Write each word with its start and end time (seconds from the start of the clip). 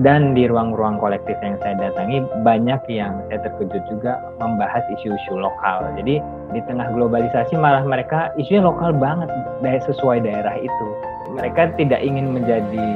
dan 0.00 0.32
di 0.32 0.48
ruang-ruang 0.48 0.96
kolektif 0.96 1.36
yang 1.44 1.60
saya 1.60 1.76
datangi 1.76 2.24
banyak 2.40 2.80
yang 2.88 3.20
saya 3.28 3.44
terkejut 3.44 3.84
juga 3.92 4.16
membahas 4.40 4.80
isu-isu 4.96 5.36
lokal. 5.36 5.84
Jadi 6.00 6.16
di 6.56 6.60
tengah 6.64 6.88
globalisasi 6.96 7.52
malah 7.60 7.84
mereka 7.84 8.32
isunya 8.40 8.64
lokal 8.64 8.96
banget 8.96 9.28
sesuai 9.84 10.24
daerah 10.24 10.56
itu. 10.56 10.88
Mereka 11.36 11.76
tidak 11.76 12.00
ingin 12.00 12.32
menjadi 12.32 12.88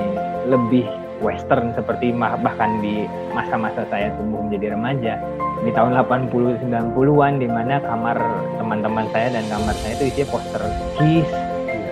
lebih 0.48 0.88
western 1.20 1.76
seperti 1.76 2.16
bahkan 2.16 2.80
di 2.80 3.04
masa-masa 3.36 3.84
saya 3.92 4.08
tumbuh 4.16 4.40
menjadi 4.48 4.72
remaja 4.72 5.20
di 5.64 5.72
tahun 5.72 5.96
80 6.00 6.32
90-an 6.64 7.32
di 7.40 7.48
mana 7.48 7.80
kamar 7.80 8.16
teman-teman 8.60 9.08
saya 9.12 9.32
dan 9.36 9.44
kamar 9.48 9.72
saya 9.84 9.92
itu 10.00 10.04
isinya 10.12 10.28
poster 10.36 10.62
Kiss, 11.00 11.28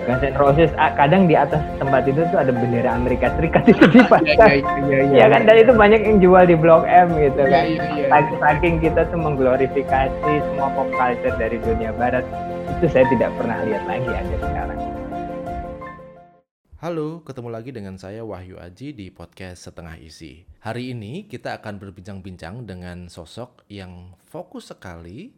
Guns 0.05 0.21
N' 0.21 0.37
Roses 0.37 0.69
kadang 0.77 1.25
di 1.25 1.33
atas 1.33 1.57
tempat 1.81 2.05
itu 2.05 2.21
tuh 2.29 2.37
ada 2.37 2.53
bendera 2.53 2.93
Amerika 2.93 3.33
Serikat 3.33 3.65
itu 3.65 3.89
dipasang. 3.89 4.21
Iya, 4.45 4.61
iya, 4.61 4.61
iya, 4.61 4.99
iya, 5.01 5.17
ya 5.17 5.25
kan 5.33 5.41
dan 5.49 5.55
itu 5.57 5.73
banyak 5.73 6.01
yang 6.05 6.17
jual 6.21 6.43
di 6.45 6.53
Blok 6.53 6.85
M 6.85 7.09
gitu 7.17 7.41
ya, 7.41 7.49
kan. 7.49 7.63
Iya, 7.65 7.83
iya, 8.05 8.05
iya. 8.05 8.37
Saking 8.37 8.75
kita 8.85 9.01
tuh 9.09 9.17
mengglorifikasi 9.17 10.33
semua 10.45 10.69
pop 10.77 10.85
culture 10.93 11.33
dari 11.41 11.57
dunia 11.57 11.89
barat 11.97 12.21
itu 12.77 12.85
saya 12.93 13.09
tidak 13.09 13.33
pernah 13.33 13.57
lihat 13.65 13.83
lagi 13.89 14.09
ada 14.13 14.35
sekarang. 14.37 14.79
Halo, 16.85 17.25
ketemu 17.25 17.49
lagi 17.49 17.73
dengan 17.73 17.97
saya 17.97 18.21
Wahyu 18.21 18.61
Aji 18.61 18.93
di 18.93 19.09
podcast 19.09 19.65
Setengah 19.65 19.97
Isi. 19.97 20.45
Hari 20.61 20.93
ini 20.93 21.25
kita 21.25 21.57
akan 21.57 21.81
berbincang-bincang 21.81 22.69
dengan 22.69 23.09
sosok 23.09 23.65
yang 23.73 24.13
fokus 24.21 24.69
sekali 24.69 25.33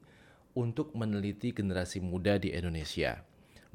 untuk 0.59 0.91
meneliti 0.91 1.55
generasi 1.55 2.03
muda 2.03 2.35
di 2.35 2.51
Indonesia 2.51 3.23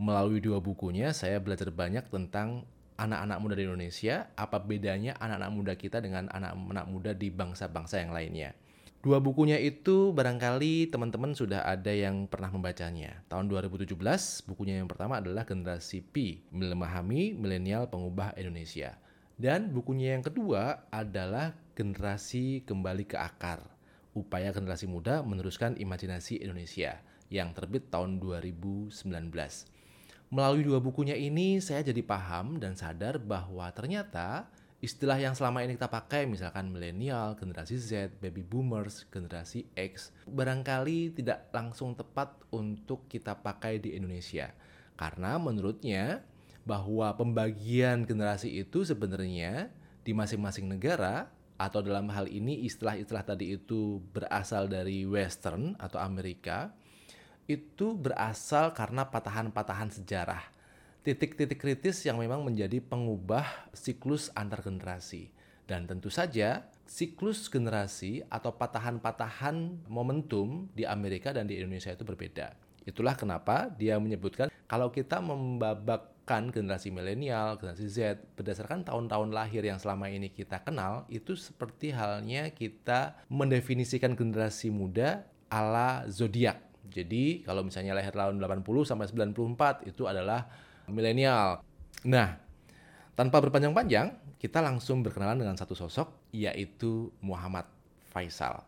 melalui 0.01 0.41
dua 0.41 0.59
bukunya 0.63 1.13
saya 1.13 1.41
belajar 1.43 1.69
banyak 1.73 2.09
tentang 2.09 2.65
anak-anak 2.97 3.39
muda 3.43 3.55
di 3.59 3.65
Indonesia, 3.67 4.31
apa 4.39 4.63
bedanya 4.63 5.19
anak-anak 5.19 5.51
muda 5.51 5.73
kita 5.75 5.99
dengan 5.99 6.31
anak-anak 6.31 6.87
muda 6.87 7.11
di 7.17 7.29
bangsa-bangsa 7.33 7.99
yang 7.99 8.15
lainnya. 8.15 8.55
Dua 9.03 9.19
bukunya 9.19 9.59
itu 9.59 10.15
barangkali 10.15 10.95
teman-teman 10.95 11.35
sudah 11.35 11.67
ada 11.67 11.91
yang 11.91 12.31
pernah 12.31 12.55
membacanya. 12.55 13.19
Tahun 13.27 13.51
2017, 13.51 13.99
bukunya 14.47 14.79
yang 14.79 14.87
pertama 14.87 15.19
adalah 15.19 15.43
Generasi 15.43 16.07
P, 16.07 16.47
Memahami 16.55 17.35
Milenial 17.35 17.91
Pengubah 17.91 18.31
Indonesia. 18.39 18.95
Dan 19.35 19.75
bukunya 19.75 20.15
yang 20.15 20.23
kedua 20.23 20.87
adalah 20.95 21.51
Generasi 21.75 22.63
Kembali 22.63 23.03
ke 23.03 23.19
Akar, 23.19 23.67
Upaya 24.15 24.55
Generasi 24.55 24.87
Muda 24.87 25.27
Meneruskan 25.27 25.75
Imajinasi 25.75 26.39
Indonesia, 26.39 27.03
yang 27.27 27.51
terbit 27.59 27.91
tahun 27.91 28.23
2019. 28.23 29.03
Melalui 30.33 30.65
dua 30.65 30.81
bukunya 30.81 31.13
ini 31.13 31.61
saya 31.61 31.85
jadi 31.85 32.01
paham 32.01 32.57
dan 32.57 32.73
sadar 32.73 33.21
bahwa 33.21 33.69
ternyata 33.69 34.49
istilah 34.81 35.21
yang 35.21 35.37
selama 35.37 35.61
ini 35.61 35.77
kita 35.77 35.93
pakai 35.93 36.25
misalkan 36.25 36.73
milenial, 36.73 37.37
generasi 37.37 37.77
Z, 37.77 38.17
baby 38.17 38.41
boomers, 38.41 39.05
generasi 39.13 39.69
X 39.77 40.09
barangkali 40.25 41.21
tidak 41.21 41.53
langsung 41.53 41.93
tepat 41.93 42.33
untuk 42.49 43.05
kita 43.13 43.45
pakai 43.45 43.77
di 43.77 43.93
Indonesia. 43.93 44.57
Karena 44.97 45.37
menurutnya 45.37 46.25
bahwa 46.65 47.13
pembagian 47.13 48.09
generasi 48.09 48.57
itu 48.57 48.89
sebenarnya 48.89 49.69
di 50.01 50.17
masing-masing 50.17 50.65
negara 50.65 51.29
atau 51.61 51.85
dalam 51.85 52.09
hal 52.09 52.25
ini 52.33 52.65
istilah-istilah 52.65 53.29
tadi 53.29 53.53
itu 53.61 54.01
berasal 54.17 54.65
dari 54.65 55.05
western 55.05 55.77
atau 55.77 56.01
Amerika 56.01 56.73
itu 57.51 57.95
berasal 57.99 58.71
karena 58.73 59.09
patahan-patahan 59.09 59.91
sejarah. 59.91 60.43
Titik-titik 61.03 61.59
kritis 61.59 62.07
yang 62.07 62.23
memang 62.23 62.47
menjadi 62.47 62.79
pengubah 62.79 63.45
siklus 63.75 64.31
antar 64.39 64.63
generasi. 64.63 65.35
Dan 65.67 65.91
tentu 65.91 66.11
saja 66.11 66.71
siklus 66.87 67.51
generasi 67.51 68.23
atau 68.31 68.55
patahan-patahan 68.55 69.89
momentum 69.91 70.71
di 70.75 70.87
Amerika 70.87 71.35
dan 71.35 71.51
di 71.51 71.59
Indonesia 71.59 71.91
itu 71.91 72.07
berbeda. 72.07 72.55
Itulah 72.83 73.15
kenapa 73.15 73.71
dia 73.71 73.99
menyebutkan 73.99 74.51
kalau 74.67 74.91
kita 74.91 75.23
membabakkan 75.23 76.51
generasi 76.51 76.91
milenial, 76.91 77.59
generasi 77.59 77.87
Z 77.87 77.99
berdasarkan 78.35 78.83
tahun-tahun 78.87 79.31
lahir 79.31 79.63
yang 79.63 79.79
selama 79.79 80.11
ini 80.11 80.31
kita 80.31 80.63
kenal, 80.63 81.07
itu 81.07 81.39
seperti 81.39 81.95
halnya 81.95 82.51
kita 82.51 83.23
mendefinisikan 83.31 84.19
generasi 84.19 84.71
muda 84.75 85.27
ala 85.47 86.07
zodiak 86.11 86.72
jadi 86.93 87.41
kalau 87.43 87.65
misalnya 87.65 87.97
lahir 87.97 88.13
tahun 88.13 88.37
80 88.37 88.63
sampai 88.85 89.09
94 89.09 89.89
itu 89.89 90.05
adalah 90.05 90.45
milenial. 90.87 91.65
Nah, 92.05 92.37
tanpa 93.17 93.41
berpanjang-panjang, 93.41 94.37
kita 94.37 94.61
langsung 94.61 95.01
berkenalan 95.01 95.41
dengan 95.41 95.57
satu 95.57 95.73
sosok 95.73 96.29
yaitu 96.37 97.09
Muhammad 97.25 97.65
Faisal. 98.13 98.61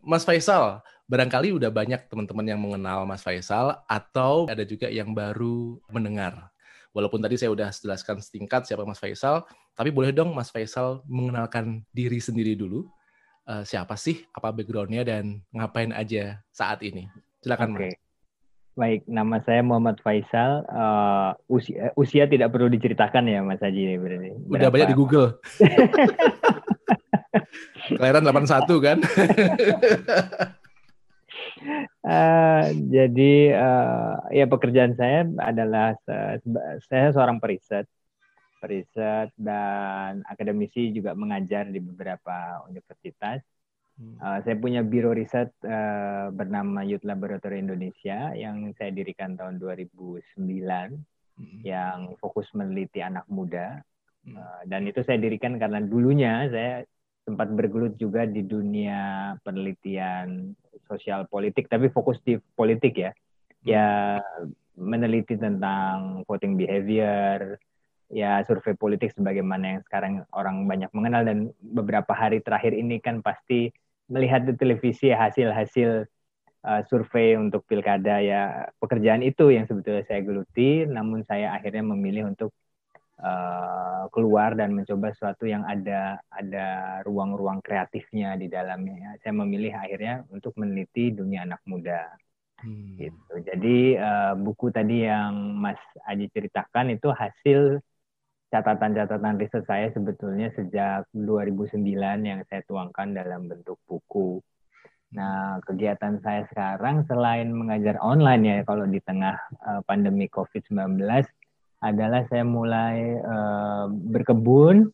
Mas 0.00 0.24
Faisal, 0.24 0.80
barangkali 1.10 1.52
udah 1.52 1.68
banyak 1.68 2.06
teman-teman 2.06 2.46
yang 2.46 2.60
mengenal 2.62 3.04
Mas 3.04 3.20
Faisal 3.20 3.82
atau 3.84 4.46
ada 4.46 4.62
juga 4.62 4.86
yang 4.86 5.10
baru 5.10 5.76
mendengar. 5.90 6.48
Walaupun 6.90 7.22
tadi 7.22 7.38
saya 7.38 7.54
udah 7.54 7.70
jelaskan 7.70 8.18
setingkat 8.18 8.66
siapa 8.66 8.82
Mas 8.82 8.98
Faisal, 8.98 9.46
tapi 9.74 9.94
boleh 9.94 10.10
dong 10.10 10.34
Mas 10.34 10.50
Faisal 10.50 11.02
mengenalkan 11.06 11.86
diri 11.94 12.18
sendiri 12.18 12.54
dulu. 12.54 12.86
Uh, 13.46 13.66
siapa 13.66 13.98
sih, 13.98 14.26
apa 14.30 14.54
backgroundnya 14.54 15.02
dan 15.02 15.42
ngapain 15.50 15.90
aja 15.90 16.38
saat 16.54 16.82
ini? 16.86 17.10
Silakan, 17.40 17.72
okay. 17.72 17.96
Baik, 18.76 19.00
nama 19.08 19.40
saya 19.44 19.64
Muhammad 19.64 19.96
Faisal. 20.04 20.64
Uh, 20.68 21.32
usia, 21.48 21.92
usia 21.96 22.28
tidak 22.28 22.52
perlu 22.52 22.68
diceritakan 22.68 23.28
ya, 23.28 23.40
Mas 23.40 23.60
Haji. 23.60 23.96
Berarti. 23.96 24.30
Udah 24.44 24.68
banyak 24.68 24.92
di 24.92 24.96
Google. 24.96 25.40
Kelahiran 27.96 28.28
81 28.28 28.86
kan? 28.86 28.98
uh, 32.04 32.64
jadi 32.94 33.34
uh, 33.56 34.14
ya 34.30 34.46
pekerjaan 34.46 34.94
saya 34.94 35.26
adalah 35.42 35.96
saya 36.86 37.10
seorang 37.10 37.40
periset, 37.40 37.88
periset 38.60 39.32
dan 39.34 40.22
akademisi 40.28 40.92
juga 40.92 41.16
mengajar 41.16 41.66
di 41.72 41.80
beberapa 41.82 42.62
universitas. 42.68 43.42
Uh, 44.00 44.38
saya 44.40 44.56
punya 44.56 44.80
biro 44.80 45.12
riset 45.12 45.52
uh, 45.68 46.32
bernama 46.32 46.80
Youth 46.80 47.04
Laboratory 47.04 47.60
Indonesia 47.60 48.32
yang 48.32 48.72
saya 48.80 48.96
dirikan 48.96 49.36
tahun 49.36 49.60
2009 49.60 50.40
hmm. 50.40 51.60
yang 51.60 52.16
fokus 52.16 52.48
meneliti 52.56 53.04
anak 53.04 53.28
muda. 53.28 53.84
Uh, 54.24 54.60
dan 54.64 54.88
itu 54.88 55.04
saya 55.04 55.20
dirikan 55.20 55.60
karena 55.60 55.84
dulunya 55.84 56.48
saya 56.48 56.84
sempat 57.28 57.52
bergelut 57.52 58.00
juga 58.00 58.24
di 58.24 58.40
dunia 58.40 59.32
penelitian 59.44 60.56
sosial 60.88 61.28
politik, 61.28 61.68
tapi 61.68 61.92
fokus 61.92 62.16
di 62.24 62.40
politik 62.56 62.96
ya. 62.96 63.12
Ya 63.60 64.16
meneliti 64.80 65.36
tentang 65.36 66.24
voting 66.24 66.56
behavior, 66.56 67.60
ya 68.08 68.40
survei 68.48 68.72
politik 68.72 69.12
sebagaimana 69.12 69.76
yang 69.76 69.80
sekarang 69.84 70.24
orang 70.32 70.64
banyak 70.64 70.88
mengenal 70.96 71.22
dan 71.28 71.38
beberapa 71.60 72.16
hari 72.16 72.40
terakhir 72.40 72.72
ini 72.72 72.96
kan 72.96 73.20
pasti 73.20 73.68
melihat 74.10 74.42
di 74.42 74.54
televisi 74.58 75.14
hasil-hasil 75.14 76.04
uh, 76.66 76.82
survei 76.90 77.38
untuk 77.38 77.64
pilkada 77.64 78.20
ya 78.20 78.68
pekerjaan 78.82 79.22
itu 79.24 79.54
yang 79.54 79.64
sebetulnya 79.64 80.04
saya 80.04 80.20
geluti 80.26 80.84
namun 80.84 81.24
saya 81.24 81.54
akhirnya 81.56 81.86
memilih 81.94 82.34
untuk 82.34 82.50
uh, 83.22 84.10
keluar 84.10 84.58
dan 84.58 84.74
mencoba 84.74 85.14
sesuatu 85.14 85.46
yang 85.46 85.62
ada 85.64 86.18
ada 86.28 87.00
ruang-ruang 87.06 87.62
kreatifnya 87.62 88.36
di 88.36 88.50
dalamnya 88.50 88.96
ya. 88.98 89.10
saya 89.22 89.32
memilih 89.38 89.72
akhirnya 89.72 90.26
untuk 90.28 90.58
meneliti 90.58 91.14
dunia 91.14 91.46
anak 91.46 91.62
muda 91.64 92.10
hmm. 92.66 92.98
gitu 92.98 93.34
jadi 93.46 93.78
uh, 94.02 94.34
buku 94.36 94.74
tadi 94.74 95.06
yang 95.06 95.56
Mas 95.56 95.80
Aji 96.04 96.26
ceritakan 96.34 96.98
itu 96.98 97.08
hasil 97.14 97.80
catatan-catatan 98.50 99.38
riset 99.38 99.64
saya 99.64 99.94
sebetulnya 99.94 100.50
sejak 100.58 101.06
2009 101.14 101.78
yang 102.26 102.42
saya 102.50 102.60
tuangkan 102.66 103.14
dalam 103.14 103.46
bentuk 103.46 103.78
buku. 103.86 104.42
Nah, 105.14 105.58
kegiatan 105.66 106.22
saya 106.22 106.46
sekarang 106.50 107.02
selain 107.06 107.50
mengajar 107.50 107.98
online 107.98 108.42
ya 108.46 108.56
kalau 108.62 108.86
di 108.86 109.02
tengah 109.02 109.38
uh, 109.66 109.80
pandemi 109.86 110.30
COVID-19 110.30 111.02
adalah 111.82 112.22
saya 112.30 112.46
mulai 112.46 113.18
uh, 113.18 113.86
berkebun 113.90 114.90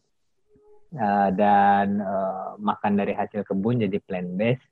uh, 0.97 1.31
dan 1.37 2.00
uh, 2.00 2.56
makan 2.56 2.97
dari 2.97 3.12
hasil 3.12 3.44
kebun 3.44 3.85
jadi 3.85 4.00
plant 4.05 4.37
based. 4.37 4.64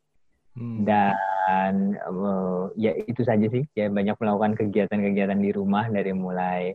Hmm. 0.54 0.86
Dan 0.86 1.98
uh, 2.08 2.72
ya 2.78 2.96
itu 3.04 3.20
saja 3.20 3.44
sih. 3.48 3.68
Ya 3.76 3.92
banyak 3.92 4.16
melakukan 4.16 4.56
kegiatan-kegiatan 4.60 5.40
di 5.40 5.50
rumah 5.52 5.90
dari 5.92 6.12
mulai 6.14 6.72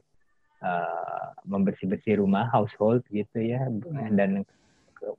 uh, 0.64 1.36
membersih-bersih 1.48 2.20
rumah 2.20 2.48
household 2.52 3.04
gitu 3.12 3.40
ya 3.40 3.64
hmm. 3.68 4.16
dan 4.16 4.44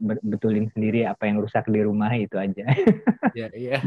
betulin 0.00 0.68
sendiri 0.76 1.08
apa 1.08 1.24
yang 1.24 1.40
rusak 1.40 1.64
di 1.68 1.80
rumah 1.80 2.12
itu 2.12 2.36
aja. 2.36 2.68
ya 3.38 3.48
iya. 3.56 3.80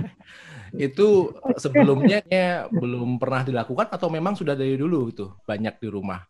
Itu 0.74 1.38
sebelumnya 1.58 2.26
belum 2.74 3.22
pernah 3.22 3.46
dilakukan 3.46 3.94
atau 3.94 4.10
memang 4.10 4.34
sudah 4.34 4.58
dari 4.58 4.74
dulu 4.74 5.14
itu 5.14 5.30
banyak 5.46 5.78
di 5.78 5.88
rumah? 5.90 6.22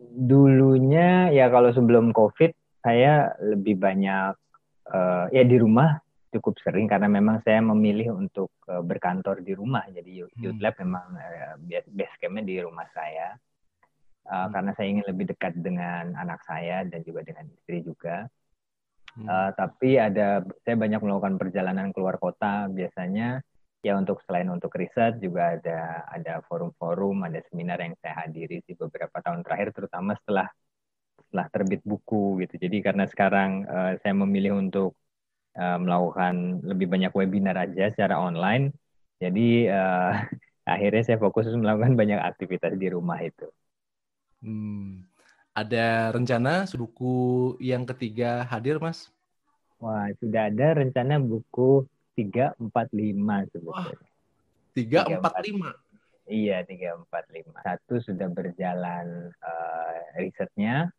Dulunya 0.00 1.32
ya 1.32 1.48
kalau 1.48 1.72
sebelum 1.72 2.12
Covid 2.12 2.52
saya 2.80 3.32
lebih 3.40 3.76
banyak 3.76 4.32
uh, 4.88 5.26
ya 5.32 5.44
di 5.44 5.56
rumah 5.60 6.00
cukup 6.30 6.62
sering 6.62 6.86
karena 6.86 7.10
memang 7.10 7.42
saya 7.42 7.58
memilih 7.60 8.14
untuk 8.14 8.54
uh, 8.70 8.80
berkantor 8.80 9.42
di 9.42 9.52
rumah. 9.52 9.84
Jadi 9.90 10.24
Youth 10.24 10.56
hmm. 10.56 10.62
Lab 10.62 10.74
memang 10.78 11.06
uh, 11.16 11.54
base 11.90 12.16
campnya 12.22 12.44
di 12.46 12.56
rumah 12.62 12.86
saya. 12.94 13.36
Uh, 14.26 14.46
hmm. 14.46 14.50
Karena 14.52 14.70
saya 14.76 14.86
ingin 14.92 15.06
lebih 15.08 15.24
dekat 15.32 15.52
dengan 15.56 16.14
anak 16.16 16.40
saya 16.44 16.84
dan 16.84 17.00
juga 17.06 17.24
dengan 17.24 17.48
istri 17.48 17.80
juga. 17.84 18.26
Hmm. 19.16 19.26
Uh, 19.26 19.50
tapi 19.58 19.98
ada 19.98 20.44
saya 20.62 20.76
banyak 20.78 21.00
melakukan 21.02 21.34
perjalanan 21.40 21.90
keluar 21.90 22.16
kota 22.20 22.70
biasanya 22.70 23.42
ya 23.80 23.96
untuk 23.96 24.20
selain 24.28 24.46
untuk 24.52 24.70
riset 24.76 25.18
juga 25.18 25.56
ada 25.56 26.04
ada 26.12 26.44
forum-forum, 26.46 27.24
ada 27.24 27.40
seminar 27.48 27.80
yang 27.80 27.96
saya 27.98 28.28
hadiri 28.28 28.60
di 28.62 28.72
beberapa 28.76 29.18
tahun 29.24 29.40
terakhir 29.40 29.72
terutama 29.72 30.14
setelah 30.20 30.46
setelah 31.26 31.46
terbit 31.48 31.82
buku 31.86 32.44
gitu. 32.44 32.54
Jadi 32.60 32.76
karena 32.84 33.04
sekarang 33.08 33.64
uh, 33.66 33.92
saya 34.04 34.14
memilih 34.14 34.60
untuk 34.60 34.98
uh, 35.56 35.78
melakukan 35.80 36.60
lebih 36.66 36.86
banyak 36.90 37.12
webinar 37.14 37.56
aja 37.56 37.90
secara 37.94 38.20
online. 38.20 38.74
Jadi 39.22 39.70
uh, 39.70 40.12
akhirnya 40.74 41.02
saya 41.06 41.18
fokus 41.18 41.48
melakukan 41.50 41.96
banyak 41.96 42.20
aktivitas 42.20 42.76
di 42.76 42.88
rumah 42.92 43.18
itu. 43.24 43.48
Hmm. 44.40 45.04
Ada 45.52 46.14
rencana 46.14 46.64
buku 46.72 47.56
yang 47.60 47.84
ketiga 47.84 48.46
hadir, 48.48 48.80
Mas? 48.80 49.12
Wah, 49.80 50.08
sudah 50.20 50.52
ada 50.52 50.76
rencana 50.76 51.16
buku 51.20 51.84
345 52.16 53.48
sebetulnya. 53.50 54.08
Tiga 54.76 54.98
empat 55.08 55.34
lima. 55.44 55.70
Iya, 56.30 56.62
tiga 56.62 56.94
empat 56.94 57.24
lima. 57.34 57.58
Satu 57.66 57.98
sudah 57.98 58.30
berjalan 58.30 59.34
uh, 59.42 59.98
risetnya, 60.14 60.94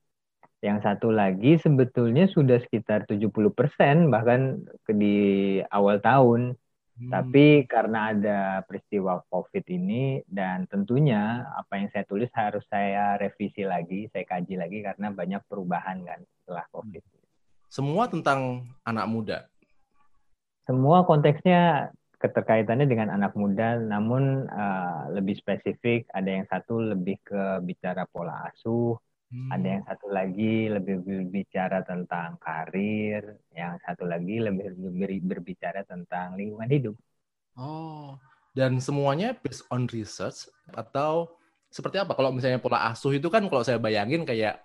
yang 0.62 0.78
satu 0.84 1.10
lagi 1.10 1.58
sebetulnya 1.58 2.30
sudah 2.30 2.62
sekitar 2.62 3.10
70% 3.10 3.34
bahkan 4.14 4.62
di 4.86 5.58
awal 5.74 5.98
tahun. 5.98 6.54
Hmm. 7.02 7.10
Tapi 7.10 7.66
karena 7.66 8.14
ada 8.14 8.62
peristiwa 8.62 9.26
COVID 9.26 9.66
ini 9.74 10.22
dan 10.30 10.70
tentunya 10.70 11.50
apa 11.58 11.82
yang 11.82 11.90
saya 11.90 12.06
tulis 12.06 12.30
harus 12.38 12.62
saya 12.70 13.18
revisi 13.18 13.66
lagi, 13.66 14.06
saya 14.14 14.22
kaji 14.22 14.54
lagi 14.54 14.86
karena 14.86 15.10
banyak 15.10 15.42
perubahan 15.50 16.06
kan 16.06 16.22
setelah 16.22 16.62
COVID. 16.70 17.02
Semua 17.74 18.06
tentang 18.06 18.70
anak 18.86 19.08
muda. 19.10 19.38
Semua 20.70 21.02
konteksnya 21.02 21.90
keterkaitannya 22.22 22.86
dengan 22.86 23.10
anak 23.10 23.34
muda, 23.34 23.82
namun 23.82 24.46
uh, 24.46 25.10
lebih 25.10 25.42
spesifik. 25.42 26.06
Ada 26.14 26.30
yang 26.30 26.46
satu 26.46 26.78
lebih 26.78 27.18
ke 27.26 27.66
bicara 27.66 28.06
pola 28.06 28.46
asuh, 28.46 28.94
Hmm. 29.32 29.48
Ada 29.48 29.68
yang 29.80 29.84
satu 29.88 30.08
lagi 30.12 30.68
lebih 30.68 31.08
berbicara 31.08 31.88
tentang 31.88 32.36
karir, 32.44 33.40
yang 33.56 33.80
satu 33.80 34.04
lagi 34.04 34.44
lebih 34.44 34.76
berbicara 35.24 35.88
tentang 35.88 36.36
lingkungan 36.36 36.68
hidup. 36.68 36.96
Oh, 37.56 38.20
dan 38.52 38.84
semuanya 38.84 39.32
based 39.40 39.64
on 39.72 39.88
research 39.88 40.52
atau 40.76 41.32
seperti 41.72 42.04
apa? 42.04 42.12
Kalau 42.12 42.36
misalnya 42.36 42.60
pola 42.60 42.92
asuh 42.92 43.16
itu 43.16 43.32
kan 43.32 43.48
kalau 43.48 43.64
saya 43.64 43.80
bayangin 43.80 44.28
kayak 44.28 44.60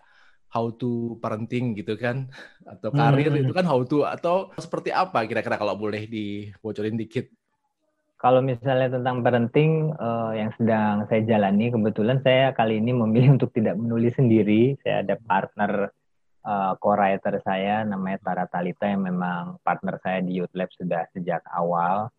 how 0.51 0.71
to 0.75 1.15
parenting 1.23 1.75
gitu 1.79 1.95
kan 1.99 2.27
atau 2.67 2.91
karir 2.95 3.31
hmm. 3.31 3.47
itu 3.47 3.53
kan 3.55 3.67
how 3.67 3.83
to 3.83 4.07
atau 4.07 4.51
seperti 4.59 4.95
apa 4.95 5.27
kira-kira 5.27 5.59
kalau 5.59 5.75
boleh 5.75 6.07
dibocorin 6.07 6.97
dikit 6.97 7.29
kalau 8.27 8.43
misalnya 8.43 8.91
tentang 8.91 9.23
parenting 9.23 9.95
uh, 10.03 10.35
yang 10.35 10.51
sedang 10.59 11.07
saya 11.07 11.23
jalani, 11.23 11.71
kebetulan 11.71 12.19
saya 12.27 12.51
kali 12.51 12.83
ini 12.83 12.91
memilih 12.91 13.31
untuk 13.39 13.55
tidak 13.55 13.79
menulis 13.79 14.19
sendiri. 14.19 14.75
Saya 14.83 15.07
ada 15.07 15.15
partner 15.15 15.95
uh, 16.43 16.75
co-writer 16.83 17.39
saya, 17.47 17.87
namanya 17.87 18.19
Tara 18.27 18.51
Talita, 18.51 18.91
yang 18.91 19.07
memang 19.07 19.63
partner 19.63 20.03
saya 20.03 20.27
di 20.27 20.43
Youth 20.43 20.51
Lab 20.59 20.75
sudah 20.75 21.07
sejak 21.15 21.47
awal. 21.55 22.11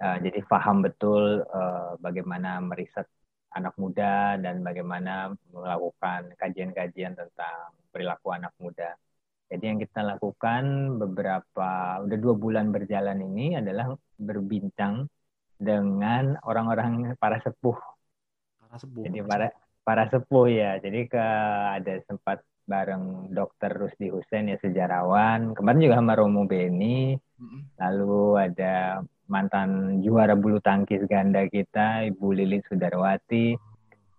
Uh, 0.00 0.16
jadi 0.24 0.40
paham 0.48 0.80
betul 0.80 1.44
uh, 1.44 2.00
bagaimana 2.00 2.64
meriset 2.64 3.04
anak 3.52 3.76
muda 3.76 4.40
dan 4.40 4.64
bagaimana 4.64 5.28
melakukan 5.52 6.32
kajian-kajian 6.40 7.20
tentang 7.20 7.76
perilaku 7.92 8.32
anak 8.32 8.56
muda. 8.56 8.96
Jadi 9.52 9.64
yang 9.68 9.76
kita 9.76 10.00
lakukan 10.08 10.96
beberapa 10.96 12.00
udah 12.00 12.16
dua 12.16 12.32
bulan 12.32 12.72
berjalan 12.72 13.20
ini 13.20 13.60
adalah 13.60 13.92
berbincang 14.16 15.04
dengan 15.64 16.36
orang-orang 16.44 17.16
para 17.16 17.40
sepuh. 17.40 17.76
Para 18.60 18.76
sepuh. 18.76 19.02
Jadi 19.08 19.18
para 19.24 19.48
para 19.82 20.04
sepuh 20.12 20.46
ya. 20.52 20.76
Jadi 20.78 21.08
ke 21.08 21.24
ada 21.80 21.98
sempat 22.04 22.44
bareng 22.64 23.32
Dokter 23.32 23.72
Rusdi 23.72 24.08
Hussein 24.08 24.52
ya 24.52 24.56
sejarawan. 24.60 25.52
Kemarin 25.52 25.84
juga 25.84 26.00
sama 26.00 26.16
Romo 26.16 26.48
Beni. 26.48 27.16
Lalu 27.76 28.40
ada 28.40 29.04
mantan 29.28 30.00
juara 30.04 30.36
bulu 30.36 30.60
tangkis 30.60 31.04
ganda 31.08 31.44
kita 31.48 32.08
Ibu 32.08 32.26
Lili 32.32 32.60
Sudarwati. 32.64 33.56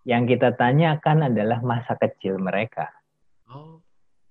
Yang 0.06 0.38
kita 0.38 0.54
tanyakan 0.54 1.34
adalah 1.34 1.66
masa 1.66 1.98
kecil 1.98 2.38
mereka. 2.38 2.94
Oh, 3.50 3.82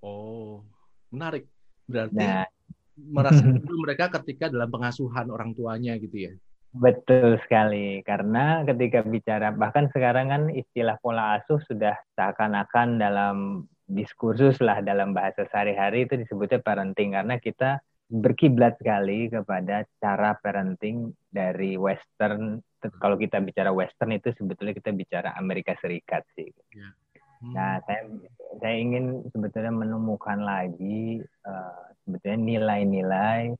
oh, 0.07 0.63
menarik. 1.11 1.51
Berarti 1.91 2.15
nah, 2.15 2.47
merasa 2.95 3.43
mereka 3.83 4.07
ketika 4.23 4.47
dalam 4.47 4.71
pengasuhan 4.71 5.27
orang 5.35 5.51
tuanya 5.51 5.99
gitu 5.99 6.31
ya? 6.31 6.33
Betul 6.75 7.39
sekali, 7.47 8.03
karena 8.03 8.67
ketika 8.67 9.07
bicara 9.07 9.55
bahkan 9.55 9.87
sekarang 9.95 10.27
kan 10.35 10.43
istilah 10.51 10.99
pola 10.99 11.39
asuh 11.39 11.63
sudah 11.71 11.95
seakan-akan 12.19 12.99
dalam 12.99 13.37
diskursus 13.87 14.59
lah 14.59 14.83
dalam 14.83 15.15
bahasa 15.15 15.47
sehari-hari 15.47 16.09
itu 16.09 16.19
disebutnya 16.19 16.59
parenting 16.59 17.15
karena 17.15 17.39
kita 17.39 17.79
berkiblat 18.11 18.75
sekali 18.81 19.31
kepada 19.31 19.87
cara 20.03 20.35
parenting 20.43 21.15
dari 21.31 21.79
Western. 21.79 22.59
Kalau 23.01 23.17
kita 23.17 23.39
bicara 23.41 23.71
Western 23.71 24.19
itu 24.19 24.35
sebetulnya 24.35 24.75
kita 24.75 24.91
bicara 24.91 25.31
Amerika 25.39 25.79
Serikat 25.79 26.27
sih. 26.37 26.51
Ya. 26.75 26.91
Hmm. 27.41 27.53
Nah, 27.55 27.75
saya 27.87 28.03
saya 28.61 28.75
ingin 28.77 29.25
sebetulnya 29.31 29.73
menemukan 29.73 30.43
lagi 30.43 31.23
uh, 31.47 31.85
sebetulnya 32.05 32.39
nilai-nilai 32.41 33.55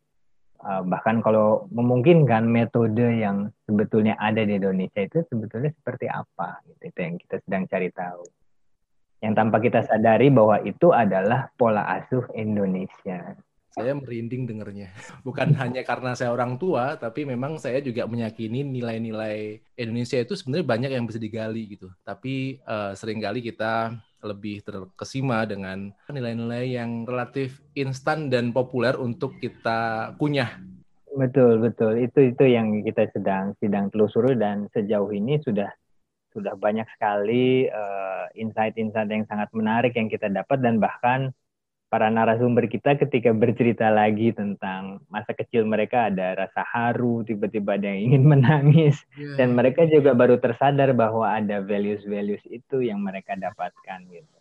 uh, 0.63 0.83
bahkan 0.87 1.19
kalau 1.25 1.67
memungkinkan 1.75 2.47
metode 2.47 3.03
yang 3.03 3.51
sebetulnya 3.67 4.15
ada 4.21 4.47
di 4.47 4.61
Indonesia 4.61 5.03
itu 5.03 5.25
sebetulnya 5.27 5.75
seperti 5.75 6.07
apa 6.07 6.63
gitu 6.69 6.83
itu 6.95 6.99
yang 7.01 7.15
kita 7.19 7.37
sedang 7.43 7.63
cari 7.67 7.89
tahu 7.91 8.23
yang 9.25 9.33
tanpa 9.33 9.57
kita 9.59 9.81
sadari 9.83 10.29
bahwa 10.29 10.61
itu 10.63 10.93
adalah 10.93 11.49
pola 11.57 11.89
asuh 11.99 12.29
Indonesia 12.37 13.35
saya 13.75 13.91
merinding 13.91 14.47
dengernya. 14.47 14.95
Bukan 15.27 15.51
hanya 15.59 15.83
karena 15.83 16.15
saya 16.15 16.31
orang 16.31 16.63
tua, 16.63 16.95
tapi 16.95 17.27
memang 17.27 17.59
saya 17.59 17.83
juga 17.83 18.07
meyakini 18.07 18.63
nilai-nilai 18.63 19.59
Indonesia 19.75 20.23
itu 20.23 20.39
sebenarnya 20.39 20.67
banyak 20.67 20.91
yang 20.95 21.05
bisa 21.11 21.19
digali 21.19 21.75
gitu. 21.75 21.91
Tapi 22.07 22.63
uh, 22.63 22.95
sering 22.95 23.19
kali 23.19 23.43
kita 23.43 23.99
lebih 24.25 24.65
terkesima 24.65 25.45
dengan 25.45 25.93
nilai-nilai 26.09 26.73
yang 26.73 27.05
relatif 27.05 27.61
instan 27.77 28.33
dan 28.33 28.51
populer 28.51 28.97
untuk 28.97 29.37
kita 29.39 30.13
kunyah. 30.17 30.59
Betul, 31.15 31.63
betul. 31.63 32.01
Itu 32.03 32.35
itu 32.35 32.45
yang 32.49 32.83
kita 32.83 33.07
sedang 33.15 33.55
sedang 33.63 33.93
telusuri 33.93 34.35
dan 34.35 34.67
sejauh 34.75 35.13
ini 35.15 35.39
sudah 35.45 35.71
sudah 36.35 36.59
banyak 36.59 36.89
sekali 36.99 37.71
uh, 37.71 38.27
insight-insight 38.35 39.07
yang 39.07 39.23
sangat 39.31 39.47
menarik 39.55 39.95
yang 39.95 40.11
kita 40.11 40.27
dapat 40.27 40.59
dan 40.59 40.83
bahkan 40.83 41.31
para 41.95 42.11
narasumber 42.11 42.67
kita 42.67 42.99
ketika 42.99 43.31
bercerita 43.31 43.87
lagi 43.87 44.35
tentang 44.35 44.99
masa 45.07 45.31
kecil 45.31 45.63
mereka 45.63 46.11
ada 46.11 46.35
rasa 46.35 46.67
haru, 46.67 47.23
tiba-tiba 47.23 47.79
ada 47.79 47.87
yang 47.87 48.11
ingin 48.11 48.25
menangis 48.35 48.99
yeah. 49.15 49.39
dan 49.39 49.55
mereka 49.55 49.87
juga 49.87 50.11
baru 50.11 50.43
tersadar 50.43 50.91
bahwa 50.91 51.23
ada 51.31 51.63
values-values 51.63 52.43
itu 52.51 52.83
yang 52.83 52.99
mereka 52.99 53.39
dapatkan 53.39 54.11
gitu. 54.11 54.39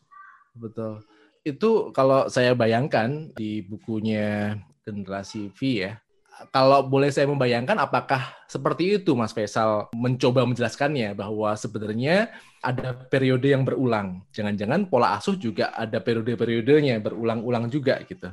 Betul. 0.57 1.05
Itu 1.45 1.93
kalau 1.93 2.25
saya 2.25 2.57
bayangkan 2.57 3.29
di 3.37 3.61
bukunya 3.61 4.57
generasi 4.81 5.53
V 5.53 5.59
ya, 5.85 6.01
kalau 6.49 6.85
boleh 6.85 7.13
saya 7.13 7.29
membayangkan 7.29 7.77
apakah 7.77 8.33
seperti 8.49 8.97
itu 9.01 9.13
Mas 9.13 9.31
Faisal 9.31 9.89
mencoba 9.93 10.43
menjelaskannya 10.43 11.13
bahwa 11.13 11.53
sebenarnya 11.53 12.33
ada 12.63 12.95
periode 12.95 13.53
yang 13.53 13.63
berulang. 13.63 14.25
Jangan-jangan 14.33 14.89
pola 14.89 15.17
asuh 15.17 15.37
juga 15.37 15.71
ada 15.75 15.99
periode-periodenya 16.01 16.99
berulang-ulang 17.03 17.69
juga 17.69 18.01
gitu. 18.07 18.31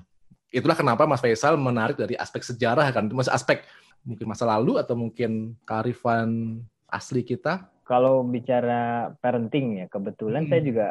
Itulah 0.51 0.75
kenapa 0.75 1.07
Mas 1.07 1.23
Faisal 1.23 1.55
menarik 1.55 1.95
dari 1.95 2.19
aspek 2.19 2.43
sejarah 2.43 2.91
kan, 2.91 3.07
mas 3.15 3.31
aspek 3.31 3.63
mungkin 4.03 4.27
masa 4.27 4.49
lalu 4.49 4.81
atau 4.81 4.99
mungkin 4.99 5.55
kearifan 5.63 6.61
asli 6.91 7.23
kita. 7.23 7.71
Kalau 7.87 8.23
bicara 8.23 9.15
parenting 9.19 9.83
ya, 9.83 9.87
kebetulan 9.91 10.47
hmm. 10.47 10.51
saya 10.51 10.63
juga 10.63 10.87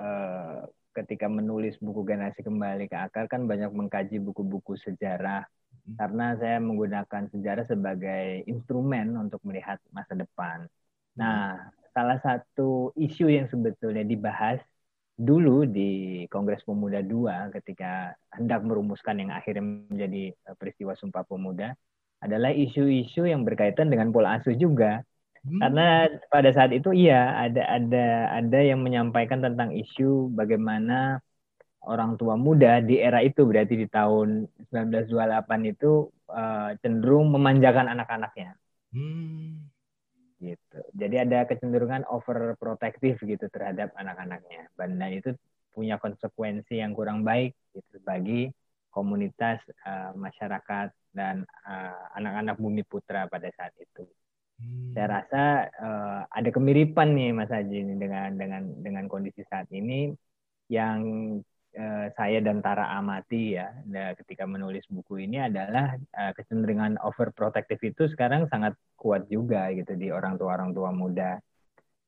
uh, 0.00 0.68
ketika 0.92 1.26
menulis 1.28 1.80
buku 1.80 2.04
generasi 2.04 2.44
kembali 2.44 2.88
ke 2.88 2.96
akar 2.96 3.24
kan 3.28 3.48
banyak 3.48 3.72
mengkaji 3.72 4.20
buku-buku 4.20 4.76
sejarah. 4.80 5.48
Karena 5.82 6.38
saya 6.38 6.62
menggunakan 6.62 7.26
sejarah 7.34 7.66
sebagai 7.66 8.46
instrumen 8.46 9.18
untuk 9.18 9.42
melihat 9.42 9.82
masa 9.90 10.14
depan. 10.14 10.70
Nah, 11.18 11.58
salah 11.92 12.18
satu 12.22 12.94
isu 12.96 13.28
yang 13.28 13.46
sebetulnya 13.50 14.06
dibahas 14.06 14.62
dulu 15.18 15.68
di 15.68 16.24
Kongres 16.32 16.64
Pemuda 16.64 17.04
II 17.04 17.28
ketika 17.52 18.16
hendak 18.32 18.64
merumuskan 18.64 19.20
yang 19.20 19.30
akhirnya 19.30 19.62
menjadi 19.90 20.32
eh, 20.32 20.54
peristiwa 20.56 20.96
Sumpah 20.96 21.22
Pemuda 21.26 21.76
adalah 22.22 22.54
isu-isu 22.54 23.26
yang 23.26 23.42
berkaitan 23.42 23.90
dengan 23.90 24.14
pola 24.14 24.38
asuh 24.38 24.54
juga. 24.54 25.02
Hmm. 25.42 25.58
Karena 25.58 26.06
pada 26.30 26.54
saat 26.54 26.70
itu 26.70 26.94
iya 26.94 27.34
ada 27.34 27.66
ada 27.66 28.06
ada 28.38 28.58
yang 28.62 28.78
menyampaikan 28.78 29.42
tentang 29.42 29.74
isu 29.74 30.30
bagaimana 30.30 31.18
orang 31.86 32.14
tua 32.14 32.38
muda 32.38 32.78
di 32.78 32.98
era 32.98 33.18
itu 33.22 33.42
berarti 33.42 33.74
di 33.74 33.86
tahun 33.90 34.46
1928 34.70 35.72
itu 35.72 36.10
uh, 36.30 36.70
cenderung 36.78 37.34
memanjakan 37.34 37.90
anak-anaknya. 37.90 38.54
Hmm 38.94 39.72
gitu. 40.42 40.78
Jadi 40.98 41.16
ada 41.22 41.46
kecenderungan 41.46 42.02
overprotective 42.10 43.22
gitu 43.22 43.46
terhadap 43.48 43.94
anak-anaknya. 43.94 44.66
Dan 44.74 44.98
itu 45.14 45.30
punya 45.72 45.96
konsekuensi 45.96 46.82
yang 46.82 46.92
kurang 46.92 47.22
baik 47.22 47.54
gitu 47.72 48.02
bagi 48.02 48.50
komunitas 48.92 49.62
uh, 49.88 50.12
masyarakat 50.12 50.92
dan 51.16 51.48
uh, 51.64 52.12
anak-anak 52.18 52.60
bumi 52.60 52.84
putra 52.84 53.24
pada 53.30 53.48
saat 53.56 53.72
itu. 53.80 54.04
Hmm. 54.60 54.92
Saya 54.92 55.06
rasa 55.08 55.44
uh, 55.80 56.20
ada 56.28 56.50
kemiripan 56.52 57.16
nih 57.16 57.32
Mas 57.32 57.48
Haji 57.48 57.96
dengan 57.96 58.36
dengan 58.36 58.62
dengan 58.84 59.04
kondisi 59.08 59.40
saat 59.48 59.64
ini 59.72 60.12
yang 60.68 61.00
uh, 61.76 62.06
saya 62.16 62.38
dan 62.44 62.60
Tara 62.60 62.96
amati 62.96 63.56
ya 63.56 63.72
ketika 64.20 64.44
menulis 64.48 64.84
buku 64.88 65.24
ini 65.24 65.42
adalah 65.42 65.96
uh, 66.16 66.32
kecenderungan 66.36 67.00
overprotective 67.02 67.80
itu 67.82 68.08
sekarang 68.12 68.48
sangat 68.48 68.76
kuat 68.96 69.26
juga 69.28 69.68
gitu 69.74 69.96
di 69.96 70.12
orang 70.12 70.36
tua 70.36 70.56
orang 70.56 70.72
tua 70.72 70.90
muda 70.92 71.40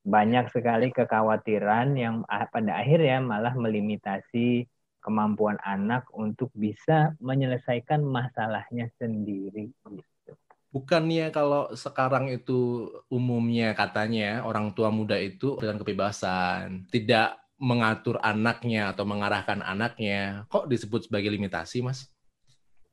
banyak 0.04 0.52
sekali 0.52 0.92
kekhawatiran 0.92 1.96
yang 1.96 2.28
pada 2.28 2.76
akhirnya 2.76 3.24
malah 3.24 3.56
melimitasi 3.56 4.68
kemampuan 5.00 5.56
anak 5.64 6.08
untuk 6.12 6.52
bisa 6.52 7.16
menyelesaikan 7.20 8.04
masalahnya 8.04 8.88
sendiri 9.00 9.72
gitu. 9.72 10.32
Bukannya 10.72 11.32
kalau 11.32 11.72
sekarang 11.72 12.32
itu 12.32 12.90
umumnya 13.08 13.72
katanya 13.72 14.44
orang 14.44 14.76
tua 14.76 14.92
muda 14.92 15.16
itu 15.16 15.56
dengan 15.60 15.80
kebebasan, 15.80 16.88
tidak 16.88 17.43
mengatur 17.58 18.18
anaknya 18.18 18.90
atau 18.90 19.06
mengarahkan 19.06 19.62
anaknya, 19.62 20.44
kok 20.50 20.66
disebut 20.66 21.06
sebagai 21.06 21.30
limitasi, 21.30 21.86
Mas? 21.86 22.10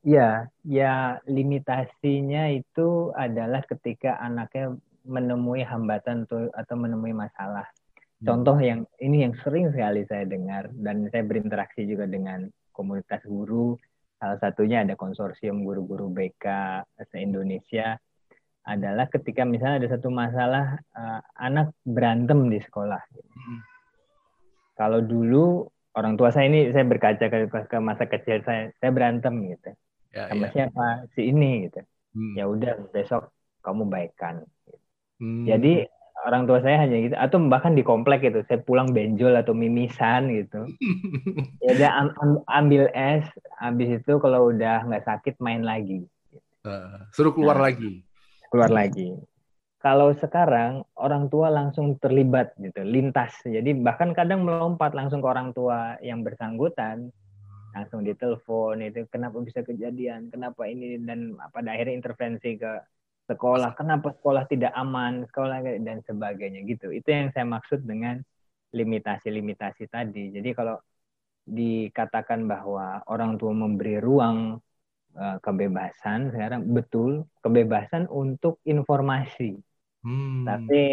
Ya, 0.01 0.49
ya 0.65 1.21
limitasinya 1.29 2.49
itu 2.49 3.13
adalah 3.13 3.61
ketika 3.69 4.17
anaknya 4.17 4.73
menemui 5.05 5.61
hambatan 5.61 6.25
atau 6.29 6.75
menemui 6.77 7.13
masalah. 7.13 7.69
Hmm. 8.21 8.25
Contoh 8.25 8.57
yang 8.61 8.85
ini 8.97 9.25
yang 9.25 9.33
sering 9.45 9.69
sekali 9.69 10.05
saya 10.09 10.25
dengar 10.25 10.73
dan 10.73 11.05
saya 11.13 11.21
berinteraksi 11.25 11.85
juga 11.85 12.09
dengan 12.09 12.49
komunitas 12.73 13.21
guru. 13.25 13.77
Salah 14.17 14.37
satunya 14.37 14.85
ada 14.85 14.93
konsorsium 14.93 15.65
guru-guru 15.65 16.09
BK 16.13 16.45
se-Indonesia 17.09 17.97
adalah 18.61 19.09
ketika 19.09 19.41
misalnya 19.41 19.85
ada 19.85 19.89
satu 19.97 20.13
masalah 20.13 20.77
uh, 20.93 21.21
anak 21.41 21.73
berantem 21.81 22.45
di 22.45 22.61
sekolah. 22.61 23.01
Hmm 23.33 23.70
kalau 24.75 24.99
dulu 25.03 25.67
orang 25.97 26.15
tua 26.15 26.31
saya 26.31 26.47
ini 26.47 26.71
saya 26.71 26.87
berkaca 26.87 27.25
ke, 27.27 27.37
ke 27.47 27.77
masa 27.79 28.07
kecil 28.07 28.43
saya 28.43 28.71
saya 28.79 28.91
berantem 28.91 29.33
gitu. 29.51 29.71
Ya, 30.11 30.27
sama 30.27 30.47
ya. 30.47 30.51
siapa? 30.51 30.85
Si 31.15 31.31
ini 31.31 31.67
gitu. 31.67 31.81
Hmm. 32.11 32.35
ya 32.35 32.43
udah 32.43 32.91
besok 32.91 33.31
kamu 33.63 33.87
baikkan. 33.87 34.43
Hmm. 35.21 35.45
jadi 35.45 35.85
orang 36.25 36.49
tua 36.49 36.59
saya 36.65 36.81
hanya 36.83 36.97
gitu. 36.97 37.15
Atau 37.15 37.37
bahkan 37.47 37.77
di 37.77 37.85
komplek 37.85 38.25
gitu 38.25 38.43
saya 38.49 38.59
pulang 38.59 38.91
benjol 38.91 39.37
atau 39.37 39.55
mimisan 39.55 40.31
gitu. 40.31 40.67
Ya 41.81 41.93
am, 41.93 42.11
am, 42.19 42.31
ambil 42.51 42.91
es 42.91 43.23
habis 43.61 44.01
itu 44.01 44.13
kalau 44.19 44.51
udah 44.51 44.83
nggak 44.85 45.07
sakit 45.07 45.39
main 45.39 45.63
lagi. 45.63 46.03
Uh, 46.61 47.05
suruh 47.15 47.33
keluar 47.33 47.57
nah, 47.57 47.71
lagi. 47.71 48.05
keluar 48.51 48.69
lagi 48.69 49.17
kalau 49.81 50.13
sekarang 50.13 50.85
orang 50.93 51.25
tua 51.33 51.49
langsung 51.49 51.97
terlibat 51.97 52.53
gitu, 52.61 52.85
lintas. 52.85 53.33
Jadi 53.41 53.73
bahkan 53.73 54.13
kadang 54.13 54.45
melompat 54.45 54.93
langsung 54.93 55.25
ke 55.25 55.27
orang 55.27 55.57
tua 55.57 55.97
yang 56.05 56.21
bersangkutan, 56.21 57.09
langsung 57.73 58.05
ditelepon 58.05 58.77
itu 58.85 59.09
kenapa 59.09 59.41
bisa 59.41 59.65
kejadian, 59.65 60.29
kenapa 60.29 60.69
ini? 60.69 61.01
Dan 61.01 61.33
pada 61.49 61.73
akhirnya 61.73 61.97
intervensi 61.97 62.61
ke 62.61 62.77
sekolah, 63.25 63.73
kenapa 63.73 64.13
sekolah 64.21 64.45
tidak 64.45 64.69
aman, 64.77 65.25
sekolah 65.25 65.65
dan 65.81 66.05
sebagainya. 66.05 66.61
Gitu. 66.61 66.93
Itu 66.93 67.09
yang 67.09 67.33
saya 67.33 67.49
maksud 67.49 67.81
dengan 67.81 68.21
limitasi-limitasi 68.77 69.89
tadi. 69.89 70.29
Jadi 70.29 70.49
kalau 70.53 70.77
dikatakan 71.41 72.45
bahwa 72.45 73.01
orang 73.09 73.41
tua 73.41 73.49
memberi 73.49 73.97
ruang 73.97 74.61
eh, 75.17 75.37
kebebasan 75.41 76.29
sekarang 76.29 76.69
betul 76.69 77.25
kebebasan 77.41 78.05
untuk 78.13 78.61
informasi 78.61 79.57
Hmm. 80.01 80.49
Tapi 80.49 80.83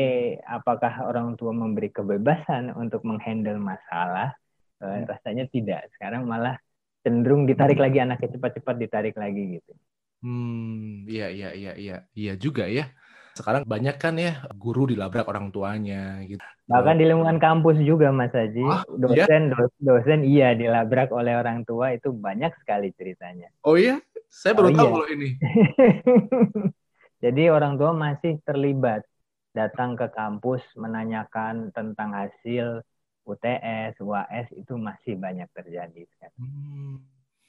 apakah 0.44 1.08
orang 1.08 1.32
tua 1.40 1.56
memberi 1.56 1.88
kebebasan 1.88 2.76
untuk 2.76 3.04
menghandle 3.08 3.56
masalah? 3.56 4.36
Eh, 4.84 4.84
hmm. 4.84 5.08
Rasanya 5.08 5.44
tidak. 5.48 5.88
Sekarang 5.96 6.28
malah 6.28 6.60
cenderung 7.00 7.48
ditarik 7.48 7.80
lagi 7.80 8.04
anaknya 8.04 8.36
cepat-cepat 8.36 8.74
ditarik 8.76 9.16
lagi 9.16 9.60
gitu. 9.60 9.72
Hmm, 10.18 11.06
iya 11.06 11.30
iya 11.30 11.54
iya 11.54 11.72
iya 11.78 11.96
iya 12.12 12.32
juga 12.36 12.68
ya. 12.68 12.90
Sekarang 13.38 13.62
banyak 13.62 13.96
kan 14.02 14.18
ya 14.18 14.42
guru 14.58 14.90
dilabrak 14.90 15.30
orang 15.30 15.54
tuanya 15.54 16.20
gitu. 16.26 16.42
Bahkan 16.66 16.98
di 16.98 17.06
lingkungan 17.06 17.38
kampus 17.38 17.78
juga 17.80 18.10
Mas 18.10 18.34
Haji, 18.34 18.66
ah, 18.66 18.82
dosen 18.98 19.54
iya? 19.54 19.66
dosen 19.78 20.20
iya 20.26 20.48
dilabrak 20.58 21.14
oleh 21.14 21.38
orang 21.38 21.62
tua 21.62 21.94
itu 21.94 22.10
banyak 22.10 22.50
sekali 22.60 22.90
ceritanya. 22.98 23.46
Oh 23.62 23.78
iya, 23.78 24.02
saya 24.26 24.58
baru 24.58 24.68
oh, 24.68 24.76
tahu 24.76 24.84
iya. 24.84 24.92
kalau 24.92 25.08
ini. 25.14 25.28
Jadi 27.18 27.50
orang 27.50 27.74
tua 27.74 27.90
masih 27.90 28.38
terlibat 28.46 29.02
datang 29.50 29.98
ke 29.98 30.06
kampus 30.14 30.62
menanyakan 30.78 31.74
tentang 31.74 32.14
hasil 32.14 32.86
UTS, 33.26 33.98
UAS 34.00 34.46
itu 34.54 34.78
masih 34.78 35.18
banyak 35.18 35.50
terjadi. 35.52 36.06
Hmm. 36.38 37.02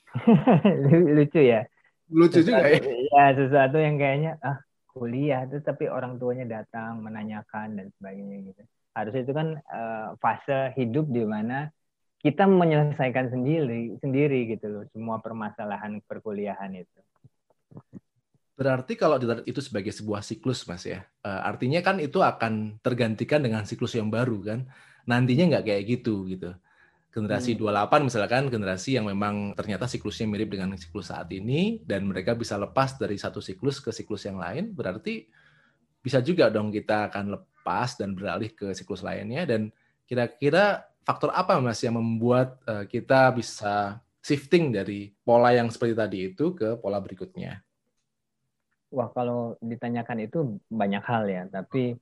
Lucu 1.15 1.39
ya. 1.39 1.69
Lucu 2.09 2.41
sesuatu, 2.41 2.65
juga 2.65 2.65
ya. 2.65 2.81
Ya 3.13 3.25
sesuatu 3.38 3.77
yang 3.77 3.95
kayaknya 4.01 4.31
ah 4.41 4.57
kuliah 4.89 5.45
itu 5.45 5.61
tapi 5.61 5.85
orang 5.88 6.17
tuanya 6.17 6.59
datang 6.59 6.99
menanyakan 7.05 7.77
dan 7.77 7.88
sebagainya 7.95 8.51
gitu. 8.51 8.61
Harusnya 8.97 9.21
itu 9.21 9.33
kan 9.38 9.47
uh, 9.69 10.17
fase 10.17 10.73
hidup 10.75 11.07
di 11.07 11.23
mana 11.23 11.69
kita 12.19 12.43
menyelesaikan 12.43 13.31
sendiri 13.31 13.95
sendiri 14.03 14.49
gitu 14.51 14.67
loh 14.67 14.83
semua 14.91 15.23
permasalahan 15.23 16.03
perkuliahan 16.03 16.73
itu. 16.75 16.99
Berarti 18.59 18.99
kalau 18.99 19.15
itu 19.47 19.63
sebagai 19.63 19.95
sebuah 19.95 20.19
siklus, 20.19 20.67
Mas 20.67 20.83
ya, 20.83 21.07
uh, 21.23 21.47
artinya 21.47 21.79
kan 21.79 21.95
itu 22.03 22.19
akan 22.19 22.83
tergantikan 22.83 23.39
dengan 23.39 23.63
siklus 23.63 23.95
yang 23.95 24.11
baru 24.11 24.43
kan. 24.43 24.67
Nantinya 25.07 25.55
nggak 25.55 25.63
kayak 25.63 25.83
gitu 25.87 26.27
gitu. 26.27 26.51
Generasi 27.15 27.55
hmm. 27.55 27.63
28 27.87 28.03
misalkan 28.11 28.51
generasi 28.51 28.99
yang 28.99 29.07
memang 29.07 29.55
ternyata 29.55 29.87
siklusnya 29.87 30.27
mirip 30.27 30.51
dengan 30.51 30.75
siklus 30.75 31.07
saat 31.07 31.31
ini 31.31 31.79
dan 31.87 32.03
mereka 32.03 32.35
bisa 32.35 32.59
lepas 32.59 32.99
dari 32.99 33.15
satu 33.15 33.39
siklus 33.39 33.79
ke 33.79 33.95
siklus 33.95 34.27
yang 34.27 34.35
lain, 34.35 34.75
berarti 34.75 35.23
bisa 36.03 36.19
juga 36.19 36.51
dong 36.51 36.67
kita 36.67 37.07
akan 37.07 37.39
lepas 37.39 37.95
dan 37.95 38.11
beralih 38.11 38.51
ke 38.51 38.75
siklus 38.75 39.07
lainnya 39.07 39.47
dan 39.47 39.71
kira-kira 40.03 40.83
faktor 41.07 41.31
apa 41.31 41.55
Mas 41.63 41.79
yang 41.79 41.95
membuat 41.95 42.59
uh, 42.67 42.83
kita 42.83 43.31
bisa 43.31 44.03
shifting 44.19 44.75
dari 44.75 45.15
pola 45.23 45.55
yang 45.55 45.71
seperti 45.71 45.95
tadi 45.95 46.17
itu 46.27 46.51
ke 46.51 46.75
pola 46.75 46.99
berikutnya? 46.99 47.63
Wah, 48.89 49.10
kalau 49.13 49.53
ditanyakan 49.62 50.17
itu 50.25 50.58
banyak 50.69 51.03
hal 51.05 51.24
ya, 51.29 51.43
tapi 51.46 51.93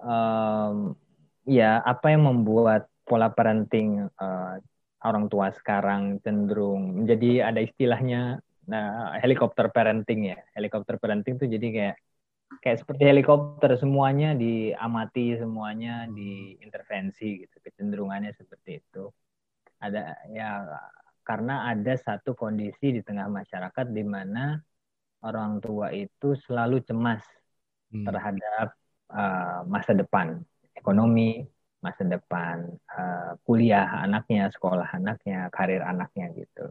um, 0.00 0.96
ya 1.44 1.84
apa 1.84 2.14
yang 2.14 2.24
membuat 2.24 2.88
pola 3.04 3.28
parenting 3.28 4.08
uh, 4.16 4.56
orang 5.02 5.26
tua 5.28 5.50
sekarang 5.52 6.22
cenderung 6.22 7.02
menjadi 7.02 7.50
ada 7.50 7.60
istilahnya 7.60 8.40
nah, 8.64 9.18
helikopter 9.18 9.68
parenting 9.68 10.32
ya. 10.32 10.38
Helikopter 10.54 10.96
parenting 10.96 11.36
itu 11.36 11.46
jadi 11.50 11.68
kayak 11.68 11.96
kayak 12.62 12.78
seperti 12.80 13.02
helikopter 13.08 13.74
semuanya 13.76 14.32
diamati, 14.32 15.36
semuanya 15.36 16.06
diintervensi 16.08 17.44
gitu. 17.44 17.56
Kecenderungannya 17.60 18.32
seperti 18.32 18.80
itu. 18.80 19.10
Ada 19.82 20.30
ya 20.30 20.64
karena 21.26 21.70
ada 21.70 21.94
satu 21.98 22.34
kondisi 22.38 22.94
di 22.94 23.00
tengah 23.02 23.26
masyarakat 23.30 23.86
di 23.90 24.04
mana 24.06 24.58
orang 25.22 25.62
tua 25.62 25.94
itu 25.94 26.34
selalu 26.46 26.82
cemas 26.82 27.22
hmm. 27.94 28.04
terhadap 28.06 28.74
uh, 29.10 29.62
masa 29.66 29.94
depan 29.94 30.42
ekonomi, 30.74 31.46
masa 31.82 32.02
depan 32.06 32.66
uh, 32.90 33.38
kuliah 33.46 34.02
anaknya, 34.02 34.50
sekolah 34.50 34.90
anaknya, 34.94 35.50
karir 35.54 35.82
anaknya 35.82 36.30
gitu. 36.34 36.66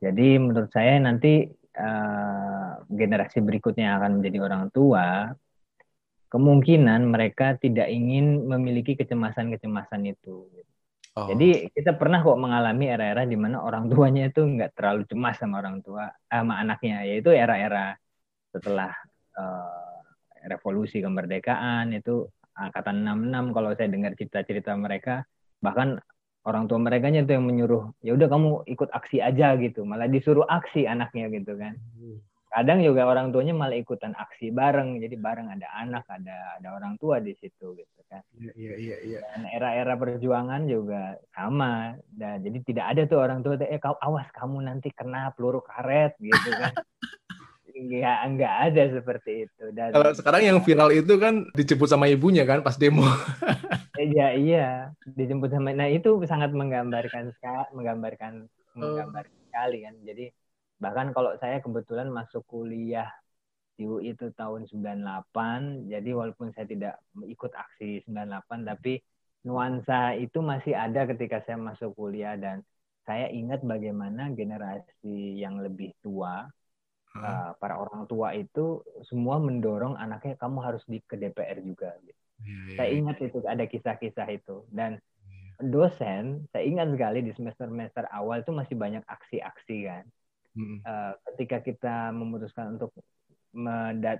Jadi 0.00 0.40
menurut 0.40 0.70
saya 0.72 0.96
nanti 0.96 1.44
uh, 1.76 2.72
generasi 2.88 3.44
berikutnya 3.44 3.98
akan 4.00 4.20
menjadi 4.22 4.38
orang 4.46 4.64
tua, 4.72 5.34
kemungkinan 6.30 7.10
mereka 7.10 7.58
tidak 7.58 7.90
ingin 7.90 8.46
memiliki 8.46 8.94
kecemasan-kecemasan 8.94 10.06
itu. 10.08 10.46
Oh. 11.18 11.26
Jadi 11.26 11.74
kita 11.74 11.98
pernah 11.98 12.22
kok 12.22 12.38
mengalami 12.38 12.86
era-era 12.86 13.26
di 13.26 13.34
mana 13.34 13.58
orang 13.66 13.90
tuanya 13.90 14.30
itu 14.30 14.46
nggak 14.46 14.78
terlalu 14.78 15.02
cemas 15.10 15.36
sama 15.42 15.58
orang 15.58 15.82
tua, 15.82 16.06
eh, 16.06 16.38
sama 16.38 16.62
anaknya, 16.62 17.02
yaitu 17.02 17.34
era-era 17.34 17.98
setelah 18.54 18.94
uh, 19.34 19.98
revolusi 20.46 21.02
kemerdekaan 21.02 21.92
itu 21.94 22.30
angkatan 22.56 23.02
66 23.06 23.56
kalau 23.56 23.70
saya 23.74 23.88
dengar 23.88 24.12
cerita-cerita 24.16 24.72
mereka 24.76 25.24
bahkan 25.60 26.00
orang 26.44 26.64
tua 26.66 26.80
mereka 26.80 27.12
itu 27.12 27.30
yang 27.30 27.44
menyuruh 27.44 27.92
ya 28.00 28.16
udah 28.16 28.28
kamu 28.28 28.50
ikut 28.68 28.88
aksi 28.90 29.20
aja 29.20 29.54
gitu 29.60 29.84
malah 29.84 30.08
disuruh 30.08 30.44
aksi 30.48 30.88
anaknya 30.88 31.28
gitu 31.32 31.56
kan 31.56 31.76
hmm. 31.76 32.18
Kadang 32.50 32.82
juga 32.82 33.06
orang 33.06 33.30
tuanya 33.30 33.54
malah 33.54 33.78
ikutan 33.78 34.10
aksi 34.18 34.50
bareng 34.50 34.98
jadi 34.98 35.14
bareng 35.14 35.54
ada 35.54 35.70
anak 35.78 36.02
ada 36.10 36.58
ada 36.58 36.68
orang 36.74 36.98
tua 36.98 37.22
di 37.22 37.30
situ 37.38 37.78
gitu 37.78 38.00
kan 38.10 38.26
iya 38.36 38.52
iya 38.58 38.74
iya, 38.74 38.96
iya. 39.06 39.20
dan 39.22 39.46
era-era 39.54 39.94
perjuangan 39.94 40.66
juga 40.66 41.14
sama 41.30 41.94
dan 42.10 42.42
jadi 42.42 42.58
tidak 42.66 42.86
ada 42.90 43.02
tuh 43.06 43.22
orang 43.22 43.40
tua 43.46 43.54
eh 43.62 43.78
kau 43.78 43.94
awas 44.02 44.26
kamu 44.34 44.66
nanti 44.66 44.90
kena 44.90 45.30
peluru 45.30 45.62
karet 45.62 46.18
gitu 46.18 46.50
kan 46.58 46.74
Enggak, 47.80 48.18
enggak 48.28 48.54
ada 48.68 48.82
seperti 48.92 49.32
itu. 49.48 49.64
Dan 49.72 49.88
kalau 49.96 50.12
sekarang 50.12 50.42
yang 50.44 50.58
viral 50.60 50.92
itu 50.92 51.16
kan 51.16 51.48
dijemput 51.56 51.88
sama 51.88 52.12
ibunya 52.12 52.44
kan 52.44 52.60
pas 52.60 52.76
demo. 52.76 53.04
Iya, 54.00 54.32
iya, 54.32 54.66
dijemput 55.04 55.52
sama. 55.52 55.76
Nah 55.76 55.84
itu 55.84 56.16
sangat 56.24 56.56
menggambarkan 56.56 57.36
sekali, 57.36 57.68
menggambarkan, 57.76 58.48
oh. 58.48 58.80
menggambarkan 58.80 59.40
sekali 59.44 59.84
kan. 59.84 59.94
Jadi 60.08 60.24
bahkan 60.80 61.12
kalau 61.12 61.36
saya 61.38 61.60
kebetulan 61.60 62.08
masuk 62.08 62.42
kuliah 62.48 63.12
di 63.76 63.88
UI 63.88 64.12
itu 64.12 64.28
tahun 64.36 64.68
98, 64.68 65.88
jadi 65.88 66.10
walaupun 66.12 66.52
saya 66.52 66.68
tidak 66.68 66.94
ikut 67.24 67.52
aksi 67.52 68.04
98, 68.08 68.68
tapi 68.68 69.00
nuansa 69.44 70.16
itu 70.20 70.44
masih 70.44 70.76
ada 70.76 71.08
ketika 71.08 71.40
saya 71.48 71.56
masuk 71.56 71.96
kuliah 71.96 72.36
dan 72.36 72.60
saya 73.08 73.32
ingat 73.32 73.64
bagaimana 73.64 74.28
generasi 74.36 75.40
yang 75.40 75.64
lebih 75.64 75.96
tua 76.04 76.44
uh, 77.16 77.50
para 77.56 77.80
orang 77.80 78.04
tua 78.04 78.36
itu 78.36 78.84
semua 79.08 79.40
mendorong 79.40 79.96
anaknya 79.96 80.36
kamu 80.36 80.58
harus 80.60 80.84
di 80.84 81.00
ke 81.00 81.16
DPR 81.16 81.64
juga 81.64 81.96
gitu. 82.04 82.20
Yeah, 82.40 82.60
yeah, 82.72 82.76
saya 82.76 82.88
iya. 82.92 82.96
ingat 83.00 83.16
itu 83.20 83.38
ada 83.44 83.64
kisah-kisah 83.64 84.28
itu 84.28 84.56
dan 84.72 85.00
yeah. 85.24 85.72
dosen 85.72 86.44
saya 86.52 86.64
ingat 86.68 86.92
sekali 86.92 87.24
di 87.24 87.32
semester-semester 87.32 88.08
awal 88.12 88.44
itu 88.44 88.52
masih 88.52 88.76
banyak 88.76 89.04
aksi-aksi 89.08 89.88
kan. 89.88 90.04
Mm. 90.56 90.82
Uh, 90.82 91.12
ketika 91.32 91.62
kita 91.62 91.96
memutuskan 92.10 92.74
untuk 92.74 92.94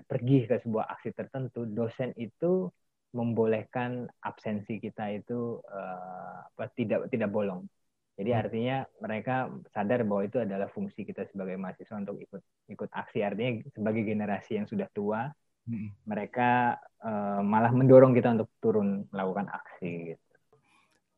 pergi 0.06 0.38
ke 0.46 0.58
sebuah 0.62 0.90
aksi 0.98 1.14
tertentu, 1.14 1.62
dosen 1.66 2.10
itu 2.18 2.70
membolehkan 3.10 4.06
absensi 4.22 4.78
kita 4.78 5.10
itu 5.10 5.58
uh, 5.66 6.66
tidak 6.78 7.10
tidak 7.10 7.30
bolong. 7.30 7.66
Jadi 8.14 8.30
hmm. 8.30 8.40
artinya 8.42 8.76
mereka 9.00 9.34
sadar 9.72 10.04
bahwa 10.04 10.22
itu 10.28 10.38
adalah 10.38 10.68
fungsi 10.70 11.02
kita 11.08 11.26
sebagai 11.32 11.56
mahasiswa 11.56 11.96
untuk 11.98 12.20
ikut 12.20 12.42
ikut 12.70 12.90
aksi. 12.92 13.18
Artinya 13.24 13.64
sebagai 13.72 14.02
generasi 14.04 14.60
yang 14.60 14.66
sudah 14.68 14.86
tua, 14.92 15.26
hmm. 15.66 16.04
mereka 16.06 16.76
uh, 17.02 17.40
malah 17.42 17.72
mendorong 17.72 18.14
kita 18.14 18.36
untuk 18.36 18.50
turun 18.62 19.08
melakukan 19.10 19.48
aksi. 19.50 20.14
Gitu. 20.14 20.24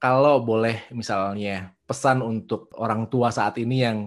Kalau 0.01 0.43
boleh 0.43 0.89
misalnya 0.95 1.75
pesan 1.85 2.23
untuk 2.25 2.73
orang 2.79 3.07
tua 3.11 3.35
saat 3.35 3.59
ini 3.61 3.77
yang 3.83 3.99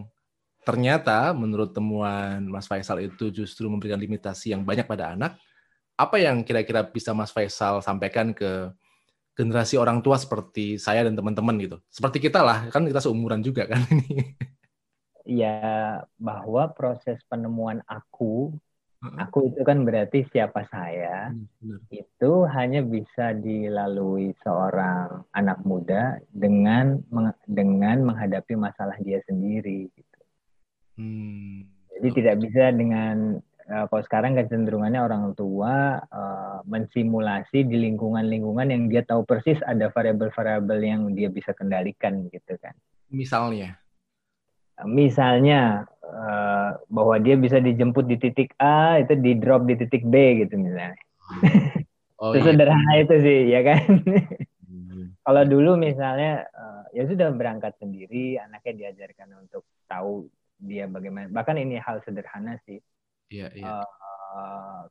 ternyata 0.65 1.31
menurut 1.31 1.71
temuan 1.71 2.41
Mas 2.49 2.65
Faisal 2.65 3.05
itu 3.05 3.29
justru 3.29 3.69
memberikan 3.69 4.01
limitasi 4.01 4.51
yang 4.51 4.65
banyak 4.65 4.89
pada 4.89 5.13
anak, 5.13 5.37
apa 5.95 6.17
yang 6.17 6.41
kira-kira 6.41 6.83
bisa 6.83 7.13
Mas 7.13 7.29
Faisal 7.31 7.79
sampaikan 7.85 8.33
ke 8.33 8.73
generasi 9.35 9.75
orang 9.75 9.99
tua 9.99 10.15
seperti 10.15 10.79
saya 10.79 11.03
dan 11.05 11.13
teman-teman 11.13 11.55
gitu. 11.59 11.77
Seperti 11.91 12.23
kita 12.23 12.39
lah, 12.41 12.71
kan 12.71 12.87
kita 12.87 13.03
seumuran 13.03 13.43
juga 13.43 13.67
kan 13.67 13.83
ini. 13.91 14.33
Ya, 15.25 16.05
bahwa 16.21 16.69
proses 16.71 17.17
penemuan 17.25 17.81
aku, 17.89 18.53
aku 19.01 19.49
itu 19.49 19.61
kan 19.65 19.81
berarti 19.81 20.21
siapa 20.29 20.69
saya, 20.69 21.33
benar. 21.33 21.81
itu 21.89 22.31
hanya 22.45 22.81
bisa 22.85 23.33
dilalui 23.33 24.37
seorang 24.45 25.25
anak 25.33 25.65
muda 25.65 26.21
dengan 26.29 27.01
dengan 27.49 28.05
menghadapi 28.05 28.53
masalah 28.53 28.95
dia 29.01 29.17
sendiri. 29.25 29.89
Gitu. 29.91 30.14
Hmm. 30.95 31.67
Jadi 31.95 32.09
tidak 32.21 32.35
bisa 32.43 32.75
dengan 32.75 33.39
uh, 33.71 33.85
kalau 33.87 34.03
sekarang 34.03 34.35
kecenderungannya 34.35 34.99
orang 34.99 35.31
tua 35.35 36.03
uh, 36.11 36.59
mensimulasi 36.67 37.63
di 37.63 37.77
lingkungan-lingkungan 37.87 38.67
yang 38.71 38.83
dia 38.91 39.03
tahu 39.07 39.23
persis 39.23 39.59
ada 39.63 39.87
variabel-variabel 39.91 40.79
yang 40.83 41.01
dia 41.15 41.31
bisa 41.31 41.55
kendalikan 41.55 42.27
gitu 42.31 42.55
kan. 42.59 42.75
Misalnya? 43.11 43.79
Misalnya 44.83 45.87
uh, 46.03 46.75
bahwa 46.91 47.15
dia 47.23 47.39
bisa 47.39 47.63
dijemput 47.63 48.11
di 48.11 48.19
titik 48.19 48.51
A 48.59 48.99
itu 48.99 49.15
di 49.15 49.39
drop 49.39 49.63
di 49.63 49.79
titik 49.79 50.03
B 50.03 50.43
gitu 50.43 50.55
misalnya. 50.59 50.99
Oh, 52.15 52.31
itu 52.31 52.47
iya. 52.47 52.55
sederhana 52.55 52.93
itu 52.95 53.15
sih 53.19 53.39
ya 53.51 53.59
kan. 53.59 53.83
Hmm. 54.63 55.11
Kalau 55.27 55.43
dulu 55.43 55.75
misalnya 55.75 56.47
uh, 56.47 56.87
ya 56.95 57.03
sudah 57.11 57.27
berangkat 57.35 57.75
sendiri, 57.75 58.39
anaknya 58.39 58.87
diajarkan 58.87 59.35
untuk 59.35 59.67
tahu 59.91 60.31
dia 60.59 60.85
bagaimana. 60.87 61.27
Bahkan 61.31 61.55
ini 61.59 61.79
hal 61.79 62.01
sederhana 62.05 62.59
sih 62.65 62.79
Iya, 63.33 63.47
iya. 63.57 63.81
Uh, 63.81 64.81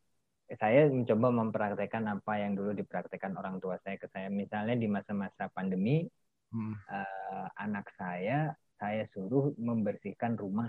saya 0.60 0.90
mencoba 0.90 1.28
mempraktekkan 1.32 2.04
apa 2.20 2.32
yang 2.38 2.52
dulu 2.54 2.76
dipraktekkan 2.76 3.34
orang 3.38 3.58
tua 3.62 3.80
saya 3.82 3.96
ke 3.96 4.06
saya. 4.10 4.28
Misalnya 4.28 4.76
di 4.76 4.88
masa-masa 4.90 5.48
pandemi, 5.54 6.04
hmm. 6.52 6.74
uh, 6.90 7.48
anak 7.58 7.88
saya 7.96 8.52
saya 8.74 9.06
suruh 9.14 9.54
membersihkan 9.56 10.34
rumah, 10.34 10.68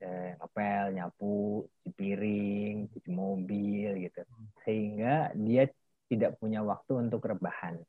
eh, 0.00 0.38
ngepel, 0.38 0.96
nyapu, 0.96 1.66
cuci 1.82 1.90
piring, 1.98 2.88
cuci 2.94 3.10
mobil 3.10 4.06
gitu, 4.06 4.22
hmm. 4.22 4.48
sehingga 4.64 5.34
dia 5.34 5.66
tidak 6.06 6.38
punya 6.38 6.62
waktu 6.62 6.92
untuk 6.94 7.26
rebahan. 7.26 7.82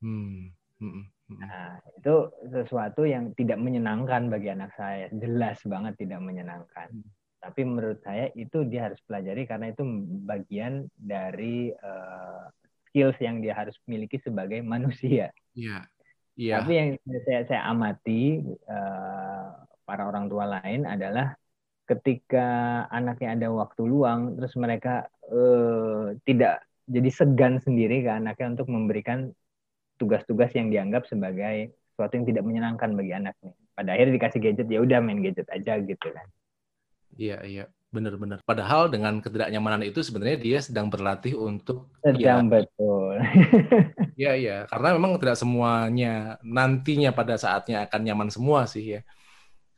Hmm. 0.00 0.50
Hmm. 0.80 1.06
Nah, 1.24 1.80
itu 1.96 2.14
sesuatu 2.52 3.08
yang 3.08 3.32
tidak 3.32 3.56
menyenangkan 3.56 4.28
bagi 4.28 4.52
anak 4.52 4.76
saya, 4.76 5.08
jelas 5.08 5.56
banget 5.64 5.96
tidak 5.96 6.20
menyenangkan. 6.20 6.92
Hmm 6.92 7.08
tapi 7.44 7.60
menurut 7.68 8.00
saya 8.00 8.32
itu 8.32 8.64
dia 8.64 8.88
harus 8.88 8.96
pelajari 9.04 9.44
karena 9.44 9.68
itu 9.68 9.84
bagian 10.24 10.88
dari 10.96 11.68
uh, 11.76 12.48
skills 12.88 13.20
yang 13.20 13.44
dia 13.44 13.52
harus 13.52 13.76
miliki 13.84 14.16
sebagai 14.24 14.64
manusia. 14.72 15.28
Iya. 15.52 15.84
Yeah. 16.34 16.64
Tapi 16.64 16.72
yang 16.72 16.88
saya 17.28 17.46
saya 17.46 17.62
amati 17.68 18.42
uh, 18.66 19.46
para 19.84 20.08
orang 20.08 20.32
tua 20.32 20.48
lain 20.58 20.88
adalah 20.88 21.36
ketika 21.84 22.48
anaknya 22.88 23.36
ada 23.36 23.48
waktu 23.52 23.84
luang 23.84 24.40
terus 24.40 24.56
mereka 24.56 25.04
uh, 25.28 26.16
tidak 26.24 26.64
jadi 26.88 27.12
segan 27.12 27.60
sendiri 27.60 28.00
ke 28.00 28.08
anaknya 28.08 28.56
untuk 28.56 28.72
memberikan 28.72 29.36
tugas-tugas 29.96 30.50
yang 30.54 30.70
dianggap 30.70 31.06
sebagai 31.06 31.74
sesuatu 31.94 32.18
yang 32.18 32.26
tidak 32.26 32.42
menyenangkan 32.42 32.90
bagi 32.98 33.12
anaknya. 33.14 33.52
Pada 33.74 33.94
akhirnya 33.94 34.14
dikasih 34.18 34.40
gadget 34.42 34.68
ya 34.70 34.78
udah 34.82 34.98
main 34.98 35.22
gadget 35.22 35.46
aja 35.50 35.78
gitu 35.78 36.08
kan. 36.10 36.26
Iya, 37.14 37.38
iya. 37.46 37.64
Benar-benar. 37.94 38.42
Padahal 38.42 38.90
dengan 38.90 39.22
ketidaknyamanan 39.22 39.86
itu 39.86 40.02
sebenarnya 40.02 40.38
dia 40.42 40.58
sedang 40.58 40.90
berlatih 40.90 41.38
untuk 41.38 41.94
sedang 42.02 42.50
ya, 42.50 42.58
betul. 42.58 43.14
Iya, 44.18 44.32
iya. 44.34 44.56
Karena 44.66 44.98
memang 44.98 45.14
tidak 45.22 45.38
semuanya 45.38 46.38
nantinya 46.42 47.14
pada 47.14 47.38
saatnya 47.38 47.86
akan 47.86 48.00
nyaman 48.02 48.28
semua 48.34 48.66
sih 48.66 48.98
ya. 48.98 49.00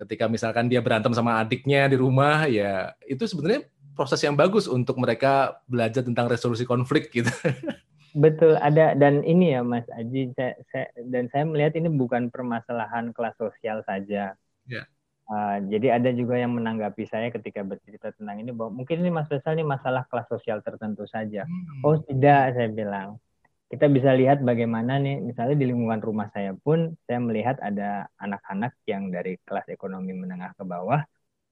Ketika 0.00 0.28
misalkan 0.28 0.68
dia 0.68 0.80
berantem 0.80 1.12
sama 1.12 1.40
adiknya 1.40 1.88
di 1.88 1.96
rumah, 1.96 2.48
ya 2.48 2.96
itu 3.04 3.24
sebenarnya 3.24 3.68
proses 3.96 4.20
yang 4.20 4.36
bagus 4.36 4.68
untuk 4.68 5.00
mereka 5.00 5.60
belajar 5.64 6.04
tentang 6.04 6.28
resolusi 6.28 6.68
konflik 6.68 7.08
gitu. 7.12 7.32
Betul, 8.16 8.56
ada 8.56 8.96
dan 8.96 9.20
ini 9.28 9.52
ya 9.52 9.60
Mas 9.60 9.84
Aji, 9.92 10.32
saya, 10.32 10.56
saya, 10.72 10.88
dan 11.12 11.28
saya 11.28 11.44
melihat 11.44 11.76
ini 11.76 11.92
bukan 11.92 12.32
permasalahan 12.32 13.12
kelas 13.12 13.36
sosial 13.36 13.84
saja. 13.84 14.32
Ya 14.64 14.82
Uh, 15.26 15.58
jadi 15.66 15.98
ada 15.98 16.14
juga 16.14 16.38
yang 16.38 16.54
menanggapi 16.54 17.02
saya 17.10 17.34
ketika 17.34 17.66
bercerita 17.66 18.14
tentang 18.14 18.38
ini 18.38 18.54
bahwa 18.54 18.78
mungkin 18.78 19.02
ini 19.02 19.10
Mas 19.10 19.26
Faisal 19.26 19.58
ini 19.58 19.66
masalah 19.66 20.06
kelas 20.06 20.30
sosial 20.30 20.62
tertentu 20.62 21.02
saja. 21.10 21.42
Hmm. 21.42 21.82
Oh 21.82 21.98
tidak, 21.98 22.54
saya 22.54 22.70
bilang. 22.70 23.18
Kita 23.66 23.90
bisa 23.90 24.14
lihat 24.14 24.46
bagaimana 24.46 25.02
nih, 25.02 25.18
misalnya 25.18 25.58
di 25.58 25.66
lingkungan 25.66 25.98
rumah 25.98 26.30
saya 26.30 26.54
pun 26.54 26.94
saya 27.10 27.18
melihat 27.18 27.58
ada 27.58 28.06
anak-anak 28.22 28.78
yang 28.86 29.10
dari 29.10 29.34
kelas 29.42 29.66
ekonomi 29.66 30.14
menengah 30.14 30.54
ke 30.54 30.62
bawah, 30.62 31.02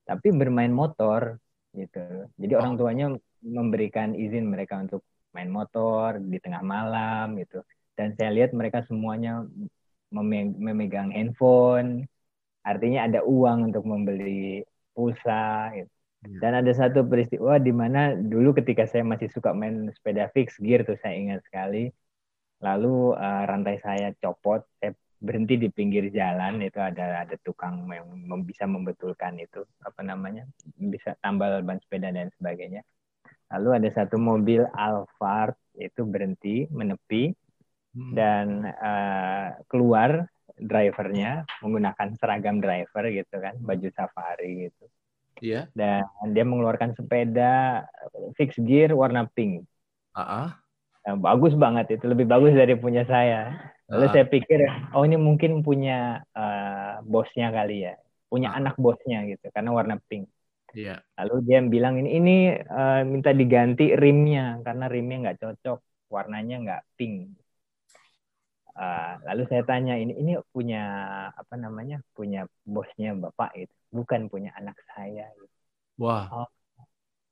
tapi 0.06 0.30
bermain 0.30 0.70
motor 0.70 1.42
gitu. 1.74 2.30
Jadi 2.38 2.52
oh. 2.54 2.58
orang 2.62 2.78
tuanya 2.78 3.06
memberikan 3.42 4.14
izin 4.14 4.46
mereka 4.46 4.78
untuk 4.78 5.02
main 5.34 5.50
motor 5.50 6.22
di 6.22 6.38
tengah 6.38 6.62
malam 6.62 7.36
gitu. 7.42 7.60
Dan 7.94 8.14
saya 8.14 8.30
lihat 8.34 8.50
mereka 8.54 8.82
semuanya 8.86 9.46
memegang 10.58 11.10
handphone, 11.10 12.06
artinya 12.62 13.06
ada 13.06 13.20
uang 13.26 13.74
untuk 13.74 13.84
membeli 13.86 14.62
pulsa 14.94 15.74
gitu. 15.74 15.90
Ya. 16.24 16.38
Dan 16.40 16.52
ada 16.64 16.72
satu 16.72 17.04
peristiwa 17.04 17.60
di 17.60 17.72
mana 17.74 18.16
dulu 18.16 18.56
ketika 18.56 18.88
saya 18.88 19.04
masih 19.04 19.28
suka 19.28 19.52
main 19.52 19.92
sepeda 19.92 20.32
fix 20.32 20.56
gear 20.56 20.80
tuh 20.86 20.96
saya 21.02 21.14
ingat 21.20 21.44
sekali. 21.44 21.92
Lalu 22.64 23.12
uh, 23.12 23.42
rantai 23.44 23.76
saya 23.84 24.16
copot, 24.16 24.64
saya 24.80 24.96
berhenti 25.24 25.56
di 25.56 25.68
pinggir 25.72 26.08
jalan 26.12 26.60
itu 26.60 26.76
ada 26.80 27.24
ada 27.24 27.36
tukang 27.40 27.88
yang 27.88 28.08
bisa 28.44 28.68
membetulkan 28.68 29.40
itu 29.40 29.64
apa 29.80 30.04
namanya 30.04 30.44
bisa 30.76 31.16
tambal 31.24 31.64
ban 31.64 31.80
sepeda 31.80 32.12
dan 32.12 32.28
sebagainya 32.36 32.84
lalu 33.52 33.68
ada 33.82 33.88
satu 33.92 34.16
mobil 34.16 34.64
Alphard 34.72 35.58
itu 35.76 36.06
berhenti 36.06 36.70
menepi 36.70 37.34
hmm. 37.92 38.12
dan 38.14 38.46
uh, 38.64 39.58
keluar 39.66 40.30
drivernya 40.54 41.44
menggunakan 41.60 42.14
seragam 42.16 42.62
driver 42.62 43.10
gitu 43.10 43.36
kan 43.42 43.58
baju 43.58 43.88
safari 43.90 44.70
gitu 44.70 44.86
Iya. 45.42 45.66
Yeah. 45.74 46.04
Dan 46.22 46.34
dia 46.36 46.44
mengeluarkan 46.46 46.94
sepeda 46.94 47.84
fixed 48.38 48.62
gear 48.62 48.94
warna 48.94 49.26
pink. 49.34 49.66
Uh 50.14 50.20
-uh. 50.20 50.46
Nah, 51.04 51.16
bagus 51.20 51.52
banget 51.58 51.98
itu, 51.98 52.04
lebih 52.08 52.24
bagus 52.24 52.54
dari 52.54 52.78
punya 52.78 53.04
saya. 53.04 53.52
Lalu 53.90 54.06
uh. 54.08 54.12
saya 54.14 54.26
pikir, 54.30 54.60
oh 54.96 55.04
ini 55.04 55.18
mungkin 55.18 55.60
punya 55.60 56.24
uh, 56.32 57.04
bosnya 57.04 57.52
kali 57.52 57.84
ya, 57.84 57.94
punya 58.30 58.54
uh. 58.54 58.58
anak 58.62 58.78
bosnya 58.80 59.26
gitu, 59.28 59.50
karena 59.52 59.74
warna 59.74 60.00
pink. 60.08 60.30
Yeah. 60.74 61.00
Lalu 61.22 61.34
dia 61.46 61.58
bilang 61.62 61.94
ini 62.02 62.10
ini 62.18 62.36
uh, 62.58 63.06
minta 63.06 63.30
diganti 63.30 63.94
rimnya 63.94 64.58
karena 64.66 64.90
rimnya 64.90 65.16
nggak 65.30 65.38
cocok, 65.40 65.78
warnanya 66.10 66.56
nggak 66.66 66.82
pink. 66.98 67.38
Uh, 68.74 69.22
lalu 69.30 69.46
saya 69.46 69.62
tanya 69.62 69.94
ini 69.94 70.18
ini 70.18 70.34
punya 70.50 70.82
apa 71.30 71.54
namanya 71.54 72.02
punya 72.10 72.42
bosnya 72.66 73.14
bapak 73.14 73.54
itu 73.54 73.74
bukan 73.94 74.26
punya 74.26 74.50
anak 74.58 74.74
saya 74.90 75.30
gitu. 75.38 75.54
wah 76.02 76.26
oh, 76.42 76.50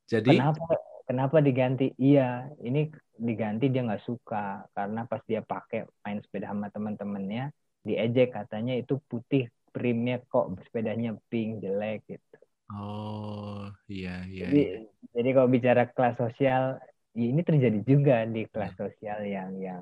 jadi 0.07 0.39
kenapa 0.39 0.63
kenapa 1.03 1.37
diganti 1.43 1.91
iya 1.99 2.47
ini 2.63 2.87
diganti 3.19 3.67
dia 3.67 3.83
nggak 3.83 4.07
suka 4.07 4.63
karena 4.71 5.03
pas 5.03 5.19
dia 5.27 5.43
pakai 5.43 5.83
main 6.07 6.23
sepeda 6.23 6.55
sama 6.55 6.71
teman-temannya 6.71 7.51
diejek 7.83 8.31
katanya 8.31 8.79
itu 8.79 8.95
putih 9.11 9.51
primnya 9.75 10.23
kok 10.23 10.55
sepedanya 10.63 11.19
pink 11.27 11.59
jelek 11.59 12.07
gitu 12.07 12.37
oh 12.73 13.69
iya 13.89 14.25
iya 14.29 14.47
jadi 14.49 14.61
iya. 14.61 14.79
jadi 15.13 15.29
kalau 15.35 15.49
bicara 15.49 15.83
kelas 15.89 16.15
sosial 16.17 16.81
ini 17.13 17.41
terjadi 17.45 17.79
juga 17.85 18.25
di 18.25 18.49
kelas 18.49 18.73
sosial 18.73 19.21
yang 19.25 19.53
yang 19.61 19.81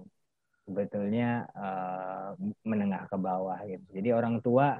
sebetulnya 0.67 1.47
uh, 1.55 2.35
menengah 2.63 3.07
ke 3.11 3.17
bawah 3.17 3.59
gitu. 3.65 3.83
Jadi 3.91 4.09
orang 4.15 4.43
tua 4.43 4.79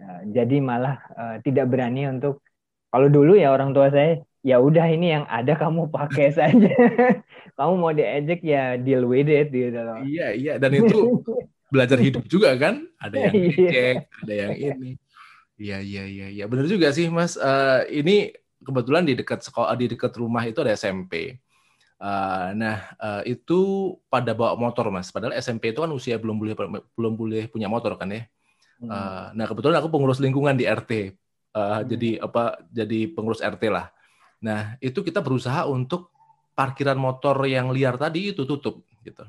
uh, 0.00 0.20
jadi 0.28 0.56
malah 0.60 1.00
uh, 1.14 1.36
tidak 1.44 1.68
berani 1.70 2.08
untuk 2.10 2.42
kalau 2.92 3.08
dulu 3.12 3.36
ya 3.36 3.52
orang 3.52 3.76
tua 3.76 3.92
saya 3.92 4.20
ya 4.40 4.62
udah 4.62 4.86
ini 4.88 5.16
yang 5.16 5.24
ada 5.28 5.52
kamu 5.56 5.88
pakai 5.92 6.32
saja. 6.38 6.72
kamu 7.56 7.72
mau 7.80 7.92
diejek 7.92 8.40
ya 8.44 8.76
deal 8.76 9.04
with 9.04 9.28
it 9.28 9.52
gitu 9.52 9.76
loh. 9.76 10.00
Iya 10.04 10.32
iya 10.36 10.52
dan 10.56 10.72
itu 10.76 11.20
belajar 11.72 12.00
hidup 12.00 12.24
juga 12.28 12.56
kan. 12.56 12.84
Ada 12.96 13.16
yang 13.28 13.34
iya. 13.36 13.48
ejek, 13.52 13.96
ada 14.24 14.34
yang 14.34 14.52
ini. 14.56 14.90
Iya 15.56 15.80
iya 15.80 16.04
iya 16.04 16.26
iya 16.28 16.44
benar 16.44 16.68
juga 16.68 16.92
sih 16.92 17.08
Mas. 17.08 17.40
Uh, 17.40 17.80
ini 17.88 18.32
kebetulan 18.60 19.08
di 19.08 19.16
dekat 19.16 19.40
sekolah 19.40 19.72
di 19.76 19.88
dekat 19.88 20.12
rumah 20.16 20.44
itu 20.44 20.60
ada 20.60 20.76
SMP. 20.76 21.40
Uh, 21.96 22.52
nah 22.52 22.92
uh, 23.00 23.22
itu 23.24 23.92
pada 24.12 24.36
bawa 24.36 24.52
motor 24.60 24.92
mas. 24.92 25.08
Padahal 25.08 25.32
SMP 25.40 25.72
itu 25.72 25.80
kan 25.80 25.88
usia 25.96 26.20
belum 26.20 26.36
boleh 26.36 26.54
belum 26.92 27.12
boleh 27.16 27.48
punya 27.48 27.72
motor 27.72 27.96
kan 27.96 28.12
ya. 28.12 28.28
Uh, 28.76 29.32
nah 29.32 29.48
kebetulan 29.48 29.80
aku 29.80 29.88
pengurus 29.88 30.20
lingkungan 30.20 30.52
di 30.52 30.68
RT. 30.68 31.16
Uh, 31.56 31.80
hmm. 31.80 31.82
Jadi 31.88 32.10
apa? 32.20 32.60
Jadi 32.68 32.98
pengurus 33.08 33.40
RT 33.40 33.72
lah. 33.72 33.88
Nah 34.44 34.76
itu 34.84 35.00
kita 35.00 35.24
berusaha 35.24 35.64
untuk 35.64 36.12
parkiran 36.52 37.00
motor 37.00 37.40
yang 37.48 37.72
liar 37.72 37.96
tadi 37.96 38.36
itu 38.36 38.44
tutup 38.44 38.84
gitu. 39.00 39.24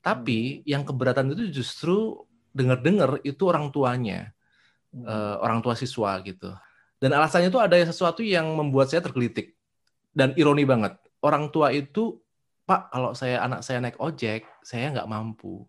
Tapi 0.00 0.60
hmm. 0.60 0.64
yang 0.64 0.82
keberatan 0.88 1.36
itu 1.36 1.60
justru 1.60 2.24
dengar-dengar 2.56 3.20
itu 3.20 3.44
orang 3.44 3.68
tuanya, 3.68 4.32
hmm. 4.32 4.37
Uh, 4.94 5.36
orang 5.42 5.60
tua 5.60 5.74
siswa 5.76 6.18
gitu. 6.24 6.50
Dan 6.98 7.14
alasannya 7.14 7.52
itu 7.52 7.60
ada 7.62 7.76
sesuatu 7.78 8.26
yang 8.26 8.46
membuat 8.58 8.90
saya 8.90 9.04
tergelitik 9.04 9.54
dan 10.10 10.34
ironi 10.34 10.66
banget. 10.66 10.98
Orang 11.22 11.54
tua 11.54 11.70
itu 11.70 12.18
pak 12.68 12.92
kalau 12.92 13.16
saya 13.16 13.40
anak 13.40 13.64
saya 13.64 13.80
naik 13.80 13.96
ojek 13.96 14.44
saya 14.60 14.92
nggak 14.92 15.08
mampu 15.08 15.64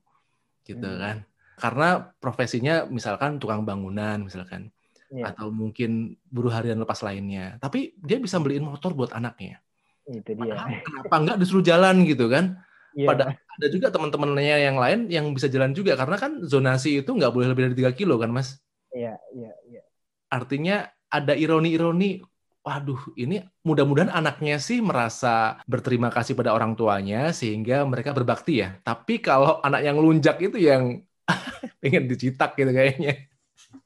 gitu 0.65 0.89
hmm. 0.89 0.99
kan. 0.99 1.17
Karena 1.60 1.88
profesinya 2.17 2.88
misalkan 2.88 3.38
tukang 3.38 3.63
bangunan 3.67 4.25
misalkan. 4.25 4.73
Ya. 5.10 5.34
atau 5.34 5.49
mungkin 5.49 6.21
buruh 6.29 6.53
harian 6.53 6.77
lepas 6.77 7.01
lainnya. 7.01 7.58
Tapi 7.58 7.97
dia 7.97 8.21
bisa 8.21 8.38
beliin 8.38 8.62
motor 8.62 8.93
buat 8.93 9.10
anaknya. 9.10 9.58
Itu 10.05 10.38
dia. 10.38 10.53
Kenapa 10.86 11.15
nggak 11.17 11.38
disuruh 11.41 11.65
jalan 11.65 12.05
gitu 12.05 12.29
kan? 12.29 12.62
Ya. 12.93 13.05
pada 13.05 13.38
ada 13.38 13.67
juga 13.69 13.93
teman-temannya 13.93 14.65
yang 14.65 14.77
lain 14.77 15.10
yang 15.10 15.25
bisa 15.34 15.49
jalan 15.49 15.73
juga. 15.73 15.97
Karena 15.97 16.13
kan 16.21 16.45
zonasi 16.45 17.01
itu 17.01 17.10
nggak 17.10 17.34
boleh 17.34 17.49
lebih 17.49 17.69
dari 17.69 17.75
tiga 17.82 17.91
kilo 17.97 18.21
kan 18.21 18.29
mas 18.29 18.62
iya 18.93 19.15
iya 19.36 19.54
iya 19.69 19.82
artinya 20.30 20.89
ada 21.10 21.34
ironi-ironi 21.34 22.21
waduh 22.60 23.02
ini 23.17 23.41
mudah-mudahan 23.65 24.12
anaknya 24.12 24.62
sih 24.62 24.84
merasa 24.84 25.58
berterima 25.65 26.12
kasih 26.12 26.36
pada 26.38 26.54
orang 26.54 26.75
tuanya 26.75 27.32
sehingga 27.34 27.88
mereka 27.88 28.12
berbakti 28.12 28.62
ya. 28.62 28.78
Tapi 28.84 29.23
kalau 29.23 29.58
anak 29.63 29.82
yang 29.82 29.97
lunjak 29.97 30.38
itu 30.43 30.60
yang 30.60 31.02
pengen 31.82 32.06
dicitak 32.06 32.54
gitu 32.60 32.69
kayaknya. 32.69 33.25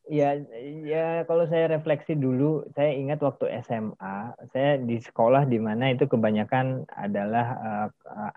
Ya, 0.08 0.36
ya 0.84 1.24
kalau 1.26 1.48
saya 1.48 1.72
refleksi 1.72 2.14
dulu, 2.14 2.68
saya 2.76 2.92
ingat 2.92 3.24
waktu 3.24 3.50
SMA, 3.64 4.16
saya 4.52 4.78
di 4.80 5.00
sekolah 5.00 5.48
di 5.48 5.58
mana 5.58 5.96
itu 5.96 6.06
kebanyakan 6.06 6.88
adalah 6.92 7.48
eh, 7.56 7.88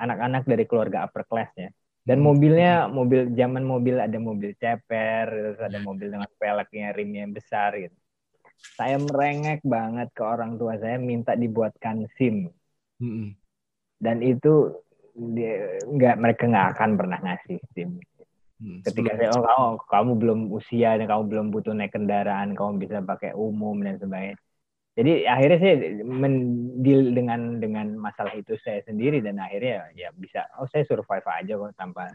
anak-anak 0.01 0.43
uh, 0.47 0.49
dari 0.49 0.65
keluarga 0.65 1.07
upper 1.07 1.27
class 1.27 1.51
ya. 1.59 1.71
Dan 2.07 2.23
hmm. 2.23 2.27
mobilnya, 2.31 2.73
mobil 2.87 3.35
zaman 3.35 3.67
mobil 3.67 3.99
ada 3.99 4.19
mobil 4.23 4.55
ceper, 4.55 5.27
terus 5.27 5.59
ada 5.59 5.79
mobil 5.83 6.07
dengan 6.15 6.31
peleknya 6.39 6.95
rimnya 6.95 7.27
yang 7.27 7.35
besar 7.35 7.75
gitu 7.75 7.99
saya 8.77 8.97
merengek 9.01 9.61
banget 9.65 10.09
ke 10.13 10.23
orang 10.25 10.61
tua 10.61 10.77
saya 10.81 11.01
minta 11.01 11.33
dibuatkan 11.37 12.09
SIM. 12.17 12.53
Mm-hmm. 13.01 13.29
Dan 13.97 14.17
itu 14.21 14.77
dia, 15.17 15.81
nggak 15.89 16.17
mereka 16.21 16.43
nggak 16.49 16.69
akan 16.77 16.91
pernah 16.97 17.19
ngasih 17.25 17.59
SIM. 17.73 18.01
Hmm, 18.57 18.81
Ketika 18.81 19.21
saya 19.21 19.37
oh 19.37 19.45
kamu, 19.45 19.69
kamu 19.85 20.13
belum 20.17 20.41
usia 20.57 20.97
dan 20.97 21.05
kamu 21.05 21.23
belum 21.29 21.47
butuh 21.53 21.77
naik 21.77 21.93
kendaraan, 21.93 22.57
kamu 22.57 22.81
bisa 22.81 23.05
pakai 23.05 23.37
umum 23.37 23.77
dan 23.85 24.01
sebagainya. 24.01 24.41
Jadi 24.97 25.29
akhirnya 25.29 25.59
saya 25.61 25.77
mendil 26.03 27.13
dengan 27.13 27.61
dengan 27.61 27.87
masalah 28.01 28.33
itu 28.33 28.57
saya 28.65 28.81
sendiri 28.89 29.21
dan 29.21 29.37
akhirnya 29.37 29.93
ya 29.93 30.09
bisa 30.17 30.49
oh 30.57 30.65
saya 30.73 30.89
survive 30.89 31.29
aja 31.29 31.53
kok 31.61 31.77
tanpa 31.77 32.09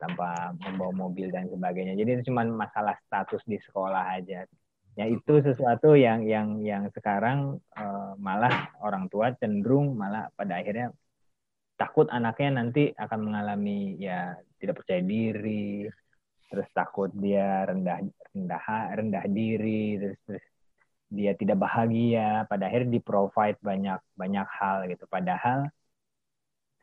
tanpa 0.00 0.56
membawa 0.64 1.08
mobil 1.08 1.28
dan 1.28 1.46
sebagainya. 1.52 1.92
Jadi 1.94 2.10
itu 2.16 2.32
cuma 2.32 2.48
masalah 2.48 2.96
status 3.04 3.44
di 3.44 3.60
sekolah 3.60 4.16
aja 4.16 4.48
ya 4.92 5.08
itu 5.08 5.40
sesuatu 5.40 5.96
yang 5.96 6.20
yang 6.28 6.60
yang 6.60 6.84
sekarang 6.92 7.56
uh, 7.72 8.12
malah 8.20 8.68
orang 8.84 9.08
tua 9.08 9.32
cenderung 9.40 9.96
malah 9.96 10.28
pada 10.36 10.60
akhirnya 10.60 10.92
takut 11.80 12.04
anaknya 12.12 12.60
nanti 12.60 12.92
akan 12.92 13.20
mengalami 13.32 13.96
ya 13.96 14.36
tidak 14.60 14.84
percaya 14.84 15.00
diri 15.00 15.88
terus 16.52 16.68
takut 16.76 17.08
dia 17.16 17.64
rendah 17.64 18.04
rendah 18.36 18.64
rendah 18.92 19.24
diri 19.32 19.96
terus 19.96 20.18
terus 20.28 20.44
dia 21.12 21.32
tidak 21.36 21.60
bahagia 21.60 22.48
pada 22.48 22.64
akhirnya 22.72 22.96
di 22.96 23.02
provide 23.04 23.60
banyak 23.60 24.00
banyak 24.16 24.46
hal 24.48 24.88
gitu 24.88 25.04
padahal 25.12 25.68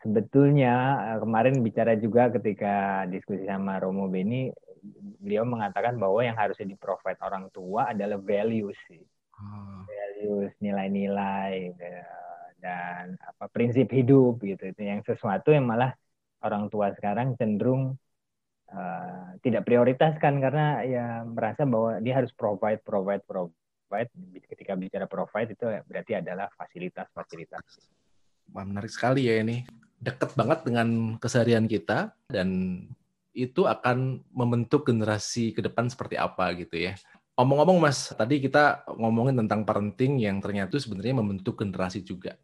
sebetulnya 0.06 0.74
eh, 1.16 1.20
kemarin 1.24 1.56
bicara 1.66 1.94
juga 2.00 2.32
ketika 2.32 3.04
diskusi 3.10 3.44
sama 3.50 3.82
Romo 3.82 4.08
Beni 4.08 4.54
beliau 5.20 5.44
mengatakan 5.44 6.00
bahwa 6.00 6.24
yang 6.24 6.38
harusnya 6.40 6.72
di 6.72 6.78
provide 6.80 7.20
orang 7.20 7.52
tua 7.52 7.92
adalah 7.92 8.16
values 8.20 8.80
sih. 8.88 9.04
Hmm. 9.36 9.84
Values, 9.88 10.52
nilai-nilai 10.64 11.76
ya, 11.76 12.04
dan 12.60 13.16
apa 13.24 13.52
prinsip 13.52 13.92
hidup 13.92 14.40
gitu. 14.44 14.72
Itu 14.72 14.82
yang 14.84 15.04
sesuatu 15.04 15.52
yang 15.52 15.68
malah 15.68 15.96
orang 16.44 16.72
tua 16.72 16.96
sekarang 16.96 17.36
cenderung 17.36 18.00
uh, 18.72 19.36
tidak 19.44 19.68
prioritaskan 19.68 20.40
karena 20.40 20.68
ya 20.88 21.06
merasa 21.28 21.68
bahwa 21.68 22.00
dia 22.00 22.24
harus 22.24 22.32
provide 22.36 22.80
provide 22.84 23.24
provide 23.28 23.59
ketika 24.46 24.74
bicara 24.78 25.06
provide 25.10 25.58
itu 25.58 25.66
berarti 25.66 26.14
adalah 26.18 26.48
fasilitas-fasilitas. 26.54 27.62
Menarik 28.54 28.94
sekali 28.94 29.26
ya 29.30 29.42
ini. 29.42 29.66
Dekat 30.00 30.32
banget 30.38 30.64
dengan 30.64 31.20
keseharian 31.20 31.68
kita 31.68 32.16
dan 32.32 32.82
itu 33.36 33.68
akan 33.68 34.24
membentuk 34.32 34.88
generasi 34.88 35.52
ke 35.52 35.60
depan 35.60 35.92
seperti 35.92 36.16
apa 36.16 36.56
gitu 36.56 36.80
ya. 36.80 36.96
Omong-omong 37.40 37.80
Mas, 37.80 38.12
tadi 38.16 38.44
kita 38.44 38.84
ngomongin 39.00 39.40
tentang 39.44 39.64
parenting 39.64 40.20
yang 40.20 40.44
ternyata 40.44 40.76
sebenarnya 40.76 41.24
membentuk 41.24 41.56
generasi 41.56 42.04
juga. 42.04 42.36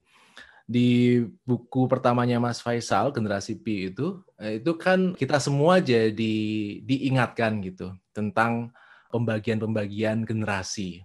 Di 0.65 1.21
buku 1.43 1.85
pertamanya 1.85 2.39
Mas 2.39 2.63
Faisal, 2.63 3.11
Generasi 3.11 3.59
P 3.59 3.91
itu, 3.91 4.23
eh, 4.39 4.57
itu 4.57 4.71
kan 4.79 5.13
kita 5.13 5.37
semua 5.37 5.83
jadi 5.83 6.35
diingatkan 6.81 7.59
gitu 7.61 7.91
tentang 8.15 8.71
pembagian-pembagian 9.11 10.23
generasi 10.23 11.03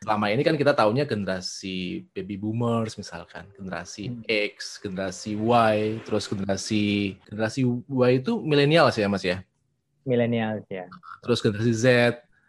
selama 0.00 0.32
ini 0.32 0.40
kan 0.40 0.56
kita 0.56 0.72
tahunya 0.72 1.04
generasi 1.04 2.08
baby 2.16 2.40
boomers 2.40 2.96
misalkan, 2.96 3.44
generasi 3.52 4.08
hmm. 4.08 4.24
X, 4.24 4.80
generasi 4.80 5.36
Y, 5.36 6.00
terus 6.08 6.24
generasi 6.24 7.16
generasi 7.28 7.68
Y 7.68 8.10
itu 8.16 8.40
milenial 8.40 8.88
sih 8.88 9.04
ya 9.04 9.08
Mas 9.12 9.24
ya? 9.24 9.44
milenial 10.08 10.64
ya. 10.72 10.88
Terus 11.20 11.38
generasi 11.44 11.72
Z 11.76 11.86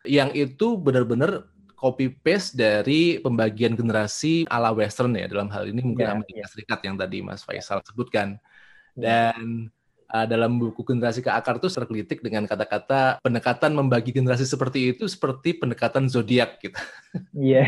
yang 0.07 0.31
itu 0.33 0.79
benar-benar 0.79 1.45
copy 1.77 2.13
paste 2.13 2.57
dari 2.57 3.17
pembagian 3.19 3.73
generasi 3.73 4.45
ala 4.49 4.69
western 4.69 5.17
ya 5.17 5.25
dalam 5.25 5.49
hal 5.49 5.65
ini 5.69 5.81
mungkin 5.81 6.05
yeah, 6.05 6.15
Amerika 6.15 6.41
yeah. 6.45 6.49
Serikat 6.49 6.79
yang 6.85 6.95
tadi 6.97 7.17
Mas 7.25 7.41
Faisal 7.41 7.81
sebutkan. 7.85 8.37
Ya. 8.97 9.33
Dan 9.33 9.69
uh, 10.11 10.27
dalam 10.27 10.59
buku 10.59 10.83
generasi 10.83 11.23
ke 11.23 11.31
akar 11.31 11.57
itu 11.57 11.71
tergelitik 11.71 12.19
dengan 12.19 12.43
kata-kata 12.43 13.23
pendekatan 13.23 13.71
membagi 13.71 14.11
generasi 14.11 14.43
seperti 14.43 14.91
itu 14.91 15.07
seperti 15.07 15.55
pendekatan 15.55 16.11
zodiak 16.11 16.59
gitu. 16.59 16.75
Iya. 17.35 17.67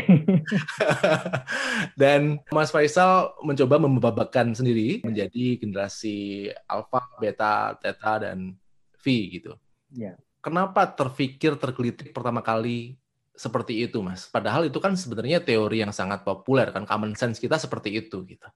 Dan 2.00 2.44
Mas 2.52 2.70
Faisal 2.70 3.32
mencoba 3.40 3.80
membabakan 3.80 4.52
sendiri 4.52 5.00
menjadi 5.02 5.58
generasi 5.58 6.48
alpha, 6.68 7.02
beta, 7.18 7.76
theta 7.80 8.20
dan 8.20 8.54
V 9.00 9.04
gitu. 9.40 9.56
Iya. 9.96 10.14
Yeah. 10.14 10.16
Kenapa 10.44 10.84
terfikir 10.92 11.56
tergelitik 11.56 12.12
pertama 12.12 12.44
kali 12.44 13.00
seperti 13.34 13.82
itu, 13.88 13.98
Mas. 14.04 14.28
Padahal 14.28 14.68
itu 14.68 14.76
kan 14.78 14.94
sebenarnya 14.94 15.40
teori 15.40 15.80
yang 15.80 15.90
sangat 15.90 16.20
populer 16.22 16.68
kan, 16.70 16.84
common 16.84 17.16
sense 17.16 17.40
kita 17.40 17.56
seperti 17.56 17.96
itu 17.96 18.22
gitu. 18.28 18.48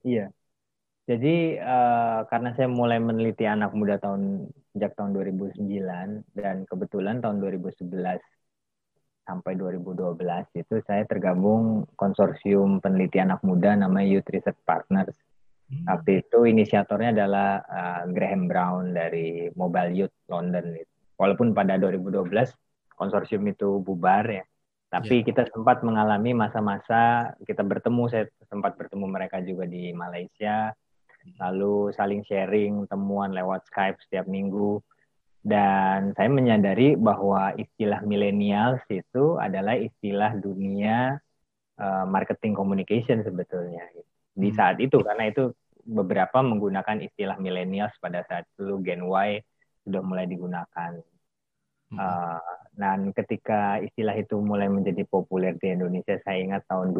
Iya. 0.00 0.32
Jadi 1.04 1.60
uh, 1.60 2.24
karena 2.32 2.56
saya 2.56 2.64
mulai 2.64 2.96
meneliti 2.96 3.44
anak 3.44 3.76
muda 3.76 4.00
tahun 4.00 4.48
sejak 4.72 4.96
tahun 4.96 5.12
2009 5.12 5.60
dan 6.32 6.64
kebetulan 6.64 7.20
tahun 7.20 7.44
2011 7.44 7.92
sampai 9.24 9.52
2012 9.56 10.16
itu 10.56 10.74
saya 10.84 11.04
tergabung 11.04 11.84
konsorsium 11.96 12.80
peneliti 12.80 13.20
anak 13.20 13.44
muda 13.44 13.76
namanya 13.76 14.16
Youth 14.16 14.28
Research 14.32 14.56
Partners. 14.64 15.16
Hmm. 15.68 15.84
Waktu 15.92 16.24
itu 16.24 16.48
inisiatornya 16.48 17.12
adalah 17.20 17.60
uh, 17.64 18.02
Graham 18.08 18.48
Brown 18.48 18.96
dari 18.96 19.52
Mobile 19.56 19.92
Youth 19.92 20.16
London. 20.32 20.76
Walaupun 21.20 21.52
pada 21.52 21.76
2012 21.76 22.32
konsorsium 22.96 23.44
itu 23.48 23.80
bubar 23.84 24.24
ya. 24.24 24.44
Tapi 24.88 25.20
yeah. 25.20 25.26
kita 25.26 25.42
sempat 25.52 25.84
mengalami 25.84 26.32
masa-masa 26.32 27.32
kita 27.44 27.60
bertemu, 27.60 28.08
saya 28.08 28.24
sempat 28.46 28.78
bertemu 28.78 29.04
mereka 29.10 29.42
juga 29.42 29.66
di 29.66 29.90
Malaysia, 29.90 30.70
lalu 31.40 31.90
saling 31.96 32.22
sharing 32.24 32.86
temuan 32.88 33.32
lewat 33.32 33.66
Skype 33.68 34.00
setiap 34.06 34.28
minggu. 34.28 34.80
Dan 35.44 36.16
saya 36.16 36.32
menyadari 36.32 36.96
bahwa 36.96 37.52
istilah 37.60 38.00
millennials 38.08 38.80
itu 38.88 39.36
adalah 39.36 39.76
istilah 39.76 40.32
dunia 40.40 41.20
uh, 41.76 42.04
marketing 42.08 42.56
communication 42.56 43.20
sebetulnya. 43.20 43.84
Di 44.32 44.48
hmm. 44.48 44.56
saat 44.56 44.80
itu, 44.80 44.96
karena 45.04 45.28
itu 45.28 45.52
beberapa 45.84 46.40
menggunakan 46.40 47.04
istilah 47.04 47.36
millennials 47.36 47.92
pada 48.00 48.24
saat 48.24 48.48
itu 48.56 48.80
Gen 48.80 49.04
Y 49.04 49.44
sudah 49.84 50.00
mulai 50.00 50.24
digunakan. 50.24 50.96
Uh, 51.94 52.40
dan 52.74 53.14
ketika 53.14 53.78
istilah 53.78 54.16
itu 54.18 54.40
mulai 54.40 54.66
menjadi 54.66 55.06
populer 55.06 55.54
di 55.60 55.70
Indonesia, 55.70 56.18
saya 56.24 56.42
ingat 56.42 56.66
tahun 56.66 56.90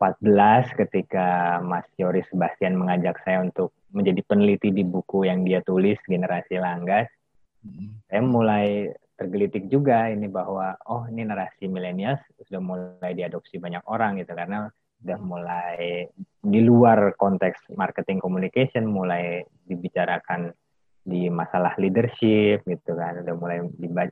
2014 0.00 0.80
ketika 0.80 1.60
Mas 1.60 1.84
Yoris 2.00 2.24
Sebastian 2.32 2.80
mengajak 2.80 3.20
saya 3.20 3.44
untuk 3.44 3.76
menjadi 3.92 4.24
peneliti 4.24 4.72
di 4.72 4.80
buku 4.80 5.28
yang 5.28 5.44
dia 5.44 5.60
tulis 5.60 6.00
Generasi 6.08 6.56
Langgas. 6.56 7.12
Hmm. 7.60 8.00
Saya 8.08 8.24
mulai 8.24 8.88
tergelitik 9.20 9.68
juga 9.68 10.08
ini 10.08 10.32
bahwa 10.32 10.80
oh 10.88 11.04
ini 11.12 11.28
narasi 11.28 11.68
milenial 11.68 12.16
sudah 12.48 12.64
mulai 12.64 13.12
diadopsi 13.12 13.60
banyak 13.60 13.84
orang 13.84 14.16
gitu 14.16 14.32
karena 14.32 14.72
sudah 15.04 15.18
mulai 15.20 16.08
di 16.40 16.60
luar 16.64 17.12
konteks 17.20 17.68
marketing 17.76 18.16
communication 18.24 18.88
mulai 18.88 19.44
dibicarakan 19.68 20.56
di 21.04 21.28
masalah 21.28 21.76
leadership 21.76 22.64
gitu 22.64 22.96
kan 22.96 23.20
udah 23.20 23.34
mulai 23.36 23.60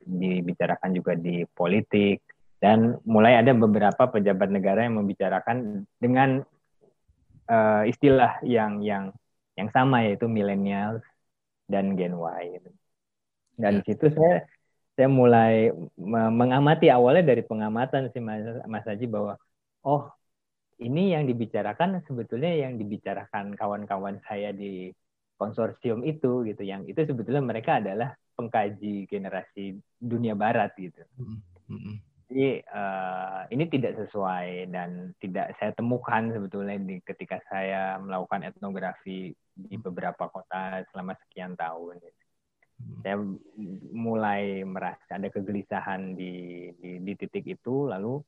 dibicarakan 0.05 0.93
juga 0.93 1.17
di 1.17 1.41
politik 1.57 2.21
dan 2.59 2.99
mulai 3.07 3.39
ada 3.39 3.55
beberapa 3.55 4.11
pejabat 4.11 4.51
negara 4.51 4.83
yang 4.83 4.99
membicarakan 4.99 5.87
dengan 5.99 6.43
uh, 7.47 7.83
istilah 7.87 8.43
yang 8.43 8.83
yang 8.83 9.15
yang 9.55 9.71
sama 9.71 10.03
yaitu 10.03 10.27
millennials 10.27 11.03
dan 11.71 11.95
Gen 11.95 12.15
Y 12.15 12.43
gitu. 12.59 12.69
Dan 13.59 13.83
ya. 13.83 13.83
situ 13.87 14.11
saya 14.11 14.47
saya 14.99 15.07
mulai 15.07 15.71
mengamati 16.35 16.91
awalnya 16.91 17.31
dari 17.31 17.43
pengamatan 17.43 18.11
sih 18.11 18.19
Mas, 18.19 18.43
Mas 18.67 18.83
Haji 18.83 19.07
bahwa 19.07 19.39
oh 19.87 20.11
ini 20.79 21.15
yang 21.15 21.23
dibicarakan 21.27 22.03
sebetulnya 22.03 22.51
yang 22.55 22.75
dibicarakan 22.75 23.55
kawan-kawan 23.55 24.19
saya 24.27 24.51
di 24.51 24.91
konsorsium 25.39 26.03
itu 26.03 26.43
gitu 26.43 26.63
yang 26.67 26.83
itu 26.83 26.99
sebetulnya 27.07 27.39
mereka 27.39 27.79
adalah 27.79 28.11
pengkaji 28.35 29.07
generasi 29.07 29.79
dunia 29.99 30.35
barat 30.35 30.75
gitu. 30.75 30.99
Mm-hmm. 31.15 31.95
Jadi 32.29 32.61
uh, 32.61 33.49
ini 33.49 33.65
tidak 33.73 33.97
sesuai 34.05 34.69
dan 34.69 35.17
tidak 35.17 35.57
saya 35.57 35.73
temukan 35.73 36.29
sebetulnya 36.29 36.77
di 36.77 37.01
ketika 37.01 37.41
saya 37.49 37.97
melakukan 37.97 38.45
etnografi 38.45 39.33
di 39.57 39.75
mm. 39.75 39.81
beberapa 39.81 40.29
kota 40.29 40.85
selama 40.93 41.17
sekian 41.25 41.57
tahun. 41.57 41.97
Gitu. 41.97 42.21
Saya 43.01 43.17
mulai 43.97 44.61
merasa 44.61 45.17
ada 45.17 45.25
kegelisahan 45.33 46.13
di 46.13 46.69
di, 46.77 47.01
di 47.01 47.13
titik 47.17 47.49
itu 47.49 47.89
lalu 47.89 48.21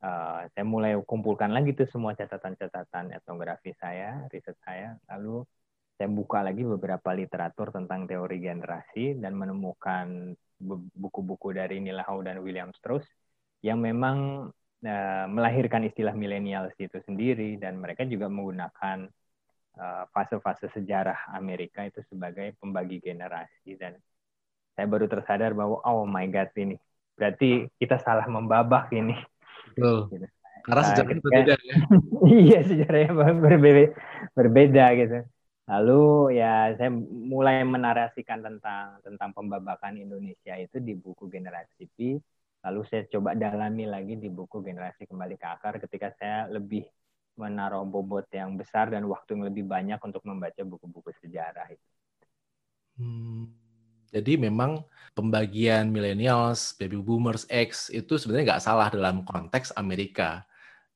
uh, 0.00 0.48
saya 0.56 0.64
mulai 0.64 0.96
kumpulkan 1.04 1.52
lagi 1.52 1.76
tuh 1.76 1.92
semua 1.92 2.16
catatan-catatan 2.16 3.20
etnografi 3.20 3.76
saya, 3.76 4.24
riset 4.32 4.56
saya, 4.64 4.96
lalu 5.12 5.44
saya 6.00 6.08
buka 6.08 6.40
lagi 6.40 6.64
beberapa 6.64 7.12
literatur 7.12 7.68
tentang 7.68 8.08
teori 8.08 8.40
generasi 8.40 9.20
dan 9.20 9.36
menemukan 9.36 10.32
buku-buku 10.96 11.52
dari 11.52 11.84
Nilahau 11.84 12.24
dan 12.24 12.40
William 12.40 12.72
Strauss 12.72 13.04
yang 13.64 13.78
memang 13.80 14.48
uh, 14.84 15.26
melahirkan 15.28 15.84
istilah 15.88 16.12
milenial 16.12 16.68
itu 16.76 16.98
sendiri 17.04 17.56
dan 17.56 17.80
mereka 17.80 18.04
juga 18.04 18.28
menggunakan 18.28 19.08
eh, 19.76 20.04
fase-fase 20.08 20.66
uh, 20.68 20.72
sejarah 20.72 21.36
Amerika 21.36 21.84
itu 21.84 22.00
sebagai 22.08 22.56
pembagi 22.56 22.96
generasi 23.04 23.76
dan 23.76 23.96
saya 24.76 24.86
baru 24.88 25.08
tersadar 25.08 25.52
bahwa 25.56 25.80
oh 25.84 26.04
my 26.04 26.28
god 26.28 26.52
ini 26.56 26.76
berarti 27.16 27.64
kita 27.80 27.96
salah 28.04 28.28
membabak 28.28 28.92
ini. 28.92 29.16
Betul. 29.72 30.12
Gitu. 30.12 30.26
Karena 30.66 30.82
sejarahnya 30.84 31.22
berbeda 31.24 31.54
ya. 31.56 31.74
iya 32.44 32.58
sejarahnya 32.60 33.10
berbeda, 33.16 33.82
berbeda 34.36 34.84
gitu. 35.00 35.18
Lalu 35.66 36.02
ya 36.38 36.76
saya 36.78 36.90
mulai 37.10 37.66
menarasikan 37.66 38.38
tentang 38.38 39.02
tentang 39.02 39.30
pembabakan 39.34 39.98
Indonesia 39.98 40.54
itu 40.54 40.78
di 40.78 40.94
buku 40.94 41.26
Generasi 41.26 41.90
P. 41.96 42.20
Lalu 42.66 42.82
saya 42.90 43.06
coba 43.06 43.38
dalami 43.38 43.86
lagi 43.86 44.18
di 44.18 44.26
buku 44.26 44.58
Generasi 44.58 45.06
Kembali 45.06 45.38
ke 45.38 45.46
Akar 45.46 45.78
ketika 45.78 46.10
saya 46.18 46.50
lebih 46.50 46.82
menaruh 47.38 47.86
bobot 47.86 48.26
yang 48.34 48.58
besar 48.58 48.90
dan 48.90 49.06
waktu 49.06 49.38
yang 49.38 49.44
lebih 49.46 49.64
banyak 49.70 50.02
untuk 50.02 50.24
membaca 50.26 50.66
buku-buku 50.66 51.14
sejarah 51.22 51.70
itu. 51.70 51.88
Hmm, 52.96 53.52
jadi 54.10 54.34
memang 54.40 54.82
pembagian 55.12 55.92
millennials, 55.92 56.74
baby 56.74 56.98
boomers, 56.98 57.46
X 57.46 57.92
itu 57.92 58.16
sebenarnya 58.16 58.56
nggak 58.56 58.64
salah 58.64 58.88
dalam 58.90 59.22
konteks 59.22 59.76
Amerika 59.76 60.42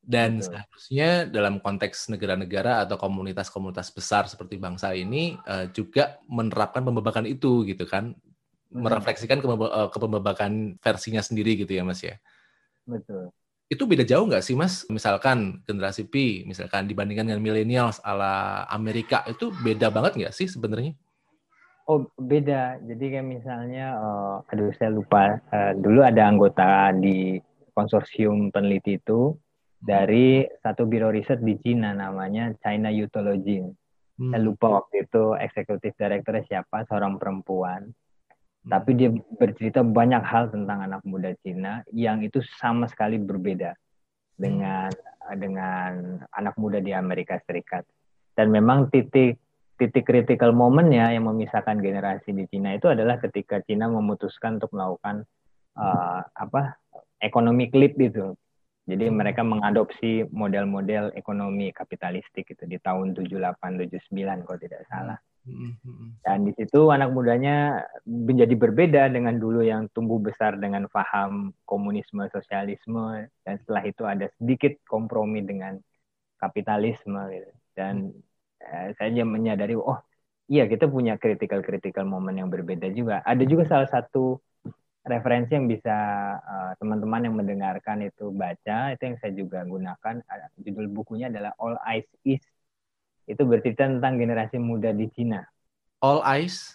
dan 0.01 0.41
Betul. 0.41 0.57
seharusnya 0.57 1.09
dalam 1.29 1.61
konteks 1.61 2.09
negara-negara 2.09 2.89
atau 2.89 2.97
komunitas-komunitas 2.97 3.93
besar 3.93 4.25
seperti 4.27 4.57
bangsa 4.57 4.97
ini 4.97 5.37
uh, 5.45 5.69
juga 5.71 6.17
menerapkan 6.25 6.81
pembebakan 6.81 7.29
itu 7.29 7.69
gitu 7.69 7.85
kan. 7.85 8.17
Merefleksikan 8.71 9.43
eh, 9.43 9.89
kepembebakan 9.91 10.79
versinya 10.79 11.21
sendiri 11.21 11.59
gitu 11.59 11.75
ya 11.75 11.83
Mas 11.83 12.01
ya. 12.01 12.17
Betul. 12.87 13.35
Itu 13.71 13.87
beda 13.87 14.03
jauh 14.03 14.27
nggak 14.27 14.43
sih 14.43 14.59
Mas? 14.59 14.83
Misalkan 14.91 15.63
generasi 15.63 16.07
P, 16.11 16.43
misalkan 16.43 16.91
dibandingkan 16.91 17.31
dengan 17.31 17.43
millennials 17.43 18.03
ala 18.03 18.67
Amerika 18.67 19.23
itu 19.31 19.55
beda 19.63 19.95
banget 19.95 20.19
nggak 20.19 20.35
sih 20.35 20.51
sebenarnya? 20.51 20.99
Oh 21.87 22.07
beda. 22.19 22.83
Jadi 22.83 23.05
kayak 23.15 23.27
misalnya, 23.27 23.99
uh, 23.99 24.37
aduh 24.51 24.75
saya 24.75 24.91
lupa. 24.91 25.39
Uh, 25.55 25.75
dulu 25.79 26.03
ada 26.03 26.27
anggota 26.27 26.91
di 26.95 27.39
konsorsium 27.75 28.51
peneliti 28.51 28.99
itu 28.99 29.35
dari 29.81 30.45
satu 30.61 30.85
biro 30.85 31.09
riset 31.09 31.41
di 31.41 31.57
Cina 31.63 31.95
namanya 31.95 32.53
China 32.61 32.91
Youthology. 32.91 33.65
Hmm. 34.21 34.31
Saya 34.35 34.43
lupa 34.45 34.83
waktu 34.83 35.09
itu 35.09 35.33
eksekutif 35.39 35.97
direkturnya 35.97 36.45
siapa, 36.45 36.85
seorang 36.85 37.17
perempuan. 37.17 37.89
Hmm. 38.65 38.71
Tapi 38.77 38.91
dia 38.97 39.11
bercerita 39.41 39.81
banyak 39.81 40.21
hal 40.21 40.53
tentang 40.53 40.85
anak 40.85 41.03
muda 41.05 41.33
Cina 41.41 41.85
yang 41.93 42.21
itu 42.21 42.45
sama 42.61 42.87
sekali 42.89 43.17
berbeda 43.17 43.73
dengan 44.37 44.93
dengan 45.37 46.21
anak 46.35 46.55
muda 46.61 46.81
di 46.81 46.93
Amerika 46.93 47.41
Serikat. 47.45 47.85
Dan 48.37 48.53
memang 48.53 48.89
titik 48.93 49.41
titik 49.81 50.05
critical 50.05 50.53
momennya 50.53 51.17
yang 51.17 51.25
memisahkan 51.25 51.81
generasi 51.81 52.37
di 52.37 52.45
Cina 52.53 52.77
itu 52.77 52.93
adalah 52.93 53.17
ketika 53.17 53.65
Cina 53.65 53.89
memutuskan 53.89 54.61
untuk 54.61 54.77
melakukan 54.77 55.25
uh, 55.81 56.21
apa 56.37 56.77
ekonomi 57.25 57.73
klip 57.73 57.97
itu 57.97 58.37
jadi 58.91 59.07
hmm. 59.07 59.15
mereka 59.15 59.43
mengadopsi 59.47 60.27
model-model 60.35 61.15
ekonomi 61.15 61.71
kapitalistik 61.71 62.51
itu 62.51 62.67
di 62.67 62.75
tahun 62.83 63.15
78 63.15 63.87
79 63.87 64.47
kalau 64.47 64.59
tidak 64.59 64.83
salah. 64.91 65.19
Dan 66.21 66.45
di 66.47 66.53
situ 66.55 66.93
anak 66.93 67.11
mudanya 67.17 67.81
menjadi 68.05 68.55
berbeda 68.55 69.09
dengan 69.09 69.41
dulu 69.41 69.65
yang 69.65 69.89
tumbuh 69.91 70.21
besar 70.21 70.61
dengan 70.61 70.87
paham 70.93 71.57
komunisme, 71.65 72.29
sosialisme, 72.29 73.29
dan 73.43 73.55
setelah 73.65 73.83
itu 73.89 74.03
ada 74.05 74.27
sedikit 74.37 74.77
kompromi 74.85 75.41
dengan 75.43 75.81
kapitalisme. 76.37 77.21
Gitu. 77.33 77.51
Dan 77.73 78.13
eh, 78.61 78.93
saya 79.01 79.25
menyadari, 79.25 79.75
oh 79.75 79.99
iya 80.51 80.69
kita 80.69 80.91
punya 80.91 81.17
critical-critical 81.17 82.05
moment 82.05 82.37
yang 82.37 82.51
berbeda 82.53 82.91
juga. 82.93 83.25
Ada 83.25 83.47
juga 83.47 83.65
salah 83.65 83.89
satu 83.89 84.39
referensi 85.01 85.57
yang 85.57 85.65
bisa 85.65 85.97
uh, 86.37 86.73
teman-teman 86.77 87.25
yang 87.25 87.37
mendengarkan 87.37 88.05
itu 88.05 88.29
baca, 88.37 88.93
itu 88.93 89.01
yang 89.01 89.17
saya 89.17 89.33
juga 89.33 89.65
gunakan. 89.65 90.21
Judul 90.61 90.93
bukunya 90.93 91.33
adalah 91.33 91.57
All 91.57 91.81
Eyes 91.89 92.05
Is 92.29 92.45
itu 93.31 93.43
bercerita 93.47 93.87
tentang 93.87 94.19
generasi 94.19 94.59
muda 94.59 94.91
di 94.91 95.07
Cina. 95.15 95.47
All 96.03 96.21
eyes? 96.27 96.75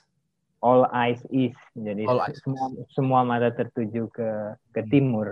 All 0.63 0.87
eyes 0.89 1.19
is. 1.29 1.53
Jadi 1.75 2.07
All 2.07 2.23
eyes. 2.23 2.39
semua 2.39 2.65
semua 2.95 3.19
mata 3.27 3.51
tertuju 3.51 4.07
ke 4.09 4.29
ke 4.71 4.81
hmm. 4.85 4.89
timur. 4.89 5.27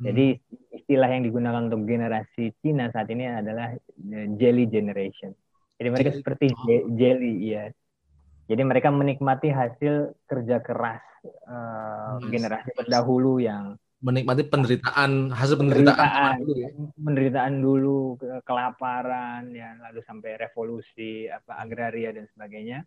Hmm. 0.00 0.10
Jadi 0.10 0.40
istilah 0.74 1.06
yang 1.06 1.22
digunakan 1.22 1.70
untuk 1.70 1.86
generasi 1.86 2.50
Cina 2.64 2.90
saat 2.90 3.06
ini 3.12 3.28
adalah 3.28 3.76
jelly 4.40 4.66
generation. 4.66 5.36
Jadi 5.78 5.88
mereka 5.90 6.10
jelly. 6.10 6.20
seperti 6.22 6.46
oh. 6.50 6.90
jelly, 6.96 7.34
ya. 7.44 7.64
Jadi 8.44 8.62
mereka 8.66 8.92
menikmati 8.92 9.48
hasil 9.48 10.12
kerja 10.28 10.60
keras 10.60 11.00
uh, 11.48 12.20
yes. 12.20 12.28
generasi 12.28 12.70
terdahulu 12.76 13.40
yang 13.40 13.80
menikmati 14.04 14.44
penderitaan 14.44 15.32
hasil 15.32 15.56
penderitaan, 15.56 15.96
penderitaan 15.96 16.36
dulu, 16.36 16.52
ya. 16.60 16.68
penderitaan 17.00 17.54
dulu 17.64 17.98
kelaparan 18.44 19.42
ya 19.56 19.80
lalu 19.80 20.04
sampai 20.04 20.36
revolusi 20.36 21.24
apa 21.32 21.64
agraria 21.64 22.12
dan 22.12 22.28
sebagainya 22.36 22.84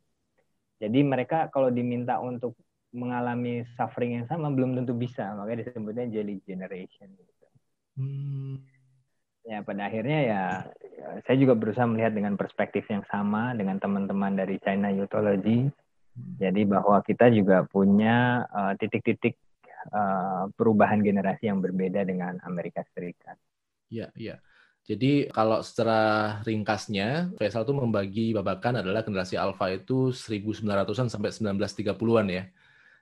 jadi 0.77 0.99
mereka 1.01 1.49
kalau 1.49 1.73
diminta 1.73 2.21
untuk 2.21 2.53
mengalami 2.93 3.65
suffering 3.73 4.21
yang 4.21 4.27
sama 4.29 4.53
belum 4.53 4.77
tentu 4.77 4.93
bisa 4.93 5.33
makanya 5.33 5.65
disebutnya 5.65 6.05
jelly 6.13 6.37
generation 6.45 7.09
gitu. 7.09 7.45
hmm. 7.97 8.53
ya 9.49 9.65
pada 9.65 9.89
akhirnya 9.89 10.19
ya 10.21 10.41
saya 11.25 11.37
juga 11.41 11.57
berusaha 11.57 11.89
melihat 11.89 12.13
dengan 12.13 12.37
perspektif 12.37 12.85
yang 12.93 13.01
sama 13.09 13.57
dengan 13.57 13.81
teman-teman 13.81 14.37
dari 14.37 14.61
China 14.61 14.93
Youthology 14.93 15.65
hmm. 15.65 16.37
jadi 16.37 16.61
bahwa 16.61 17.01
kita 17.01 17.33
juga 17.33 17.65
punya 17.65 18.45
eh, 18.45 18.73
titik-titik 18.77 19.33
uh, 19.33 19.46
uh, 19.91 20.51
perubahan 20.55 20.99
generasi 21.03 21.49
yang 21.51 21.59
berbeda 21.59 22.03
dengan 22.03 22.39
Amerika 22.43 22.83
Serikat. 22.93 23.39
Iya, 23.87 24.11
iya. 24.15 24.35
Jadi 24.87 25.27
kalau 25.35 25.59
secara 25.59 25.99
ringkasnya, 26.47 27.35
Faisal 27.35 27.67
itu 27.67 27.75
membagi 27.75 28.25
babakan 28.31 28.79
adalah 28.79 29.03
generasi 29.03 29.35
Alpha 29.35 29.67
itu 29.67 30.15
1900-an 30.15 31.11
sampai 31.11 31.35
1930-an 31.35 32.27
ya. 32.31 32.43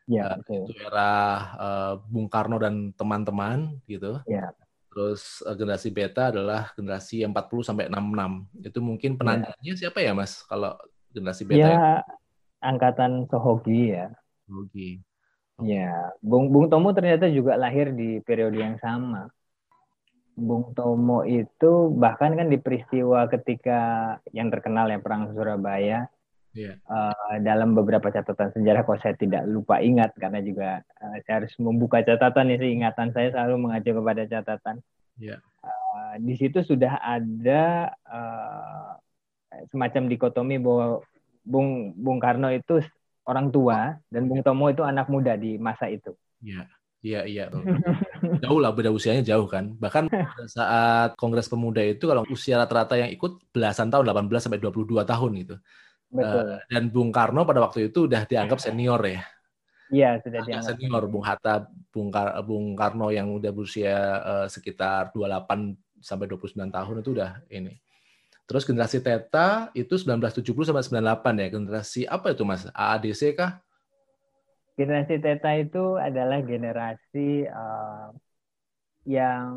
Ya, 0.06 0.38
uh, 0.38 0.38
itu 0.42 0.74
era 0.82 1.14
uh, 1.58 1.94
Bung 2.10 2.30
Karno 2.30 2.58
dan 2.58 2.94
teman-teman 2.94 3.78
gitu. 3.86 4.18
Ya. 4.26 4.54
Terus 4.90 5.46
uh, 5.46 5.54
generasi 5.54 5.94
Beta 5.94 6.34
adalah 6.34 6.74
generasi 6.74 7.22
40 7.22 7.34
sampai 7.62 7.86
66. 7.90 8.66
Itu 8.66 8.80
mungkin 8.82 9.12
ya. 9.14 9.18
penandanya 9.22 9.74
ya. 9.74 9.78
siapa 9.78 10.02
ya, 10.02 10.14
Mas? 10.18 10.42
Kalau 10.46 10.78
generasi 11.14 11.46
Beta 11.46 11.62
ya, 11.62 11.70
ya? 11.70 11.94
angkatan 12.66 13.30
Sohogi 13.30 13.94
ya. 13.94 14.10
Sohogi. 14.50 15.06
Ya, 15.64 16.12
Bung 16.20 16.52
Bung 16.52 16.68
Tomo 16.68 16.92
ternyata 16.92 17.32
juga 17.32 17.56
lahir 17.56 17.96
di 17.96 18.20
periode 18.20 18.60
yang 18.60 18.76
sama. 18.84 19.32
Bung 20.36 20.76
Tomo 20.76 21.24
itu 21.24 21.96
bahkan 21.96 22.36
kan 22.36 22.52
di 22.52 22.60
peristiwa 22.60 23.24
ketika 23.32 23.80
yang 24.36 24.52
terkenal 24.52 24.92
ya 24.92 25.00
perang 25.00 25.32
Surabaya. 25.32 25.80
Yeah. 25.88 26.08
Iya. 26.56 26.74
Uh, 26.88 27.36
dalam 27.44 27.76
beberapa 27.76 28.08
catatan 28.12 28.56
sejarah, 28.56 28.88
kalau 28.88 29.00
saya 29.00 29.16
tidak 29.20 29.44
lupa 29.44 29.84
ingat 29.84 30.16
karena 30.16 30.40
juga 30.40 30.84
uh, 31.04 31.20
saya 31.28 31.44
harus 31.44 31.52
membuka 31.60 32.00
catatan 32.00 32.48
ini 32.52 32.80
ingatan 32.80 33.12
saya 33.12 33.32
selalu 33.32 33.56
mengacu 33.60 33.92
kepada 33.92 34.24
catatan. 34.28 34.80
Yeah. 35.20 35.40
Iya. 35.40 35.68
Uh, 35.68 36.16
di 36.20 36.34
situ 36.36 36.60
sudah 36.64 37.00
ada 37.00 37.96
uh, 38.08 38.92
semacam 39.72 40.12
dikotomi 40.12 40.60
bahwa 40.60 41.04
Bung 41.44 41.96
Bung 41.96 42.20
Karno 42.20 42.52
itu 42.52 42.84
orang 43.26 43.50
tua 43.50 43.98
dan 44.10 44.30
Bung 44.30 44.42
Tomo 44.46 44.70
itu 44.70 44.82
anak 44.86 45.10
muda 45.10 45.34
di 45.36 45.58
masa 45.58 45.90
itu. 45.90 46.14
Iya. 46.42 46.70
Iya, 47.06 47.22
iya. 47.30 47.46
Jauh 48.42 48.58
lah, 48.58 48.74
beda 48.74 48.90
usianya 48.90 49.22
jauh 49.22 49.46
kan. 49.46 49.78
Bahkan 49.78 50.10
pada 50.10 50.46
saat 50.58 51.10
Kongres 51.14 51.46
Pemuda 51.46 51.86
itu 51.86 52.10
kalau 52.10 52.26
usia 52.34 52.58
rata-rata 52.58 52.98
yang 52.98 53.14
ikut 53.14 53.54
belasan 53.54 53.94
tahun, 53.94 54.10
18 54.10 54.50
sampai 54.50 54.58
22 54.58 55.06
tahun 55.06 55.32
gitu. 55.46 55.56
Betul. 56.10 56.42
Uh, 56.42 56.58
dan 56.66 56.90
Bung 56.90 57.14
Karno 57.14 57.46
pada 57.46 57.62
waktu 57.62 57.94
itu 57.94 58.10
udah 58.10 58.26
dianggap 58.26 58.58
senior 58.58 58.98
ya. 59.06 59.22
Iya, 59.94 60.18
sudah 60.26 60.42
dianggap 60.50 60.82
senior. 60.82 61.06
Bung 61.06 61.22
Hatta, 61.22 61.70
Bung, 61.94 62.10
Kar 62.10 62.42
Bung 62.42 62.74
Karno 62.74 63.14
yang 63.14 63.30
udah 63.38 63.52
berusia 63.54 63.94
uh, 64.26 64.48
sekitar 64.50 65.14
28 65.14 66.02
sampai 66.02 66.26
29 66.26 66.58
tahun 66.74 66.96
itu 67.06 67.10
udah 67.14 67.32
ini. 67.54 67.74
Terus 68.46 68.64
generasi 68.64 69.02
Theta 69.02 69.74
itu 69.74 69.98
1970 69.98 70.70
sampai 70.70 70.86
98 70.86 71.42
ya. 71.42 71.48
Generasi 71.50 72.02
apa 72.06 72.30
itu 72.30 72.46
Mas? 72.46 72.70
AADC 72.70 73.22
kah? 73.34 73.58
Generasi 74.78 75.18
Theta 75.18 75.52
itu 75.58 75.98
adalah 75.98 76.40
generasi 76.46 77.50
uh, 77.50 78.14
yang 79.08 79.50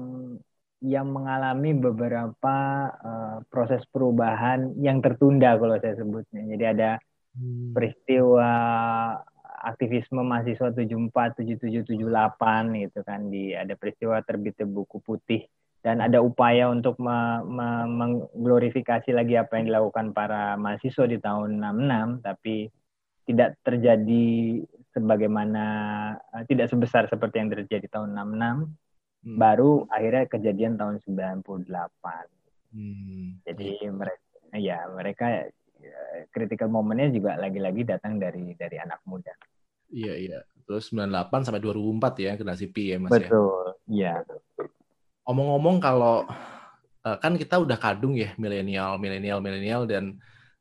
yang 0.79 1.11
mengalami 1.11 1.74
beberapa 1.74 2.57
uh, 3.03 3.38
proses 3.51 3.83
perubahan 3.90 4.79
yang 4.79 5.03
tertunda 5.03 5.59
kalau 5.59 5.74
saya 5.83 5.98
sebutnya. 5.98 6.46
Jadi 6.55 6.64
ada 6.64 6.90
hmm. 7.35 7.74
peristiwa 7.74 8.51
aktivisme 9.59 10.22
mahasiswa 10.22 10.70
74, 10.70 11.42
77, 11.42 11.83
78 11.98 12.87
gitu 12.87 13.01
kan 13.03 13.27
di 13.27 13.53
ada 13.53 13.74
peristiwa 13.74 14.22
terbitnya 14.22 14.64
buku 14.70 15.03
putih 15.03 15.51
dan 15.79 16.03
ada 16.03 16.19
upaya 16.19 16.67
untuk 16.67 16.99
me, 16.99 17.43
me, 17.47 17.69
mengglorifikasi 17.87 19.14
lagi 19.14 19.38
apa 19.38 19.62
yang 19.62 19.71
dilakukan 19.71 20.11
para 20.11 20.59
mahasiswa 20.59 21.07
di 21.07 21.19
tahun 21.23 21.62
66 21.62 22.27
tapi 22.27 22.67
tidak 23.29 23.61
terjadi 23.62 24.27
sebagaimana 24.97 25.64
uh, 26.19 26.45
tidak 26.51 26.73
sebesar 26.73 27.07
seperti 27.07 27.38
yang 27.38 27.51
terjadi 27.55 27.87
tahun 27.93 28.17
66 28.17 28.27
hmm. 28.27 29.37
baru 29.38 29.87
akhirnya 29.87 30.25
kejadian 30.27 30.75
tahun 30.75 30.99
98 31.07 31.47
hmm. 32.75 33.47
jadi 33.47 33.71
mereka 33.95 34.27
ya 34.59 34.79
mereka 34.91 35.27
ya, 35.79 35.99
critical 36.35 36.73
momennya 36.73 37.14
juga 37.14 37.38
lagi-lagi 37.38 37.87
datang 37.87 38.19
dari 38.19 38.57
dari 38.59 38.77
anak 38.83 38.99
muda 39.07 39.31
iya 39.95 40.19
iya 40.19 40.41
terus 40.67 40.91
98 40.91 41.47
sampai 41.47 41.62
2004 41.62 42.25
ya 42.27 42.33
generasi 42.35 42.67
P 42.67 42.77
ya 42.91 42.97
mas 42.99 43.12
ya? 43.12 43.14
betul 43.14 43.64
ya, 43.87 44.14
ya. 44.27 44.67
Omong-omong 45.29 45.77
kalau 45.77 46.25
uh, 47.05 47.17
kan 47.21 47.37
kita 47.37 47.61
udah 47.61 47.77
kadung 47.77 48.17
ya 48.17 48.33
milenial, 48.41 48.97
milenial, 48.97 49.45
milenial 49.45 49.85
dan 49.85 50.17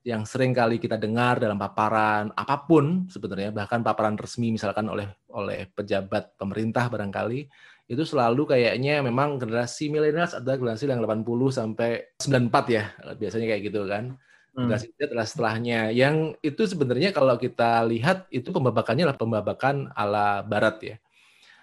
yang 0.07 0.23
sering 0.23 0.55
kali 0.55 0.79
kita 0.79 0.95
dengar 0.95 1.35
dalam 1.35 1.59
paparan 1.59 2.31
apa 2.31 2.63
pun 2.63 3.11
sebenarnya 3.11 3.51
bahkan 3.51 3.83
paparan 3.83 4.15
resmi 4.15 4.55
misalkan 4.55 4.87
oleh 4.87 5.03
oleh 5.35 5.67
pejabat 5.67 6.39
pemerintah 6.39 6.87
barangkali 6.87 7.43
itu 7.91 8.03
selalu 8.07 8.55
kayaknya 8.55 9.03
memang 9.03 9.35
generasi 9.35 9.91
milenial 9.91 10.31
adalah 10.31 10.55
generasi 10.55 10.87
yang 10.87 11.03
80 11.03 11.27
sampai 11.51 11.89
94 12.23 12.67
ya 12.71 12.83
biasanya 13.19 13.45
kayak 13.51 13.61
gitu 13.67 13.83
kan 13.83 14.15
hmm. 14.55 14.59
generasi 14.63 14.87
Z 14.95 14.99
adalah 15.11 15.27
setelahnya 15.27 15.79
yang 15.91 16.15
itu 16.39 16.63
sebenarnya 16.63 17.11
kalau 17.11 17.35
kita 17.35 17.83
lihat 17.83 18.31
itu 18.31 18.47
pembabakannya 18.47 19.03
adalah 19.03 19.19
pembabakan 19.19 19.91
ala 19.91 20.39
barat 20.39 20.77
ya 20.79 20.95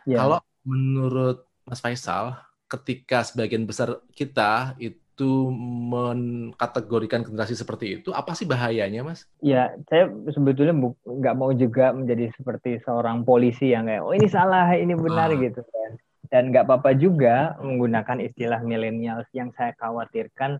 yeah. 0.05 0.21
kalau 0.21 0.39
menurut 0.69 1.49
Mas 1.65 1.81
Faisal 1.81 2.37
ketika 2.75 3.23
sebagian 3.23 3.65
besar 3.65 4.03
kita 4.11 4.75
itu 4.83 5.31
mengkategorikan 5.95 7.23
generasi 7.23 7.55
seperti 7.55 8.03
itu, 8.03 8.11
apa 8.11 8.35
sih 8.35 8.43
bahayanya, 8.45 9.07
Mas? 9.07 9.31
Ya, 9.39 9.71
saya 9.87 10.11
sebetulnya 10.35 10.75
nggak 11.07 11.37
mau 11.39 11.55
juga 11.55 11.95
menjadi 11.95 12.35
seperti 12.35 12.83
seorang 12.83 13.23
polisi 13.23 13.71
yang 13.71 13.87
kayak, 13.87 14.03
oh 14.03 14.11
ini 14.11 14.27
salah, 14.27 14.75
ini 14.75 14.99
benar 14.99 15.31
ah. 15.31 15.39
gitu 15.39 15.63
kan. 15.63 15.91
Dan 16.27 16.51
nggak 16.51 16.67
apa-apa 16.67 16.99
juga 16.99 17.55
menggunakan 17.63 18.19
istilah 18.19 18.59
milenial 18.67 19.23
yang 19.31 19.55
saya 19.55 19.71
khawatirkan 19.79 20.59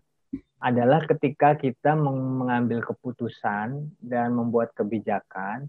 adalah 0.63 1.03
ketika 1.03 1.59
kita 1.59 1.93
mengambil 1.99 2.79
keputusan 2.79 3.91
dan 3.99 4.27
membuat 4.31 4.71
kebijakan 4.71 5.67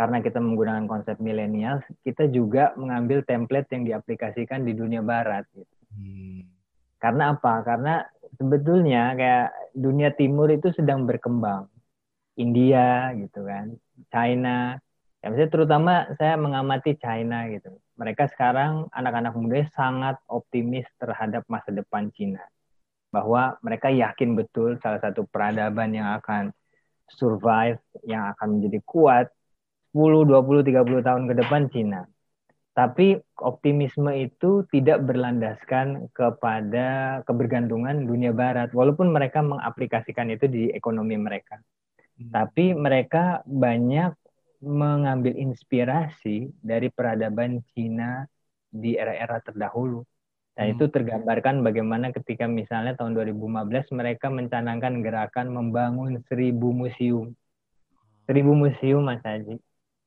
karena 0.00 0.22
kita 0.24 0.40
menggunakan 0.40 0.88
konsep 0.88 1.20
milenial, 1.20 1.84
kita 2.00 2.24
juga 2.30 2.72
mengambil 2.78 3.20
template 3.20 3.68
yang 3.74 3.84
diaplikasikan 3.84 4.64
di 4.64 4.72
dunia 4.72 5.04
barat. 5.04 5.44
Gitu. 5.52 5.79
Hmm. 5.94 6.46
Karena 7.00 7.34
apa? 7.34 7.64
Karena 7.64 8.04
sebetulnya 8.36 9.16
kayak 9.16 9.48
dunia 9.74 10.10
timur 10.14 10.48
itu 10.52 10.70
sedang 10.76 11.08
berkembang. 11.08 11.66
India 12.38 13.12
gitu 13.20 13.44
kan, 13.44 13.76
China. 14.08 14.80
Ya 15.20 15.28
misalnya 15.28 15.52
terutama 15.52 15.92
saya 16.16 16.40
mengamati 16.40 16.96
China 16.96 17.44
gitu. 17.52 17.76
Mereka 18.00 18.32
sekarang 18.32 18.88
anak-anak 18.96 19.36
muda 19.36 19.68
sangat 19.76 20.16
optimis 20.24 20.88
terhadap 20.96 21.44
masa 21.52 21.68
depan 21.68 22.08
Cina. 22.16 22.40
Bahwa 23.12 23.60
mereka 23.60 23.92
yakin 23.92 24.32
betul 24.38 24.80
salah 24.80 25.02
satu 25.04 25.28
peradaban 25.28 25.92
yang 25.92 26.08
akan 26.16 26.56
survive, 27.12 27.82
yang 28.08 28.32
akan 28.32 28.56
menjadi 28.56 28.80
kuat 28.88 29.26
10, 29.92 30.24
20, 30.24 30.64
30 30.64 31.04
tahun 31.04 31.22
ke 31.28 31.34
depan 31.44 31.62
Cina. 31.68 32.08
Tapi 32.80 33.20
optimisme 33.36 34.08
itu 34.16 34.64
tidak 34.72 35.04
berlandaskan 35.04 36.08
kepada 36.16 37.20
kebergantungan 37.28 38.08
dunia 38.08 38.32
barat, 38.32 38.72
walaupun 38.72 39.12
mereka 39.12 39.44
mengaplikasikan 39.44 40.32
itu 40.32 40.48
di 40.48 40.72
ekonomi 40.72 41.20
mereka. 41.20 41.60
Hmm. 42.16 42.32
Tapi 42.32 42.72
mereka 42.72 43.44
banyak 43.44 44.16
mengambil 44.64 45.36
inspirasi 45.36 46.56
dari 46.64 46.88
peradaban 46.88 47.60
Cina 47.76 48.24
di 48.72 48.96
era-era 48.96 49.44
terdahulu. 49.44 50.00
Nah, 50.56 50.64
hmm. 50.64 50.72
itu 50.72 50.88
tergambarkan 50.88 51.60
bagaimana 51.60 52.16
ketika 52.16 52.48
misalnya 52.48 52.96
tahun 52.96 53.12
2015 53.12 53.92
mereka 53.92 54.32
mencanangkan 54.32 55.04
gerakan 55.04 55.52
membangun 55.52 56.24
seribu 56.32 56.72
museum. 56.72 57.36
Seribu 58.24 58.56
museum, 58.56 59.04
Mas 59.04 59.20
Haji. 59.20 59.60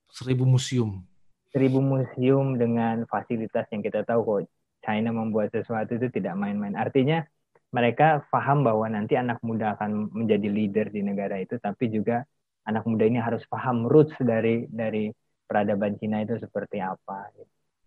Seribu 0.10 0.50
museum. 0.50 1.13
Seribu 1.54 1.80
museum 1.86 2.58
dengan 2.58 3.06
fasilitas 3.06 3.70
yang 3.70 3.86
kita 3.86 4.02
tahu 4.02 4.26
kok 4.26 4.42
China 4.82 5.14
membuat 5.14 5.54
sesuatu 5.54 5.96
itu 5.96 6.10
tidak 6.10 6.34
main-main. 6.36 6.74
Artinya 6.74 7.22
mereka 7.70 8.26
paham 8.34 8.66
bahwa 8.66 8.90
nanti 8.90 9.14
anak 9.16 9.40
muda 9.46 9.78
akan 9.78 10.10
menjadi 10.14 10.48
leader 10.50 10.88
di 10.90 11.02
negara 11.06 11.38
itu, 11.40 11.62
tapi 11.62 11.94
juga 11.94 12.26
anak 12.66 12.84
muda 12.90 13.06
ini 13.08 13.18
harus 13.22 13.46
paham 13.50 13.86
roots 13.88 14.14
dari 14.20 14.66
dari 14.70 15.10
peradaban 15.48 15.98
Cina 16.02 16.26
itu 16.26 16.38
seperti 16.42 16.82
apa. 16.82 17.30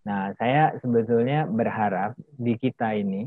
Nah, 0.07 0.31
saya 0.39 0.79
sebetulnya 0.79 1.51
berharap 1.51 2.15
di 2.39 2.55
kita 2.55 2.95
ini 2.95 3.27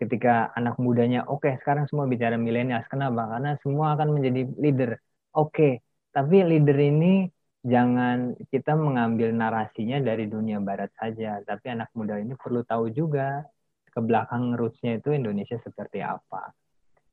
ketika 0.00 0.48
anak 0.56 0.80
mudanya 0.80 1.28
oke 1.28 1.44
okay, 1.44 1.60
sekarang 1.60 1.84
semua 1.90 2.06
bicara 2.08 2.40
milenial 2.40 2.80
kenapa? 2.88 3.36
Karena 3.36 3.52
semua 3.60 3.98
akan 3.98 4.08
menjadi 4.16 4.42
leader. 4.56 4.90
Oke, 5.36 5.50
okay, 5.50 5.72
tapi 6.14 6.42
leader 6.46 6.78
ini 6.78 7.28
jangan 7.60 8.36
kita 8.48 8.72
mengambil 8.72 9.32
narasinya 9.36 10.00
dari 10.00 10.24
dunia 10.24 10.56
barat 10.60 10.88
saja, 10.96 11.40
tapi 11.44 11.72
anak 11.72 11.92
muda 11.92 12.16
ini 12.16 12.32
perlu 12.36 12.64
tahu 12.64 12.88
juga 12.92 13.44
ke 13.90 14.00
belakang 14.00 14.56
rootsnya 14.56 15.02
itu 15.02 15.12
Indonesia 15.12 15.60
seperti 15.60 16.00
apa. 16.00 16.54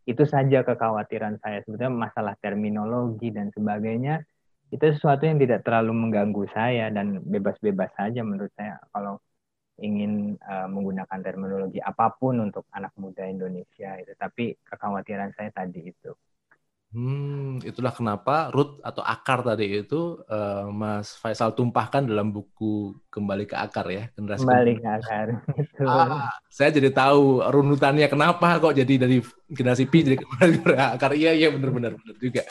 Itu 0.08 0.24
saja 0.24 0.64
kekhawatiran 0.64 1.44
saya. 1.44 1.60
Sebetulnya 1.68 1.92
masalah 1.92 2.40
terminologi 2.40 3.34
dan 3.34 3.52
sebagainya 3.52 4.24
itu 4.72 4.84
sesuatu 4.84 5.28
yang 5.28 5.40
tidak 5.40 5.64
terlalu 5.68 5.96
mengganggu 5.96 6.44
saya 6.52 6.92
dan 6.92 7.24
bebas-bebas 7.24 7.92
saja 7.96 8.20
menurut 8.24 8.52
saya 8.56 8.80
kalau 8.92 9.20
ingin 9.80 10.36
uh, 10.44 10.68
menggunakan 10.68 11.20
terminologi 11.24 11.80
apa 11.80 12.12
pun 12.18 12.40
untuk 12.40 12.68
anak 12.72 12.96
muda 12.96 13.28
Indonesia 13.28 14.00
itu. 14.00 14.16
Tapi 14.16 14.56
kekhawatiran 14.64 15.36
saya 15.36 15.52
tadi 15.52 15.92
itu 15.92 16.12
Hmm, 16.88 17.60
itulah 17.68 17.92
kenapa 17.92 18.48
root 18.56 18.80
atau 18.80 19.04
akar 19.04 19.44
tadi 19.44 19.84
itu 19.84 20.24
uh, 20.24 20.72
Mas 20.72 21.20
Faisal 21.20 21.52
tumpahkan 21.52 22.08
dalam 22.08 22.32
buku 22.32 22.96
Kembali 23.12 23.44
ke 23.44 23.60
Akar 23.60 23.92
ya, 23.92 24.08
generasi 24.16 24.48
Kembali 24.48 24.74
ke 24.80 24.88
Akar. 24.88 25.28
Ah, 25.84 26.32
saya 26.48 26.72
jadi 26.72 26.88
tahu 26.96 27.44
runutannya 27.44 28.08
kenapa 28.08 28.56
kok 28.64 28.72
jadi 28.72 29.04
dari 29.04 29.20
generasi 29.52 29.84
P 29.92 30.08
jadi 30.08 30.16
kembali 30.16 30.56
ke 30.64 30.74
akar. 30.80 31.12
Iya 31.12 31.36
iya 31.36 31.48
benar-benar 31.52 32.00
benar 32.00 32.16
juga. 32.24 32.48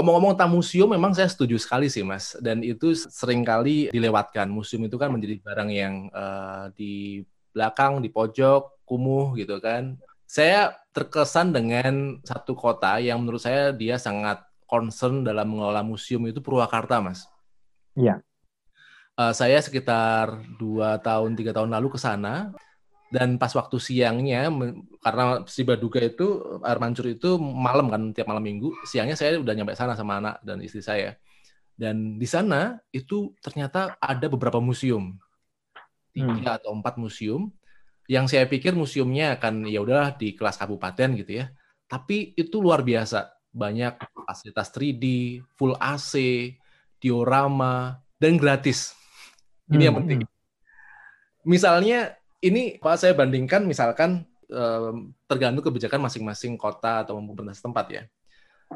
Omong-omong 0.00 0.32
tentang 0.32 0.56
museum 0.56 0.88
memang 0.88 1.12
saya 1.12 1.28
setuju 1.28 1.60
sekali 1.60 1.92
sih 1.92 2.00
Mas 2.00 2.32
dan 2.40 2.64
itu 2.64 2.96
sering 2.96 3.44
kali 3.44 3.92
dilewatkan. 3.92 4.48
Museum 4.48 4.88
itu 4.88 4.96
kan 4.96 5.12
menjadi 5.12 5.36
barang 5.44 5.68
yang 5.68 6.08
uh, 6.16 6.72
di 6.72 7.20
belakang, 7.52 8.00
di 8.00 8.08
pojok, 8.08 8.80
kumuh 8.88 9.36
gitu 9.36 9.60
kan 9.60 10.00
saya 10.32 10.72
terkesan 10.96 11.52
dengan 11.52 12.16
satu 12.24 12.56
kota 12.56 12.96
yang 12.96 13.20
menurut 13.20 13.44
saya 13.44 13.68
dia 13.68 14.00
sangat 14.00 14.40
concern 14.64 15.20
dalam 15.20 15.44
mengelola 15.52 15.84
museum 15.84 16.24
itu 16.24 16.40
Purwakarta, 16.40 17.04
Mas. 17.04 17.28
Iya. 17.92 18.24
Uh, 19.12 19.36
saya 19.36 19.60
sekitar 19.60 20.40
dua 20.56 20.96
tahun 21.04 21.36
tiga 21.36 21.52
tahun 21.52 21.68
lalu 21.76 21.92
ke 21.92 21.98
sana 22.00 22.48
dan 23.12 23.36
pas 23.36 23.52
waktu 23.52 23.76
siangnya 23.76 24.48
karena 25.04 25.44
si 25.44 25.68
Baduga 25.68 26.00
itu 26.00 26.40
air 26.64 26.80
mancur 26.80 27.12
itu 27.12 27.36
malam 27.36 27.92
kan 27.92 28.16
tiap 28.16 28.32
malam 28.32 28.40
minggu 28.40 28.72
siangnya 28.88 29.12
saya 29.12 29.36
udah 29.36 29.52
nyampe 29.52 29.76
sana 29.76 29.92
sama 29.92 30.16
anak 30.16 30.40
dan 30.40 30.64
istri 30.64 30.80
saya 30.80 31.12
dan 31.76 32.16
di 32.16 32.24
sana 32.24 32.80
itu 32.88 33.36
ternyata 33.44 34.00
ada 34.00 34.32
beberapa 34.32 34.64
museum 34.64 35.20
tiga 36.16 36.56
hmm. 36.56 36.58
atau 36.64 36.72
empat 36.72 36.96
museum 36.96 37.52
yang 38.12 38.28
saya 38.28 38.44
pikir 38.44 38.76
museumnya 38.76 39.40
akan 39.40 39.64
ya 39.64 39.80
udahlah 39.80 40.12
di 40.20 40.36
kelas 40.36 40.60
kabupaten 40.60 41.16
gitu 41.16 41.40
ya. 41.40 41.48
Tapi 41.88 42.36
itu 42.36 42.60
luar 42.60 42.84
biasa. 42.84 43.32
Banyak 43.48 44.20
fasilitas 44.28 44.68
3D, 44.68 45.04
full 45.56 45.72
AC, 45.80 46.12
diorama, 47.00 47.96
dan 48.20 48.36
gratis. 48.36 48.92
Ini 49.72 49.80
hmm. 49.80 49.86
yang 49.88 49.96
penting. 50.04 50.18
Misalnya 51.48 52.12
ini 52.44 52.76
Pak 52.76 53.00
saya 53.00 53.16
bandingkan 53.16 53.64
misalkan 53.64 54.28
tergantung 55.24 55.64
kebijakan 55.64 56.04
masing-masing 56.04 56.60
kota 56.60 57.08
atau 57.08 57.16
pemerintah 57.16 57.56
setempat 57.56 57.86
ya. 57.88 58.02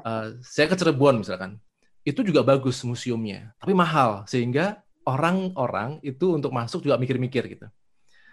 Uh, 0.01 0.41
saya 0.41 0.73
ke 0.73 0.77
Cirebon 0.77 1.21
misalkan, 1.21 1.61
itu 2.01 2.25
juga 2.25 2.41
bagus 2.41 2.81
museumnya, 2.81 3.53
tapi 3.61 3.77
mahal 3.77 4.25
sehingga 4.25 4.81
orang-orang 5.05 6.01
itu 6.01 6.33
untuk 6.33 6.49
masuk 6.57 6.81
juga 6.81 6.97
mikir-mikir 6.97 7.45
gitu 7.53 7.69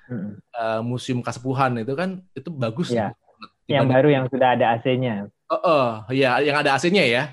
uh, 0.09 0.81
museum 0.83 1.23
Kasepuhan 1.23 1.79
itu 1.79 1.93
kan 1.93 2.19
itu 2.35 2.49
bagus 2.51 2.91
ya. 2.91 3.15
Yang 3.67 3.85
baru 3.87 4.09
yang 4.11 4.25
sudah 4.27 4.59
ada 4.59 4.75
AC-nya. 4.75 5.31
Oh, 5.47 5.55
uh, 5.55 5.91
ya 6.11 6.39
yang 6.43 6.59
ada 6.59 6.75
AC-nya 6.75 7.03
ya. 7.07 7.23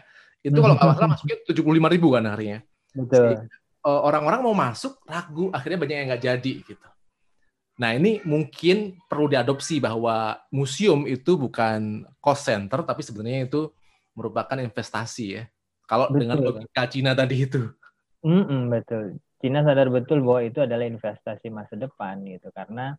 Itu 0.41 0.59
kalau 0.63 0.79
nggak 0.79 0.97
salah 0.97 1.11
masuknya 1.11 1.37
tujuh 1.47 1.63
puluh 1.67 1.77
lima 1.77 1.91
ribu 1.91 2.15
kan 2.15 2.25
harinya. 2.27 2.63
Betul. 2.95 3.47
Uh, 3.81 4.01
orang-orang 4.05 4.45
mau 4.45 4.53
masuk 4.53 5.01
ragu, 5.09 5.49
akhirnya 5.57 5.79
banyak 5.81 5.97
yang 5.97 6.09
nggak 6.13 6.25
jadi 6.25 6.53
gitu. 6.69 6.87
Nah 7.81 7.97
ini 7.97 8.21
mungkin 8.29 9.01
perlu 9.09 9.25
diadopsi 9.33 9.81
bahwa 9.81 10.37
museum 10.53 11.09
itu 11.09 11.41
bukan 11.41 12.05
cost 12.21 12.45
center, 12.45 12.85
tapi 12.85 13.01
sebenarnya 13.01 13.49
itu 13.49 13.73
merupakan 14.13 14.61
investasi 14.61 15.27
ya. 15.41 15.45
Kalau 15.89 16.13
dengan 16.13 16.39
logika 16.39 16.85
Cina 16.87 17.17
tadi 17.17 17.49
itu. 17.49 17.73
Mm 18.21 18.45
-mm, 18.45 18.63
betul. 18.69 19.17
Cina 19.41 19.65
sadar 19.65 19.89
betul 19.89 20.21
bahwa 20.21 20.45
itu 20.45 20.61
adalah 20.61 20.85
investasi 20.85 21.49
masa 21.49 21.75
depan 21.75 22.21
gitu. 22.29 22.53
Karena 22.53 22.93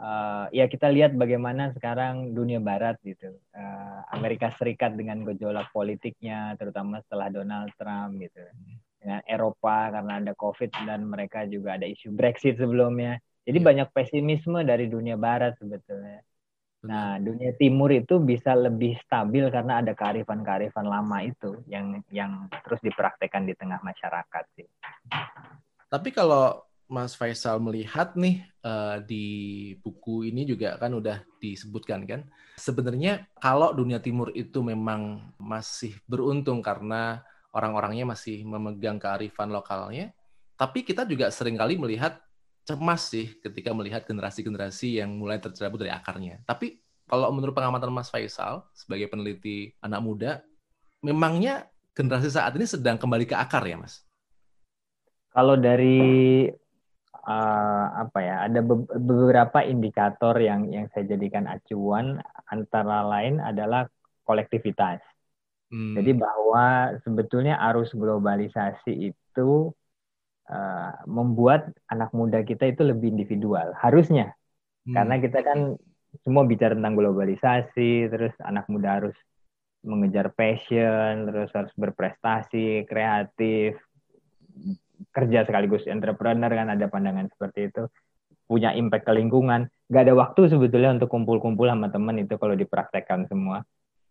uh, 0.00 0.48
ya 0.48 0.64
kita 0.64 0.88
lihat 0.88 1.12
bagaimana 1.12 1.76
sekarang 1.76 2.32
dunia 2.32 2.56
barat 2.58 2.96
gitu. 3.04 3.36
Uh, 3.52 4.00
Amerika 4.16 4.48
Serikat 4.56 4.96
dengan 4.96 5.28
gejolak 5.28 5.68
politiknya 5.70 6.56
terutama 6.56 7.04
setelah 7.04 7.28
Donald 7.28 7.68
Trump 7.76 8.16
gitu. 8.16 8.40
Dengan 8.98 9.20
Eropa 9.28 9.92
karena 9.92 10.12
ada 10.24 10.32
COVID 10.32 10.70
dan 10.88 11.04
mereka 11.04 11.44
juga 11.44 11.76
ada 11.76 11.84
isu 11.84 12.16
Brexit 12.16 12.56
sebelumnya. 12.56 13.20
Jadi 13.44 13.58
ya. 13.60 13.64
banyak 13.64 13.88
pesimisme 13.92 14.64
dari 14.64 14.88
dunia 14.88 15.20
barat 15.20 15.56
sebetulnya 15.60 16.24
Nah, 16.78 17.18
dunia 17.18 17.50
timur 17.58 17.90
itu 17.90 18.22
bisa 18.22 18.54
lebih 18.54 18.94
stabil 19.02 19.50
karena 19.50 19.82
ada 19.82 19.98
kearifan-kearifan 19.98 20.86
lama 20.86 21.18
itu 21.26 21.58
yang 21.66 21.98
yang 22.14 22.46
terus 22.62 22.78
dipraktekkan 22.86 23.42
di 23.42 23.54
tengah 23.58 23.82
masyarakat 23.82 24.44
sih. 24.54 24.68
Tapi 25.90 26.14
kalau 26.14 26.62
Mas 26.86 27.18
Faisal 27.18 27.58
melihat 27.58 28.14
nih 28.14 28.46
uh, 28.62 29.02
di 29.02 29.26
buku 29.82 30.30
ini 30.30 30.46
juga 30.46 30.78
kan 30.78 30.94
udah 30.94 31.20
disebutkan 31.42 32.06
kan, 32.06 32.20
sebenarnya 32.56 33.26
kalau 33.42 33.74
dunia 33.74 33.98
timur 33.98 34.30
itu 34.32 34.62
memang 34.62 35.34
masih 35.36 35.98
beruntung 36.06 36.62
karena 36.62 37.26
orang-orangnya 37.50 38.06
masih 38.06 38.46
memegang 38.46 39.02
kearifan 39.02 39.50
lokalnya, 39.50 40.14
tapi 40.54 40.86
kita 40.86 41.02
juga 41.04 41.28
sering 41.34 41.58
kali 41.58 41.74
melihat 41.74 42.22
cemas 42.68 43.08
sih 43.08 43.32
ketika 43.40 43.72
melihat 43.72 44.04
generasi-generasi 44.04 45.00
yang 45.00 45.16
mulai 45.16 45.40
tercerabut 45.40 45.80
dari 45.80 45.88
akarnya. 45.88 46.44
Tapi 46.44 46.76
kalau 47.08 47.32
menurut 47.32 47.56
pengamatan 47.56 47.88
Mas 47.88 48.12
Faisal 48.12 48.68
sebagai 48.76 49.08
peneliti 49.08 49.72
anak 49.80 50.04
muda, 50.04 50.44
memangnya 51.00 51.64
generasi 51.96 52.28
saat 52.28 52.52
ini 52.60 52.68
sedang 52.68 53.00
kembali 53.00 53.24
ke 53.24 53.32
akar 53.32 53.64
ya, 53.64 53.80
Mas? 53.80 54.04
Kalau 55.32 55.56
dari 55.56 56.44
uh, 57.24 57.86
apa 58.04 58.18
ya, 58.20 58.36
ada 58.44 58.60
be 58.60 58.84
beberapa 59.00 59.64
indikator 59.64 60.36
yang 60.36 60.68
yang 60.68 60.92
saya 60.92 61.08
jadikan 61.08 61.48
acuan 61.48 62.20
antara 62.52 63.00
lain 63.08 63.40
adalah 63.40 63.88
kolektivitas. 64.28 65.00
Hmm. 65.72 65.96
Jadi 65.96 66.12
bahwa 66.12 66.92
sebetulnya 67.00 67.56
arus 67.72 67.96
globalisasi 67.96 69.16
itu 69.16 69.72
uh, 70.48 70.92
membuat 71.06 71.70
anak 71.88 72.10
muda 72.12 72.42
kita 72.42 72.68
itu 72.68 72.82
lebih 72.84 73.14
individual 73.14 73.76
harusnya. 73.78 74.34
Hmm. 74.88 74.94
karena 74.96 75.20
kita 75.20 75.44
kan 75.44 75.58
semua 76.24 76.48
bicara 76.48 76.72
tentang 76.72 76.96
globalisasi 76.96 78.08
terus 78.08 78.32
anak 78.40 78.64
muda 78.72 78.96
harus 78.96 79.16
mengejar 79.84 80.32
passion 80.32 81.28
terus 81.28 81.52
harus 81.52 81.72
berprestasi 81.76 82.88
kreatif 82.88 83.76
kerja 85.14 85.46
sekaligus 85.46 85.86
entrepreneur 85.86 86.50
kan 86.50 86.68
ada 86.74 86.86
pandangan 86.90 87.30
seperti 87.30 87.70
itu. 87.70 87.86
Punya 88.48 88.72
impact 88.72 89.04
ke 89.04 89.12
lingkungan. 89.12 89.68
Gak 89.92 90.08
ada 90.08 90.14
waktu 90.16 90.48
sebetulnya 90.48 90.96
untuk 90.96 91.12
kumpul-kumpul 91.12 91.68
sama 91.68 91.92
temen 91.92 92.16
itu 92.24 92.34
kalau 92.40 92.56
dipraktekkan 92.56 93.28
semua 93.28 93.62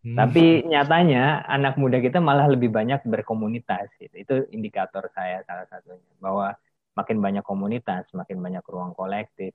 Hmm. 0.05 0.15
Tapi 0.15 0.67
nyatanya 0.69 1.41
anak 1.49 1.75
muda 1.81 1.97
kita 1.97 2.21
malah 2.21 2.45
lebih 2.45 2.69
banyak 2.69 3.01
berkomunitas. 3.05 3.89
Gitu. 3.97 4.13
Itu 4.13 4.35
indikator 4.53 5.09
saya 5.11 5.41
salah 5.43 5.65
satunya 5.67 6.13
bahwa 6.21 6.53
makin 6.93 7.17
banyak 7.21 7.45
komunitas, 7.45 8.09
makin 8.13 8.41
banyak 8.41 8.65
ruang 8.65 8.93
kolektif. 8.93 9.53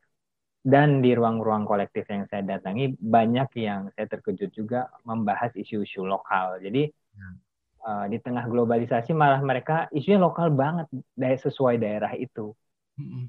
Dan 0.63 1.03
di 1.03 1.11
ruang-ruang 1.11 1.67
kolektif 1.67 2.07
yang 2.07 2.31
saya 2.31 2.47
datangi 2.47 2.95
banyak 2.95 3.51
yang 3.59 3.91
saya 3.99 4.07
terkejut 4.07 4.55
juga 4.55 4.87
membahas 5.03 5.51
isu-isu 5.59 6.07
lokal. 6.07 6.63
Jadi 6.63 6.87
hmm. 6.87 7.37
uh, 7.83 8.07
di 8.07 8.19
tengah 8.23 8.47
globalisasi 8.47 9.11
malah 9.11 9.43
mereka 9.43 9.91
isunya 9.91 10.23
lokal 10.23 10.55
banget 10.55 10.87
dari 11.19 11.35
sesuai 11.35 11.83
daerah 11.83 12.15
itu. 12.15 12.55
Hmm. 12.95 13.27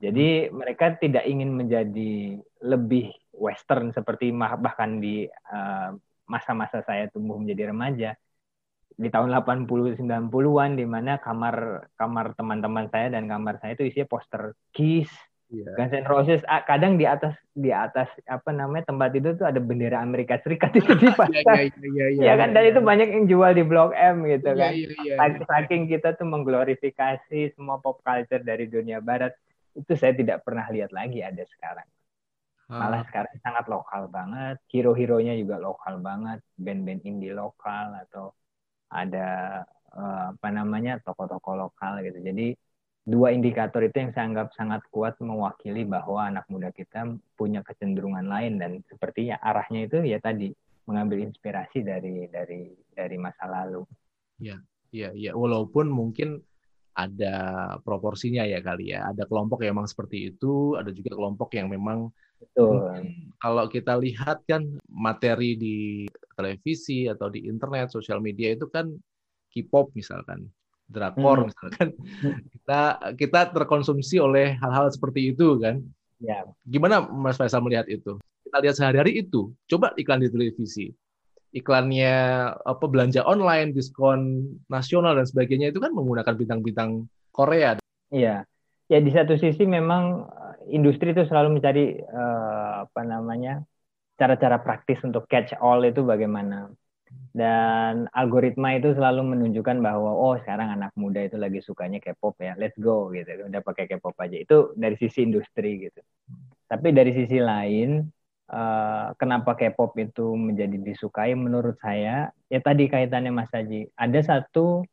Jadi 0.00 0.48
mereka 0.50 0.96
tidak 0.96 1.28
ingin 1.28 1.52
menjadi 1.52 2.40
lebih 2.64 3.12
western 3.36 3.92
seperti 3.92 4.32
bahkan 4.32 4.98
di 4.98 5.28
uh, 5.28 5.92
masa-masa 6.30 6.86
saya 6.86 7.10
tumbuh 7.10 7.34
menjadi 7.34 7.74
remaja 7.74 8.14
di 9.00 9.08
tahun 9.08 9.32
80 9.32 9.96
90-an 9.96 10.70
di 10.76 10.84
mana 10.84 11.16
kamar 11.18 11.88
kamar 11.96 12.36
teman-teman 12.36 12.86
saya 12.92 13.08
dan 13.10 13.26
kamar 13.26 13.56
saya 13.58 13.72
itu 13.74 13.88
isinya 13.88 14.06
poster 14.12 14.52
Kiss, 14.76 15.08
yeah. 15.48 15.72
Guns 15.72 15.96
N' 15.96 16.04
Roses. 16.04 16.44
Kadang 16.44 17.00
di 17.00 17.08
atas 17.08 17.32
di 17.56 17.72
atas 17.72 18.12
apa 18.28 18.52
namanya 18.52 18.92
tempat 18.92 19.16
itu 19.16 19.32
tuh 19.40 19.48
ada 19.48 19.56
bendera 19.56 20.04
Amerika 20.04 20.36
Serikat 20.44 20.76
itu 20.76 20.92
dipasang. 21.00 21.32
Iya, 21.40 21.64
iya, 21.64 21.66
iya, 21.80 22.06
iya, 22.12 22.24
ya 22.28 22.34
kan 22.36 22.52
dan 22.52 22.64
itu 22.68 22.80
banyak 22.84 23.08
yang 23.08 23.24
jual 23.24 23.50
di 23.56 23.64
Blok 23.64 23.96
M 23.96 24.28
gitu 24.28 24.52
kan. 24.52 24.72
Yeah, 24.76 24.92
yeah, 25.00 25.16
yeah, 25.16 25.48
Saking 25.48 25.88
kita 25.88 26.20
tuh 26.20 26.28
mengglorifikasi 26.28 27.56
semua 27.56 27.80
pop 27.80 28.04
culture 28.04 28.44
dari 28.44 28.68
dunia 28.68 29.00
barat 29.00 29.32
itu 29.72 29.96
saya 29.96 30.12
tidak 30.12 30.44
pernah 30.44 30.68
lihat 30.68 30.92
lagi 30.92 31.24
ada 31.24 31.46
sekarang 31.46 31.86
malah 32.70 33.02
sekarang 33.10 33.34
sangat 33.42 33.66
lokal 33.66 34.06
banget 34.06 34.56
hero-heronya 34.70 35.34
juga 35.34 35.58
lokal 35.58 35.98
banget 35.98 36.38
band-band 36.54 37.02
indie 37.02 37.34
lokal 37.34 37.98
atau 38.06 38.30
ada 38.90 39.62
uh, 39.90 40.34
apa 40.38 40.48
namanya 40.54 41.02
toko-toko 41.02 41.58
lokal 41.58 41.98
gitu 42.06 42.22
jadi 42.22 42.54
dua 43.10 43.34
indikator 43.34 43.82
itu 43.82 43.96
yang 43.96 44.14
saya 44.14 44.30
anggap 44.30 44.48
sangat 44.54 44.82
kuat 44.94 45.18
mewakili 45.18 45.82
bahwa 45.82 46.30
anak 46.30 46.46
muda 46.46 46.70
kita 46.70 47.10
punya 47.34 47.64
kecenderungan 47.66 48.28
lain 48.28 48.60
dan 48.60 48.84
sepertinya 48.86 49.40
arahnya 49.42 49.90
itu 49.90 49.98
ya 50.06 50.22
tadi 50.22 50.54
mengambil 50.86 51.22
inspirasi 51.26 51.82
dari 51.82 52.26
dari 52.30 52.70
dari 52.94 53.16
masa 53.18 53.46
lalu. 53.46 53.82
Ya, 54.42 54.58
ya, 54.90 55.14
ya. 55.14 55.32
Walaupun 55.38 55.86
mungkin 55.86 56.42
ada 56.94 57.34
proporsinya 57.86 58.42
ya 58.42 58.58
kali 58.58 58.92
ya. 58.92 59.10
Ada 59.14 59.30
kelompok 59.30 59.62
yang 59.62 59.78
memang 59.78 59.88
seperti 59.88 60.34
itu, 60.34 60.74
ada 60.74 60.90
juga 60.90 61.14
kelompok 61.14 61.54
yang 61.54 61.70
memang 61.70 62.10
Betul. 62.40 63.04
Kalau 63.40 63.64
kita 63.68 63.96
lihat 64.00 64.44
kan 64.48 64.64
materi 64.88 65.56
di 65.56 66.08
televisi 66.36 67.08
atau 67.08 67.28
di 67.28 67.44
internet, 67.44 67.92
sosial 67.92 68.20
media 68.20 68.52
itu 68.52 68.68
kan 68.68 68.92
K-pop 69.50 69.92
misalkan, 69.96 70.46
drakor 70.88 71.44
hmm. 71.44 71.46
misalkan, 71.50 71.88
kita 72.54 72.82
kita 73.16 73.40
terkonsumsi 73.52 74.16
oleh 74.22 74.56
hal-hal 74.60 74.88
seperti 74.88 75.36
itu 75.36 75.60
kan. 75.60 75.82
Ya. 76.20 76.44
Gimana 76.68 77.08
Mas 77.08 77.40
Faisal 77.40 77.64
melihat 77.64 77.88
itu? 77.88 78.20
Kita 78.44 78.60
lihat 78.60 78.76
sehari-hari 78.76 79.24
itu. 79.24 79.50
Coba 79.66 79.96
iklan 79.96 80.20
di 80.20 80.28
televisi, 80.28 80.92
iklannya 81.50 82.14
apa 82.62 82.84
belanja 82.86 83.24
online, 83.24 83.72
diskon 83.74 84.52
nasional 84.68 85.16
dan 85.16 85.26
sebagainya 85.26 85.72
itu 85.74 85.80
kan 85.82 85.90
menggunakan 85.96 86.34
bintang-bintang 86.36 87.08
Korea. 87.32 87.80
Iya. 88.12 88.44
Ya 88.90 88.98
di 88.98 89.10
satu 89.14 89.38
sisi 89.38 89.70
memang 89.70 90.26
industri 90.68 91.16
itu 91.16 91.24
selalu 91.24 91.58
mencari 91.58 91.96
uh, 92.04 92.84
apa 92.84 93.00
namanya 93.06 93.64
cara-cara 94.20 94.60
praktis 94.60 95.00
untuk 95.00 95.24
catch 95.24 95.56
all 95.56 95.80
itu 95.80 96.04
bagaimana. 96.04 96.68
Dan 97.30 98.06
algoritma 98.14 98.78
itu 98.78 98.94
selalu 98.94 99.34
menunjukkan 99.34 99.82
bahwa 99.82 100.14
oh 100.14 100.38
sekarang 100.38 100.70
anak 100.78 100.94
muda 100.94 101.26
itu 101.26 101.38
lagi 101.38 101.58
sukanya 101.62 101.98
K-pop 101.98 102.38
ya 102.38 102.54
let's 102.60 102.76
go 102.78 103.10
gitu. 103.10 103.46
Udah 103.46 103.62
pakai 103.64 103.90
K-pop 103.90 104.14
aja. 104.20 104.36
Itu 104.38 104.74
dari 104.78 104.94
sisi 105.00 105.26
industri 105.26 105.90
gitu. 105.90 106.00
Tapi 106.70 106.94
dari 106.94 107.10
sisi 107.14 107.38
lain 107.42 108.06
uh, 108.50 109.14
kenapa 109.18 109.58
K-pop 109.58 109.94
itu 109.98 110.38
menjadi 110.38 110.76
disukai 110.78 111.34
menurut 111.34 111.78
saya? 111.82 112.30
Ya 112.46 112.60
tadi 112.62 112.86
kaitannya 112.86 113.34
Mas 113.34 113.50
Haji. 113.50 113.90
Ada 113.98 114.20
satu 114.22 114.86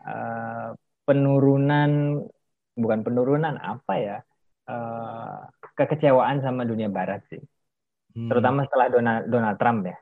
uh, 0.00 0.68
penurunan 1.04 2.24
bukan 2.74 3.00
penurunan 3.04 3.54
apa 3.60 3.94
ya 4.00 4.16
uh, 4.68 5.48
kekecewaan 5.74 6.40
sama 6.40 6.64
dunia 6.64 6.88
barat 6.88 7.24
sih. 7.28 7.40
Hmm. 8.14 8.30
Terutama 8.30 8.64
setelah 8.68 8.88
Donald, 8.92 9.22
Donald 9.28 9.58
Trump 9.58 9.80
ya. 9.90 9.96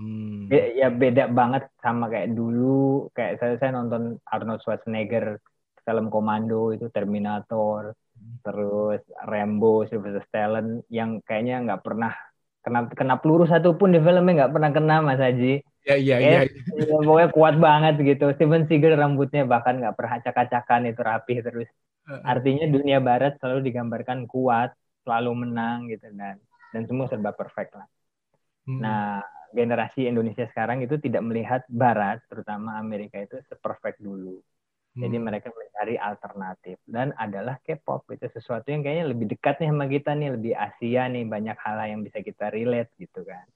Hmm. 0.00 0.48
Ya 0.50 0.88
beda 0.88 1.28
banget 1.28 1.68
sama 1.84 2.08
kayak 2.08 2.32
dulu 2.32 3.12
kayak 3.12 3.36
saya 3.36 3.54
saya 3.60 3.76
nonton 3.76 4.16
Arnold 4.24 4.64
Schwarzenegger 4.64 5.36
film 5.84 6.08
Komando 6.08 6.72
itu 6.72 6.88
Terminator 6.88 7.92
hmm. 7.92 8.40
terus 8.40 9.00
Rambo 9.28 9.84
Sylvester 9.84 10.24
Stallone 10.24 10.88
yang 10.88 11.20
kayaknya 11.20 11.68
nggak 11.68 11.82
pernah 11.84 12.16
kena 12.60 12.88
kena 12.92 13.14
peluru 13.20 13.44
satupun 13.44 13.92
di 13.92 14.00
filmnya 14.00 14.44
nggak 14.44 14.52
pernah 14.52 14.70
kena 14.72 14.96
Mas 15.04 15.20
Haji. 15.20 15.64
Ya 15.88 15.96
iya 15.96 16.16
iya. 16.20 16.40
Ya, 16.44 16.96
pokoknya 17.00 17.28
kuat 17.32 17.56
banget 17.56 17.94
gitu. 18.04 18.28
Steven 18.36 18.68
Seagal 18.68 19.00
rambutnya 19.00 19.48
bahkan 19.48 19.80
nggak 19.80 19.96
pernah 19.96 20.12
acak-acakan 20.20 20.92
itu 20.92 21.00
rapi 21.00 21.34
terus. 21.40 21.68
Artinya 22.08 22.66
dunia 22.66 22.98
barat 22.98 23.38
selalu 23.38 23.70
digambarkan 23.70 24.26
kuat, 24.26 24.74
selalu 25.04 25.46
menang 25.46 25.88
gitu 25.88 26.10
dan 26.14 26.40
dan 26.70 26.82
semua 26.86 27.06
serba 27.10 27.34
perfect 27.34 27.74
lah. 27.74 27.88
Hmm. 28.66 28.80
Nah, 28.82 29.22
generasi 29.50 30.06
Indonesia 30.06 30.46
sekarang 30.46 30.82
itu 30.86 30.98
tidak 31.02 31.22
melihat 31.26 31.62
barat, 31.66 32.22
terutama 32.30 32.78
Amerika 32.78 33.18
itu 33.18 33.38
seperfect 33.50 33.98
dulu. 33.98 34.38
Hmm. 34.94 35.06
Jadi 35.06 35.16
mereka 35.18 35.48
mencari 35.54 35.94
alternatif 35.98 36.78
dan 36.86 37.14
adalah 37.14 37.58
K-pop 37.62 38.06
itu 38.10 38.26
sesuatu 38.30 38.70
yang 38.70 38.82
kayaknya 38.82 39.06
lebih 39.10 39.26
dekat 39.30 39.62
nih 39.62 39.70
sama 39.70 39.86
kita 39.86 40.10
nih, 40.14 40.30
lebih 40.34 40.52
Asia 40.54 41.02
nih, 41.10 41.24
banyak 41.26 41.56
hal 41.58 41.78
yang 41.86 42.00
bisa 42.02 42.18
kita 42.22 42.50
relate 42.50 42.90
gitu 42.98 43.22
kan. 43.26 43.46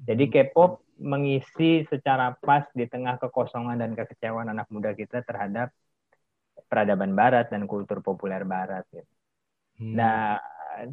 Jadi 0.00 0.24
hmm. 0.26 0.32
K-pop 0.32 0.82
mengisi 1.00 1.86
secara 1.88 2.36
pas 2.38 2.66
di 2.76 2.84
tengah 2.86 3.16
kekosongan 3.18 3.80
dan 3.80 3.92
kekecewaan 3.96 4.52
anak 4.52 4.68
muda 4.68 4.92
kita 4.92 5.24
terhadap 5.24 5.72
peradaban 6.70 7.18
barat 7.18 7.50
dan 7.50 7.66
kultur 7.66 7.98
populer 7.98 8.46
barat 8.46 8.86
gitu. 8.94 9.10
Hmm. 9.82 9.98
Nah, 9.98 10.38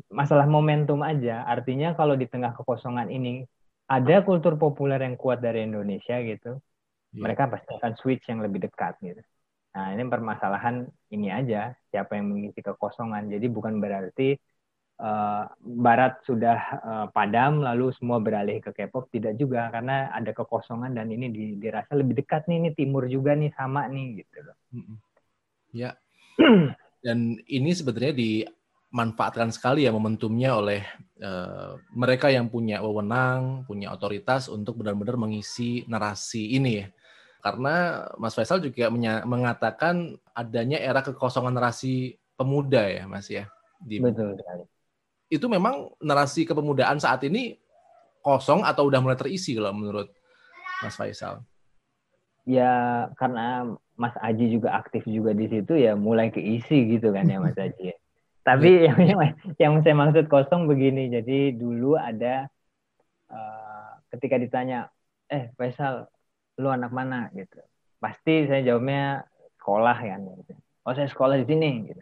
masalah 0.10 0.50
momentum 0.50 1.06
aja. 1.06 1.46
Artinya 1.46 1.94
kalau 1.94 2.18
di 2.18 2.26
tengah 2.26 2.58
kekosongan 2.58 3.14
ini 3.14 3.46
ada 3.88 4.26
kultur 4.26 4.58
populer 4.58 5.00
yang 5.00 5.16
kuat 5.16 5.40
dari 5.40 5.64
Indonesia 5.64 6.18
gitu, 6.20 6.58
yeah. 6.58 7.22
mereka 7.22 7.48
pasti 7.48 7.72
akan 7.78 7.94
switch 7.96 8.26
yang 8.28 8.42
lebih 8.44 8.66
dekat 8.66 8.98
gitu. 9.00 9.22
Nah, 9.78 9.94
ini 9.94 10.04
permasalahan 10.10 10.90
ini 11.14 11.30
aja, 11.30 11.72
siapa 11.94 12.18
yang 12.18 12.34
mengisi 12.34 12.66
kekosongan. 12.66 13.30
Jadi 13.30 13.46
bukan 13.46 13.78
berarti 13.78 14.34
uh, 14.98 15.46
Barat 15.62 16.26
sudah 16.26 16.58
uh, 16.82 17.08
padam 17.14 17.62
lalu 17.62 17.94
semua 17.94 18.18
beralih 18.18 18.58
ke 18.58 18.74
K-pop, 18.74 19.14
tidak 19.14 19.38
juga 19.38 19.70
karena 19.70 20.10
ada 20.10 20.34
kekosongan 20.34 20.98
dan 20.98 21.14
ini 21.14 21.30
dirasa 21.62 21.94
lebih 21.94 22.26
dekat 22.26 22.50
nih, 22.50 22.58
ini 22.58 22.70
Timur 22.74 23.06
juga 23.06 23.38
nih 23.38 23.54
sama 23.54 23.86
nih 23.86 24.26
gitu 24.26 24.38
loh. 24.50 24.58
Ya. 25.72 25.96
Dan 27.06 27.40
ini 27.48 27.72
sebenarnya 27.72 28.14
dimanfaatkan 28.14 29.54
sekali 29.54 29.86
ya 29.86 29.92
momentumnya 29.94 30.58
oleh 30.58 30.82
uh, 31.22 31.78
mereka 31.94 32.28
yang 32.34 32.52
punya 32.52 32.82
wewenang, 32.84 33.64
punya 33.70 33.94
otoritas 33.94 34.52
untuk 34.52 34.82
benar-benar 34.82 35.16
mengisi 35.16 35.88
narasi 35.88 36.58
ini 36.58 36.84
ya. 36.84 36.88
Karena 37.40 38.04
Mas 38.20 38.36
Faisal 38.36 38.60
juga 38.60 38.92
mengatakan 39.24 40.20
adanya 40.36 40.82
era 40.82 41.00
kekosongan 41.00 41.56
narasi 41.56 42.18
pemuda 42.36 42.84
ya, 42.90 43.04
Mas 43.08 43.30
ya. 43.32 43.48
Di 43.80 44.02
Betul 44.02 44.36
sekali. 44.36 44.66
Itu 45.32 45.48
memang 45.48 45.92
narasi 46.02 46.44
kepemudaan 46.44 47.00
saat 47.00 47.24
ini 47.24 47.56
kosong 48.20 48.68
atau 48.68 48.92
udah 48.92 49.00
mulai 49.00 49.16
terisi 49.16 49.56
kalau 49.56 49.72
menurut 49.72 50.12
Mas 50.84 50.98
Faisal? 51.00 51.46
Ya 52.48 52.72
karena 53.20 53.76
Mas 54.00 54.16
Aji 54.24 54.56
juga 54.56 54.80
aktif 54.80 55.04
juga 55.04 55.36
di 55.36 55.52
situ 55.52 55.76
ya 55.76 56.00
mulai 56.00 56.32
keisi 56.32 56.96
gitu 56.96 57.12
kan 57.12 57.28
ya 57.28 57.44
Mas 57.44 57.60
Aji. 57.60 57.92
Ya. 57.92 57.98
Tapi 58.48 58.72
yang, 58.88 59.00
yang 59.04 59.20
yang 59.60 59.74
saya 59.84 59.96
maksud 60.00 60.32
kosong 60.32 60.72
begini. 60.72 61.12
Jadi 61.12 61.60
dulu 61.60 62.00
ada 62.00 62.48
uh, 63.28 64.00
ketika 64.16 64.40
ditanya, 64.40 64.88
eh 65.28 65.52
Faisal, 65.60 66.08
lu 66.56 66.72
anak 66.72 66.96
mana 66.96 67.28
gitu. 67.36 67.60
Pasti 68.00 68.48
saya 68.48 68.64
jawabnya 68.64 69.28
sekolah 69.60 69.98
kan. 70.00 70.22
Gitu. 70.24 70.54
Oh 70.88 70.96
saya 70.96 71.12
sekolah 71.12 71.36
di 71.44 71.46
sini 71.52 71.92
gitu. 71.92 72.02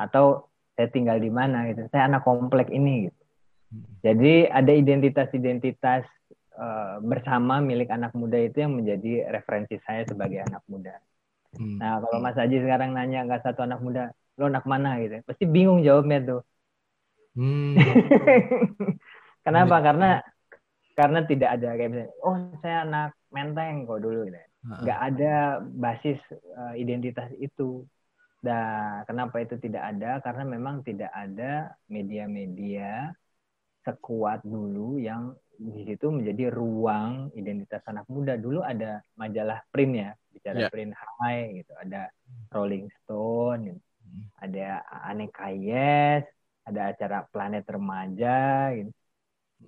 Atau 0.00 0.48
saya 0.72 0.88
tinggal 0.88 1.20
di 1.20 1.28
mana 1.28 1.68
gitu. 1.68 1.84
Saya 1.92 2.08
anak 2.08 2.24
komplek 2.24 2.72
ini 2.72 3.12
gitu. 3.12 3.20
Hmm. 3.68 3.84
Jadi 4.00 4.48
ada 4.48 4.72
identitas-identitas 4.72 6.08
uh, 6.58 6.98
bersama 7.04 7.60
milik 7.60 7.90
anak 7.90 8.12
muda 8.16 8.38
itu 8.40 8.64
yang 8.64 8.74
menjadi 8.74 9.28
referensi 9.30 9.78
saya 9.82 10.06
sebagai 10.06 10.42
anak 10.44 10.62
muda. 10.66 10.94
Hmm. 11.54 11.78
Nah 11.78 12.02
kalau 12.02 12.18
Mas 12.18 12.38
Haji 12.38 12.62
sekarang 12.62 12.94
nanya 12.94 13.26
nggak 13.26 13.42
satu 13.46 13.62
anak 13.62 13.80
muda, 13.82 14.10
lo 14.38 14.50
anak 14.50 14.66
mana 14.66 14.98
gitu, 15.02 15.22
pasti 15.26 15.44
bingung 15.46 15.82
jawabnya 15.82 16.18
tuh. 16.22 16.42
Hmm. 17.34 17.78
Kenapa? 19.46 19.76
Karena 19.82 20.22
karena 20.94 21.26
tidak 21.26 21.58
ada 21.58 21.74
kayak 21.74 21.90
misalnya 21.90 22.14
oh 22.22 22.36
saya 22.62 22.86
anak 22.86 23.10
menteng 23.34 23.82
kok 23.82 23.98
dulu 23.98 24.30
gitu 24.30 24.38
nggak 24.64 25.00
ada 25.10 25.58
basis 25.74 26.22
uh, 26.54 26.78
identitas 26.78 27.34
itu 27.42 27.82
Nah, 28.44 29.00
kenapa 29.08 29.40
itu 29.40 29.56
tidak 29.56 29.82
ada? 29.96 30.20
Karena 30.20 30.44
memang 30.44 30.84
tidak 30.84 31.08
ada 31.08 31.72
media-media 31.88 33.08
sekuat 33.80 34.44
dulu 34.44 35.00
yang 35.00 35.32
di 35.58 35.82
situ 35.86 36.10
menjadi 36.10 36.50
ruang 36.50 37.30
identitas 37.38 37.82
anak 37.86 38.06
muda. 38.10 38.34
Dulu 38.38 38.60
ada 38.62 39.02
majalah 39.18 39.62
print 39.70 39.94
ya, 39.94 40.10
bicara 40.34 40.58
yeah. 40.66 40.70
print 40.70 40.92
high 40.94 41.62
gitu, 41.62 41.72
ada 41.78 42.10
Rolling 42.50 42.90
Stone, 43.02 43.72
gitu. 43.72 43.80
Hmm. 44.04 44.28
ada 44.44 44.84
Aneka 45.08 45.48
Yes, 45.50 46.28
ada 46.68 46.92
acara 46.92 47.24
Planet 47.32 47.64
Remaja 47.66 48.70
gitu 48.76 48.92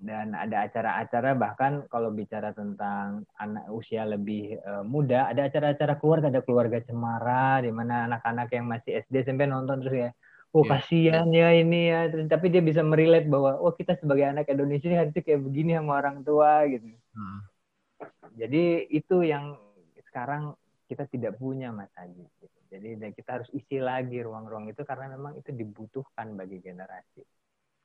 dan 0.01 0.37
ada 0.37 0.69
acara-acara 0.69 1.33
bahkan 1.39 1.85
kalau 1.89 2.13
bicara 2.13 2.53
tentang 2.53 3.25
anak 3.41 3.65
usia 3.73 4.05
lebih 4.05 4.61
uh, 4.61 4.85
muda 4.85 5.31
ada 5.33 5.49
acara-acara 5.49 5.97
keluarga 5.97 6.29
ada 6.29 6.43
keluarga 6.45 6.79
cemara 6.85 7.65
di 7.65 7.73
mana 7.73 8.11
anak-anak 8.11 8.49
yang 8.53 8.67
masih 8.69 9.01
SD 9.07 9.25
SMP 9.25 9.49
nonton 9.49 9.81
terus 9.81 9.97
ya 9.97 10.11
oh 10.57 10.65
yeah. 10.65 10.71
kasihan 10.81 11.29
ya 11.29 11.53
ini 11.53 11.93
ya 11.93 12.01
terus 12.09 12.25
tapi 12.33 12.49
dia 12.49 12.65
bisa 12.65 12.81
merelate 12.81 13.29
bahwa 13.29 13.61
oh 13.61 13.77
kita 13.77 14.01
sebagai 14.01 14.25
anak 14.25 14.49
Indonesia 14.49 14.89
ini 14.89 14.97
harusnya 14.97 15.21
kayak 15.21 15.41
begini 15.45 15.77
sama 15.77 15.93
orang 16.01 16.25
tua 16.25 16.65
gitu 16.65 16.89
hmm. 16.89 17.41
jadi 18.41 18.65
itu 18.89 19.17
yang 19.21 19.61
sekarang 20.09 20.57
kita 20.89 21.05
tidak 21.13 21.37
punya 21.37 21.69
Mas 21.77 21.93
Haji 21.93 22.25
gitu. 22.25 22.59
jadi 22.73 23.13
kita 23.13 23.43
harus 23.43 23.49
isi 23.53 23.77
lagi 23.85 24.25
ruang-ruang 24.25 24.73
itu 24.73 24.81
karena 24.89 25.13
memang 25.13 25.37
itu 25.37 25.53
dibutuhkan 25.53 26.33
bagi 26.33 26.65
generasi 26.65 27.21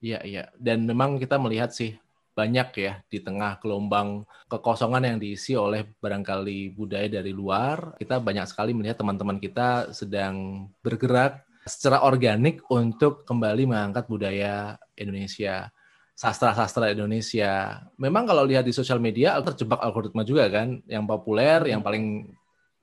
Iya, 0.01 0.19
iya. 0.25 0.43
Dan 0.57 0.89
memang 0.89 1.21
kita 1.21 1.37
melihat 1.37 1.69
sih 1.69 1.93
banyak 2.33 2.67
ya 2.73 2.93
di 3.05 3.21
tengah 3.21 3.61
gelombang 3.61 4.25
kekosongan 4.49 5.03
yang 5.05 5.17
diisi 5.21 5.53
oleh 5.53 5.85
barangkali 6.01 6.73
budaya 6.73 7.05
dari 7.05 7.29
luar. 7.29 7.93
Kita 8.01 8.17
banyak 8.17 8.49
sekali 8.49 8.73
melihat 8.73 8.97
teman-teman 8.97 9.37
kita 9.37 9.93
sedang 9.93 10.65
bergerak 10.81 11.45
secara 11.65 12.01
organik 12.05 12.65
untuk 12.73 13.21
kembali 13.25 13.69
mengangkat 13.69 14.09
budaya 14.09 14.77
Indonesia, 14.97 15.69
sastra-sastra 16.17 16.93
Indonesia. 16.93 17.81
Memang 17.97 18.25
kalau 18.25 18.45
lihat 18.45 18.65
di 18.65 18.73
sosial 18.73 18.97
media 18.97 19.37
terjebak 19.41 19.81
algoritma 19.81 20.25
juga 20.25 20.49
kan, 20.49 20.81
yang 20.89 21.05
populer, 21.05 21.69
yang 21.69 21.81
paling 21.85 22.33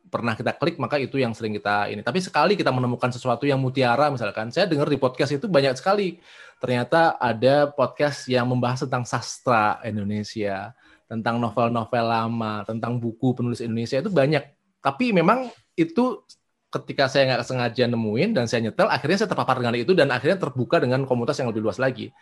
pernah 0.08 0.32
kita 0.32 0.56
klik 0.56 0.80
maka 0.80 0.96
itu 0.96 1.20
yang 1.20 1.36
sering 1.36 1.54
kita 1.54 1.92
ini. 1.92 2.00
Tapi 2.00 2.18
sekali 2.24 2.56
kita 2.56 2.72
menemukan 2.72 3.12
sesuatu 3.12 3.44
yang 3.44 3.60
mutiara 3.60 4.08
misalkan, 4.08 4.48
saya 4.50 4.64
dengar 4.64 4.88
di 4.88 4.96
podcast 4.96 5.36
itu 5.36 5.46
banyak 5.46 5.76
sekali 5.76 6.18
ternyata 6.58 7.14
ada 7.22 7.70
podcast 7.70 8.26
yang 8.26 8.50
membahas 8.50 8.82
tentang 8.82 9.06
sastra 9.06 9.78
Indonesia, 9.86 10.74
tentang 11.06 11.38
novel-novel 11.38 12.04
lama, 12.04 12.66
tentang 12.66 12.98
buku 12.98 13.38
penulis 13.38 13.62
Indonesia 13.62 14.02
itu 14.02 14.10
banyak. 14.10 14.42
Tapi 14.82 15.14
memang 15.14 15.46
itu 15.78 16.26
ketika 16.68 17.08
saya 17.08 17.34
nggak 17.34 17.44
sengaja 17.48 17.84
nemuin 17.88 18.36
dan 18.36 18.44
saya 18.44 18.68
nyetel, 18.68 18.88
akhirnya 18.92 19.24
saya 19.24 19.30
terpapar 19.32 19.56
dengan 19.60 19.76
itu 19.76 19.92
dan 19.96 20.12
akhirnya 20.12 20.36
terbuka 20.36 20.80
dengan 20.80 21.08
komunitas 21.08 21.40
yang 21.40 21.48
lebih 21.48 21.64
luas 21.64 21.80
lagi 21.80 22.12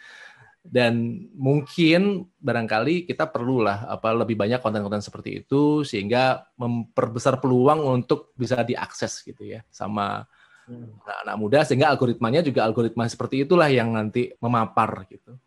dan 0.67 1.23
mungkin 1.39 2.27
barangkali 2.43 3.07
kita 3.07 3.31
perlulah 3.31 3.87
apa 3.87 4.11
lebih 4.13 4.35
banyak 4.35 4.59
konten-konten 4.59 5.03
seperti 5.03 5.47
itu 5.47 5.87
sehingga 5.87 6.51
memperbesar 6.59 7.39
peluang 7.39 7.87
untuk 7.87 8.35
bisa 8.35 8.67
diakses 8.67 9.23
gitu 9.23 9.47
ya 9.47 9.63
sama 9.71 10.27
hmm. 10.67 11.07
anak-anak 11.07 11.37
muda 11.39 11.59
sehingga 11.63 11.91
algoritmanya 11.95 12.43
juga 12.43 12.67
algoritma 12.67 13.07
seperti 13.07 13.47
itulah 13.47 13.71
yang 13.71 13.95
nanti 13.95 14.35
memapar 14.43 15.07
gitu. 15.07 15.39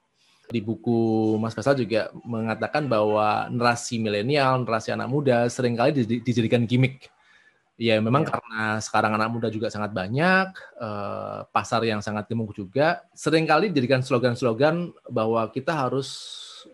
Di 0.50 0.66
buku 0.66 1.38
Mas 1.38 1.54
Faisal 1.54 1.78
juga 1.78 2.10
mengatakan 2.26 2.89
bahwa 2.89 3.45
narasi 3.54 4.02
milenial, 4.02 4.66
narasi 4.66 4.89
anak 4.89 5.06
muda 5.06 5.45
sering 5.45 5.78
kali 5.78 5.93
dijadikan 6.26 6.66
gimmick 6.66 7.06
Ya 7.80 7.95
memang 8.03 8.27
ya. 8.27 8.36
karena 8.36 8.63
sekarang 8.84 9.15
anak 9.15 9.32
muda 9.32 9.47
juga 9.47 9.71
sangat 9.71 9.95
banyak, 9.95 10.51
eh, 10.84 11.39
pasar 11.47 11.80
yang 11.88 12.03
sangat 12.03 12.27
gemuk 12.27 12.51
juga. 12.51 13.07
Seringkali 13.15 13.71
dijadikan 13.71 14.03
slogan-slogan 14.03 14.91
bahwa 15.07 15.47
kita 15.47 15.71
harus 15.71 16.11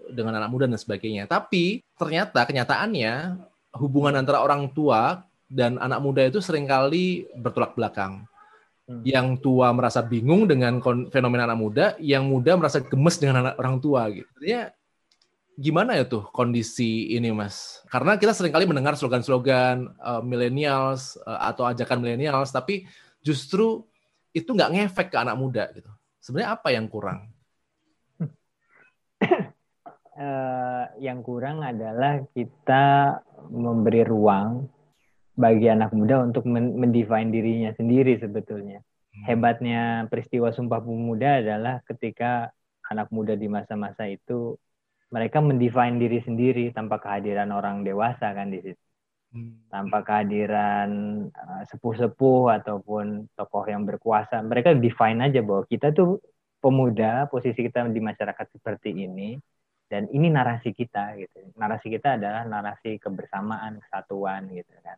dengan 0.10 0.42
anak 0.42 0.50
muda 0.50 0.66
dan 0.66 0.82
sebagainya. 0.82 1.30
Tapi 1.30 1.86
ternyata 1.94 2.42
kenyataannya 2.42 3.38
hubungan 3.78 4.18
antara 4.18 4.42
orang 4.42 4.66
tua 4.74 5.22
dan 5.46 5.78
anak 5.78 6.02
muda 6.02 6.26
itu 6.26 6.42
sering 6.42 6.66
kali 6.66 7.30
bertolak 7.38 7.78
belakang. 7.78 8.26
Hmm. 8.90 9.06
Yang 9.06 9.46
tua 9.46 9.70
merasa 9.78 10.02
bingung 10.02 10.50
dengan 10.50 10.82
fenomena 11.14 11.46
anak 11.46 11.60
muda, 11.62 11.86
yang 12.02 12.26
muda 12.26 12.58
merasa 12.58 12.82
gemes 12.82 13.22
dengan 13.22 13.46
anak 13.46 13.62
orang 13.62 13.78
tua 13.78 14.10
gitu. 14.10 14.30
Artinya 14.42 14.74
gimana 15.56 15.96
ya 15.96 16.04
tuh 16.04 16.28
kondisi 16.36 17.16
ini 17.16 17.32
mas? 17.32 17.84
Karena 17.88 18.20
kita 18.20 18.36
sering 18.36 18.52
kali 18.52 18.68
mendengar 18.68 19.00
slogan-slogan 19.00 19.96
uh, 20.04 20.22
millennials 20.22 21.16
uh, 21.24 21.50
atau 21.50 21.64
ajakan 21.66 22.04
millennials, 22.04 22.52
tapi 22.52 22.86
justru 23.24 23.88
itu 24.36 24.52
nggak 24.52 24.72
ngefek 24.76 25.08
ke 25.16 25.18
anak 25.18 25.40
muda 25.40 25.72
gitu. 25.72 25.88
Sebenarnya 26.20 26.52
apa 26.60 26.68
yang 26.76 26.86
kurang? 26.92 27.32
uh, 29.24 30.86
yang 31.08 31.24
kurang 31.24 31.64
adalah 31.64 32.20
kita 32.36 33.18
memberi 33.48 34.04
ruang 34.04 34.68
bagi 35.36 35.68
anak 35.68 35.92
muda 35.92 36.24
untuk 36.24 36.48
mendefine 36.48 37.32
dirinya 37.32 37.72
sendiri 37.76 38.20
sebetulnya. 38.20 38.80
Hmm. 38.80 39.24
Hebatnya 39.28 40.08
peristiwa 40.12 40.52
Sumpah 40.52 40.84
Pemuda 40.84 41.44
adalah 41.44 41.84
ketika 41.88 42.52
anak 42.88 43.12
muda 43.12 43.36
di 43.36 43.48
masa-masa 43.52 44.08
itu 44.08 44.56
mereka 45.14 45.38
mendefine 45.42 46.02
diri 46.02 46.20
sendiri 46.24 46.74
tanpa 46.74 46.98
kehadiran 46.98 47.54
orang 47.54 47.86
dewasa 47.86 48.34
kan 48.34 48.50
di 48.50 48.60
situ. 48.62 48.84
Hmm. 49.36 49.68
Tanpa 49.68 50.02
kehadiran 50.02 50.90
uh, 51.30 51.64
sepuh-sepuh 51.68 52.56
ataupun 52.62 53.28
tokoh 53.36 53.66
yang 53.68 53.84
berkuasa, 53.84 54.40
mereka 54.42 54.72
define 54.72 55.20
aja 55.28 55.44
bahwa 55.44 55.68
kita 55.68 55.92
tuh 55.92 56.24
pemuda, 56.64 57.28
posisi 57.30 57.62
kita 57.62 57.86
di 57.92 58.02
masyarakat 58.02 58.48
seperti 58.56 58.96
ini 58.96 59.38
dan 59.86 60.10
ini 60.10 60.34
narasi 60.34 60.74
kita 60.74 61.14
gitu. 61.22 61.54
Narasi 61.60 61.94
kita 61.94 62.18
adalah 62.18 62.48
narasi 62.48 62.98
kebersamaan, 62.98 63.78
kesatuan 63.86 64.50
gitu 64.50 64.74
kan. 64.82 64.98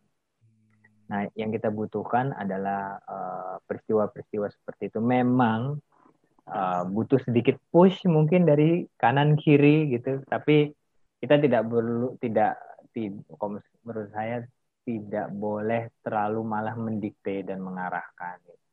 Nah, 1.08 1.24
yang 1.36 1.48
kita 1.52 1.72
butuhkan 1.72 2.36
adalah 2.36 3.00
uh, 3.04 3.56
peristiwa-peristiwa 3.64 4.46
uh, 4.48 4.52
seperti 4.52 4.92
itu. 4.92 5.00
Memang 5.00 5.80
uh, 6.48 6.82
butuh 6.88 7.20
sedikit 7.22 7.60
push 7.70 8.04
mungkin 8.08 8.48
dari 8.48 8.88
kanan 8.96 9.36
kiri 9.36 9.92
gitu. 9.92 10.24
Tapi 10.26 10.72
kita 11.20 11.38
tidak 11.38 11.66
perlu 11.68 12.16
tidak 12.18 12.58
tidak 12.92 13.22
menurut 13.84 14.10
saya 14.10 14.42
tidak 14.88 15.28
boleh 15.36 15.92
terlalu 16.00 16.40
malah 16.42 16.74
mendikte 16.74 17.44
dan 17.44 17.60
mengarahkan. 17.60 18.40
Gitu. 18.40 18.66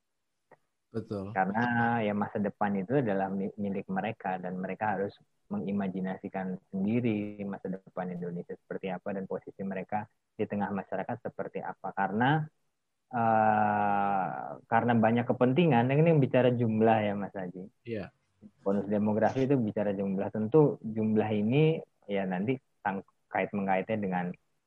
betul. 0.96 1.26
Karena 1.36 2.00
ya 2.00 2.16
masa 2.16 2.40
depan 2.40 2.72
itu 2.80 3.04
adalah 3.04 3.28
milik 3.36 3.84
mereka 3.92 4.40
dan 4.40 4.56
mereka 4.56 4.96
harus 4.96 5.12
mengimajinasikan 5.52 6.58
sendiri 6.72 7.44
masa 7.46 7.70
depan 7.70 8.10
Indonesia 8.10 8.56
seperti 8.56 8.90
apa 8.90 9.14
dan 9.14 9.30
posisi 9.30 9.62
mereka 9.62 10.08
di 10.34 10.48
tengah 10.48 10.72
masyarakat 10.72 11.20
seperti 11.20 11.60
apa. 11.60 11.92
Karena 11.92 12.42
uh, 13.16 14.60
karena 14.68 14.94
banyak 15.00 15.26
kepentingan 15.26 15.88
ini 15.88 16.12
bicara 16.20 16.52
jumlah 16.52 16.98
ya 17.00 17.14
Mas 17.16 17.32
Haji. 17.32 17.64
Iya. 17.88 18.12
Bonus 18.62 18.86
demografi 18.92 19.48
itu 19.48 19.56
bicara 19.56 19.96
jumlah 19.96 20.28
tentu 20.30 20.78
jumlah 20.84 21.30
ini 21.32 21.80
ya 22.06 22.28
nanti 22.28 22.60
kait 23.32 23.50
mengaitnya 23.56 23.98
dengan 23.98 24.26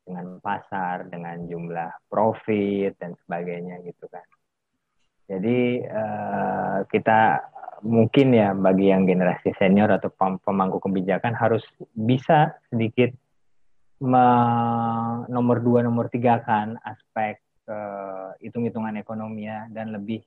dengan 0.09 0.41
pasar, 0.41 1.07
dengan 1.13 1.45
jumlah 1.45 2.09
profit 2.09 2.97
dan 2.97 3.13
sebagainya 3.25 3.85
gitu 3.85 4.09
kan. 4.09 4.25
Jadi 5.29 5.85
uh, 5.85 6.89
kita 6.89 7.45
mungkin 7.85 8.35
ya 8.35 8.57
bagi 8.57 8.91
yang 8.91 9.05
generasi 9.05 9.55
senior 9.61 9.93
atau 9.93 10.11
pemangku 10.43 10.83
kebijakan 10.83 11.37
harus 11.37 11.63
bisa 11.95 12.57
sedikit 12.73 13.13
nomor 15.29 15.59
dua 15.63 15.83
nomor 15.83 16.07
tiga 16.11 16.39
kan 16.43 16.79
aspek 16.83 17.39
uh, 17.69 18.33
hitung-hitungan 18.41 18.97
ekonomi 18.99 19.47
ya 19.47 19.69
dan 19.71 19.93
lebih 19.93 20.25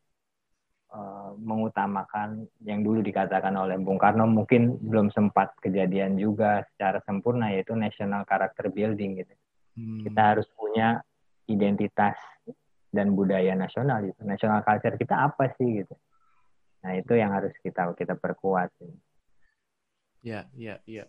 uh, 0.94 1.34
mengutamakan 1.36 2.46
yang 2.64 2.86
dulu 2.86 3.02
dikatakan 3.02 3.58
oleh 3.58 3.76
Bung 3.82 3.98
Karno 3.98 4.30
mungkin 4.30 4.78
belum 4.80 5.10
sempat 5.12 5.58
kejadian 5.60 6.16
juga 6.22 6.64
secara 6.74 7.02
sempurna 7.04 7.52
yaitu 7.52 7.74
national 7.74 8.24
character 8.30 8.70
building 8.70 9.26
gitu. 9.26 9.34
Hmm. 9.76 10.06
Kita 10.06 10.22
harus 10.36 10.48
punya 10.54 11.02
identitas 11.50 12.16
dan 12.92 13.16
budaya 13.16 13.56
nasional 13.56 14.04
gitu. 14.04 14.22
National 14.24 14.62
culture 14.62 14.96
kita 15.00 15.32
apa 15.32 15.52
sih 15.56 15.84
gitu. 15.84 15.96
Nah, 16.82 16.98
itu 16.98 17.14
yang 17.16 17.32
harus 17.32 17.54
kita 17.62 17.94
kita 17.96 18.18
perkuat. 18.18 18.74
Ya, 20.22 20.46
ya, 20.54 20.78
ya. 20.86 21.06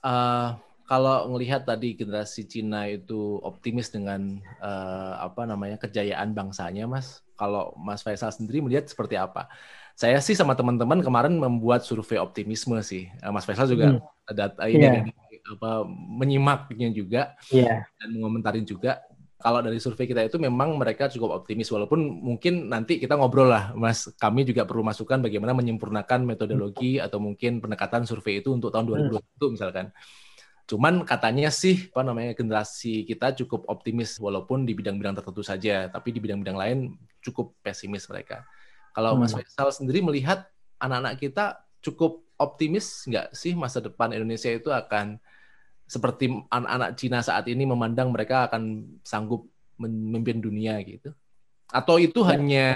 Uh, 0.00 0.56
kalau 0.90 1.30
ngelihat 1.30 1.70
tadi 1.70 1.94
generasi 1.94 2.50
Cina 2.50 2.90
itu 2.90 3.38
optimis 3.46 3.94
dengan 3.94 4.42
uh, 4.58 5.22
apa 5.22 5.46
namanya 5.46 5.78
kejayaan 5.78 6.34
bangsanya, 6.34 6.90
Mas. 6.90 7.22
Kalau 7.38 7.70
Mas 7.78 8.02
Faisal 8.02 8.34
sendiri 8.34 8.58
melihat 8.58 8.90
seperti 8.90 9.14
apa? 9.14 9.46
Saya 9.94 10.18
sih 10.18 10.34
sama 10.34 10.58
teman-teman 10.58 10.98
kemarin 10.98 11.38
membuat 11.38 11.86
survei 11.86 12.18
optimisme 12.18 12.74
sih. 12.82 13.06
Uh, 13.22 13.30
Mas 13.30 13.46
Faisal 13.46 13.70
juga 13.70 14.02
hmm. 14.02 14.34
data 14.34 14.66
ini 14.66 14.82
yeah. 14.82 15.54
apa 15.54 15.86
menyimaknya 15.86 16.90
juga 16.90 17.38
yeah. 17.54 17.86
dan 18.02 18.10
mengomentarin 18.18 18.66
juga. 18.66 18.98
Kalau 19.38 19.62
dari 19.62 19.78
survei 19.78 20.10
kita 20.10 20.26
itu 20.26 20.42
memang 20.42 20.74
mereka 20.74 21.06
cukup 21.06 21.38
optimis 21.38 21.70
walaupun 21.70 22.02
mungkin 22.02 22.66
nanti 22.66 22.98
kita 22.98 23.14
ngobrol 23.14 23.46
lah 23.46 23.72
Mas 23.78 24.10
kami 24.18 24.42
juga 24.42 24.66
perlu 24.66 24.82
masukan 24.82 25.22
bagaimana 25.22 25.54
menyempurnakan 25.54 26.26
metodologi 26.26 26.98
atau 26.98 27.22
mungkin 27.22 27.62
pendekatan 27.62 28.04
survei 28.10 28.42
itu 28.42 28.50
untuk 28.50 28.74
tahun 28.74 28.90
2020 28.90 29.22
hmm. 29.22 29.50
misalkan. 29.54 29.94
Cuman 30.70 31.02
katanya 31.02 31.50
sih 31.50 31.90
apa 31.90 32.06
namanya 32.06 32.30
generasi 32.30 33.02
kita 33.02 33.34
cukup 33.42 33.66
optimis 33.66 34.14
walaupun 34.22 34.62
di 34.62 34.78
bidang-bidang 34.78 35.18
tertentu 35.18 35.42
saja, 35.42 35.90
tapi 35.90 36.14
di 36.14 36.22
bidang-bidang 36.22 36.54
lain 36.54 36.78
cukup 37.26 37.58
pesimis 37.58 38.06
mereka. 38.06 38.46
Kalau 38.94 39.18
hmm. 39.18 39.26
Mas 39.26 39.34
Faisal 39.34 39.74
sendiri 39.74 39.98
melihat 39.98 40.46
anak-anak 40.78 41.18
kita 41.18 41.66
cukup 41.82 42.22
optimis 42.38 43.02
nggak 43.10 43.34
sih 43.34 43.58
masa 43.58 43.82
depan 43.82 44.14
Indonesia 44.14 44.46
itu 44.46 44.70
akan 44.70 45.18
seperti 45.90 46.30
anak-anak 46.54 46.90
Cina 46.94 47.18
saat 47.18 47.50
ini 47.50 47.66
memandang 47.66 48.14
mereka 48.14 48.46
akan 48.46 48.94
sanggup 49.02 49.50
memimpin 49.74 50.38
dunia 50.38 50.78
gitu? 50.86 51.10
Atau 51.66 51.98
itu 51.98 52.22
ya. 52.22 52.38
hanya 52.38 52.66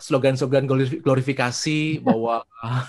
slogan-slogan 0.00 0.64
glorifikasi 1.04 1.80
bahwa 2.06 2.42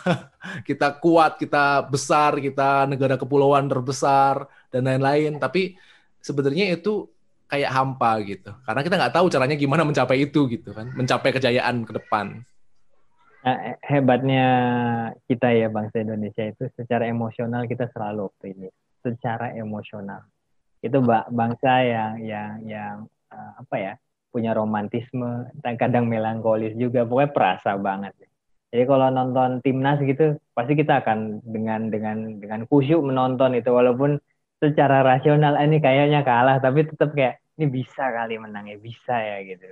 kita 0.68 0.98
kuat, 0.98 1.38
kita 1.38 1.86
besar, 1.86 2.40
kita 2.40 2.88
negara 2.88 3.20
kepulauan 3.20 3.68
terbesar 3.68 4.48
dan 4.72 4.88
lain-lain. 4.88 5.38
Tapi 5.38 5.76
sebenarnya 6.24 6.74
itu 6.74 7.12
kayak 7.52 7.72
hampa 7.72 8.12
gitu. 8.24 8.52
Karena 8.64 8.82
kita 8.82 8.96
nggak 8.96 9.16
tahu 9.20 9.28
caranya 9.28 9.60
gimana 9.60 9.84
mencapai 9.84 10.24
itu 10.24 10.48
gitu 10.48 10.72
kan, 10.72 10.88
mencapai 10.96 11.36
kejayaan 11.36 11.84
ke 11.84 11.92
depan. 12.00 12.42
Nah, 13.42 13.74
hebatnya 13.82 14.48
kita 15.26 15.50
ya 15.50 15.68
bangsa 15.68 16.06
Indonesia 16.06 16.46
itu 16.46 16.70
secara 16.78 17.10
emosional 17.10 17.66
kita 17.68 17.90
selalu 17.92 18.30
optimis. 18.30 18.72
Secara 19.02 19.58
emosional 19.58 20.24
itu 20.82 20.98
bangsa 21.30 21.74
yang 21.86 22.14
yang 22.26 22.52
yang 22.66 22.96
uh, 23.30 23.52
apa 23.62 23.76
ya 23.78 23.94
punya 24.32 24.56
romantisme, 24.56 25.52
dan 25.60 25.76
kadang 25.76 26.08
melankolis 26.08 26.74
juga, 26.80 27.04
pokoknya 27.04 27.32
perasa 27.36 27.76
banget. 27.76 28.16
Jadi 28.72 28.84
kalau 28.88 29.12
nonton 29.12 29.60
timnas 29.60 30.00
gitu, 30.00 30.40
pasti 30.56 30.74
kita 30.80 31.04
akan 31.04 31.44
dengan 31.44 31.92
dengan 31.92 32.40
dengan 32.40 32.64
khusyuk 32.66 33.04
menonton 33.04 33.60
itu, 33.60 33.68
walaupun 33.68 34.18
secara 34.64 35.04
rasional 35.04 35.60
ah, 35.60 35.66
ini 35.68 35.84
kayaknya 35.84 36.24
kalah, 36.24 36.58
tapi 36.64 36.88
tetap 36.88 37.12
kayak 37.12 37.44
ini 37.60 37.68
bisa 37.68 38.08
kali 38.10 38.40
menang 38.40 38.72
ya, 38.72 38.78
bisa 38.80 39.16
ya 39.20 39.38
gitu. 39.44 39.68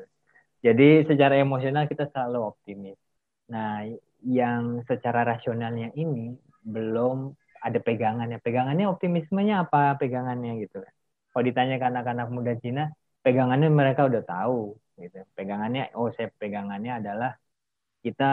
Jadi 0.59 1.07
secara 1.07 1.39
emosional 1.39 1.87
kita 1.87 2.11
selalu 2.11 2.51
optimis. 2.51 2.99
Nah, 3.47 3.87
yang 4.27 4.83
secara 4.83 5.23
rasionalnya 5.23 5.95
ini 5.95 6.35
belum 6.67 7.31
ada 7.63 7.79
pegangannya. 7.79 8.43
Pegangannya 8.43 8.91
optimismenya 8.91 9.63
apa 9.67 9.95
pegangannya 9.95 10.59
gitu. 10.67 10.83
Kalau 11.31 11.43
ditanya 11.45 11.79
ke 11.79 11.85
anak-anak 11.87 12.27
muda 12.27 12.53
Cina, 12.59 12.91
pegangannya 13.25 13.69
mereka 13.79 14.01
udah 14.09 14.23
tahu 14.23 14.75
gitu. 15.01 15.17
Pegangannya 15.37 15.81
oh 15.97 16.09
saya 16.15 16.27
pegangannya 16.41 16.91
adalah 16.99 17.31
kita 18.03 18.31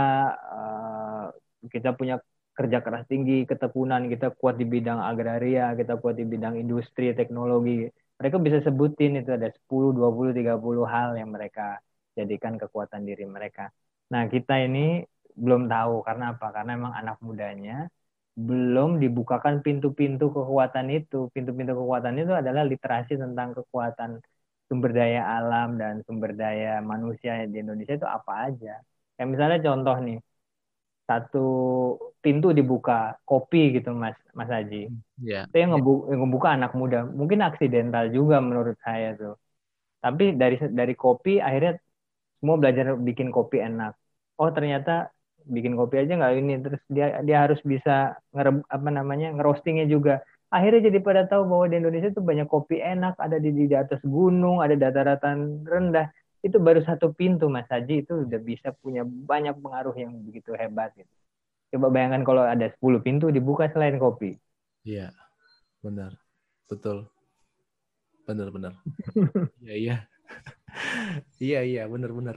uh, 0.56 1.24
kita 1.72 1.90
punya 1.98 2.14
kerja 2.56 2.78
keras 2.84 3.04
tinggi 3.10 3.44
ketekunan 3.50 4.08
kita 4.12 4.32
kuat 4.40 4.56
di 4.60 4.64
bidang 4.64 4.98
agraria 5.10 5.76
kita 5.80 6.00
kuat 6.00 6.14
di 6.20 6.24
bidang 6.32 6.54
industri 6.62 7.12
teknologi. 7.12 7.84
Mereka 8.16 8.36
bisa 8.40 8.58
sebutin 8.64 9.20
itu 9.20 9.30
ada 9.38 9.48
10 9.52 9.92
20 9.92 10.32
30 10.32 10.92
hal 10.94 11.08
yang 11.20 11.30
mereka 11.36 11.82
jadikan 12.16 12.56
kekuatan 12.56 13.04
diri 13.04 13.24
mereka. 13.28 13.68
Nah 14.12 14.24
kita 14.32 14.56
ini 14.66 15.04
belum 15.36 15.68
tahu 15.68 15.94
karena 16.06 16.24
apa? 16.32 16.46
Karena 16.54 16.70
memang 16.80 16.94
anak 16.96 17.16
mudanya 17.20 17.92
belum 18.36 19.00
dibukakan 19.02 19.64
pintu-pintu 19.64 20.28
kekuatan 20.32 20.86
itu. 20.92 21.28
Pintu-pintu 21.34 21.72
kekuatan 21.76 22.14
itu 22.20 22.32
adalah 22.32 22.62
literasi 22.64 23.16
tentang 23.16 23.56
kekuatan 23.56 24.20
sumber 24.66 24.90
daya 24.90 25.22
alam 25.38 25.78
dan 25.78 26.02
sumber 26.06 26.34
daya 26.34 26.82
manusia 26.82 27.46
di 27.46 27.62
Indonesia 27.62 27.94
itu 27.94 28.06
apa 28.06 28.50
aja. 28.50 28.82
Kayak 29.14 29.28
misalnya 29.32 29.58
contoh 29.62 29.96
nih, 30.02 30.18
satu 31.06 31.46
pintu 32.18 32.50
dibuka 32.50 33.14
kopi 33.22 33.78
gitu 33.78 33.94
Mas 33.94 34.18
Mas 34.34 34.50
Haji. 34.50 34.90
Yeah. 35.22 35.46
Itu 35.46 35.56
yang 35.62 35.78
ngebuka, 35.78 36.02
yang 36.10 36.20
ngebuka 36.26 36.48
anak 36.58 36.72
muda. 36.74 36.98
Mungkin 37.06 37.40
aksidental 37.46 38.10
juga 38.10 38.42
menurut 38.42 38.76
saya 38.82 39.14
tuh. 39.14 39.38
Tapi 40.02 40.34
dari 40.34 40.58
dari 40.74 40.94
kopi 40.98 41.38
akhirnya 41.38 41.78
semua 42.42 42.56
belajar 42.58 42.98
bikin 42.98 43.30
kopi 43.30 43.62
enak. 43.62 43.94
Oh 44.36 44.50
ternyata 44.50 45.14
bikin 45.46 45.78
kopi 45.78 46.02
aja 46.02 46.12
nggak 46.18 46.34
ini 46.42 46.54
terus 46.58 46.82
dia 46.90 47.22
dia 47.22 47.38
harus 47.46 47.62
bisa 47.62 48.18
ngerem 48.34 48.66
apa 48.66 48.88
namanya 48.90 49.30
ngerostingnya 49.30 49.86
juga 49.86 50.26
akhirnya 50.52 50.90
jadi 50.90 50.98
pada 51.02 51.22
tahu 51.26 51.46
bahwa 51.48 51.66
di 51.66 51.76
Indonesia 51.80 52.10
itu 52.10 52.22
banyak 52.22 52.48
kopi 52.48 52.78
enak, 52.78 53.18
ada 53.18 53.36
di, 53.36 53.50
di 53.52 53.76
atas 53.76 54.00
gunung, 54.06 54.62
ada 54.62 54.74
dataran 54.78 55.66
rendah. 55.66 56.10
Itu 56.40 56.62
baru 56.62 56.84
satu 56.86 57.10
pintu 57.10 57.50
Mas 57.50 57.66
Haji 57.66 58.06
itu 58.06 58.22
udah 58.28 58.40
bisa 58.40 58.70
punya 58.78 59.02
banyak 59.02 59.58
pengaruh 59.58 59.96
yang 59.98 60.14
begitu 60.22 60.54
hebat 60.54 60.94
gitu. 60.94 61.10
Coba 61.74 61.90
bayangkan 61.90 62.22
kalau 62.22 62.46
ada 62.46 62.70
10 62.70 63.02
pintu 63.02 63.34
dibuka 63.34 63.66
selain 63.74 63.98
kopi. 63.98 64.38
Iya. 64.86 65.10
Benar. 65.82 66.14
Betul. 66.70 67.10
Benar 68.26 68.50
benar. 68.50 68.72
Iya 69.62 69.74
iya. 69.74 69.96
Iya 71.38 71.60
iya 71.62 71.82
benar 71.86 72.10
benar. 72.10 72.36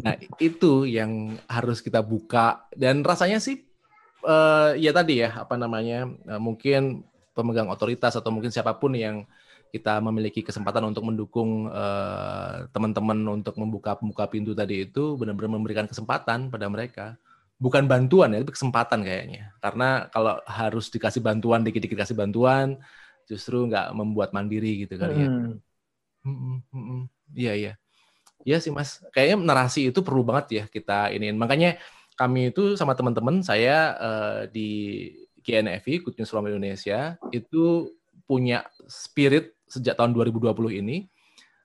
Nah, 0.00 0.16
itu 0.40 0.88
yang 0.88 1.36
harus 1.48 1.84
kita 1.84 2.00
buka 2.00 2.64
dan 2.72 3.04
rasanya 3.04 3.40
sih 3.40 3.64
uh, 4.24 4.72
ya 4.76 4.92
tadi 4.92 5.20
ya 5.20 5.44
apa 5.44 5.56
namanya 5.60 6.08
uh, 6.28 6.40
mungkin 6.40 7.04
pemegang 7.36 7.68
otoritas 7.68 8.16
atau 8.16 8.32
mungkin 8.32 8.48
siapa 8.48 8.72
pun 8.80 8.96
yang 8.96 9.28
kita 9.68 10.00
memiliki 10.00 10.40
kesempatan 10.40 10.88
untuk 10.88 11.04
mendukung 11.04 11.68
uh, 11.68 12.64
teman-teman 12.72 13.18
untuk 13.36 13.60
membuka 13.60 14.00
membuka 14.00 14.24
pintu 14.24 14.56
tadi 14.56 14.88
itu 14.88 15.20
benar-benar 15.20 15.52
memberikan 15.52 15.84
kesempatan 15.84 16.48
pada 16.48 16.66
mereka. 16.72 17.20
Bukan 17.60 17.84
bantuan 17.84 18.32
ya 18.32 18.40
tapi 18.40 18.56
kesempatan 18.56 19.04
kayaknya. 19.04 19.52
Karena 19.60 20.08
kalau 20.08 20.40
harus 20.48 20.88
dikasih 20.88 21.20
bantuan 21.20 21.60
dikit-dikit 21.60 22.08
kasih 22.08 22.16
bantuan 22.16 22.80
justru 23.28 23.68
nggak 23.68 23.92
membuat 23.92 24.32
mandiri 24.32 24.86
gitu 24.88 24.96
kali 24.96 25.26
ya. 25.26 25.28
Iya 27.36 27.52
iya. 27.52 27.72
Iya 28.46 28.56
sih 28.62 28.72
mas. 28.72 29.02
Kayaknya 29.12 29.36
narasi 29.44 29.90
itu 29.90 30.00
perlu 30.00 30.22
banget 30.24 30.46
ya 30.62 30.64
kita 30.70 31.12
ini 31.12 31.34
makanya 31.36 31.76
kami 32.16 32.54
itu 32.54 32.80
sama 32.80 32.96
teman-teman 32.96 33.44
saya 33.44 33.92
uh, 34.00 34.40
di 34.48 34.70
GNFI, 35.46 36.02
Good 36.02 36.18
News 36.18 36.30
from 36.34 36.50
Indonesia, 36.50 37.14
itu 37.30 37.94
punya 38.26 38.66
spirit 38.90 39.54
sejak 39.70 39.94
tahun 39.94 40.10
2020 40.10 40.82
ini. 40.82 41.06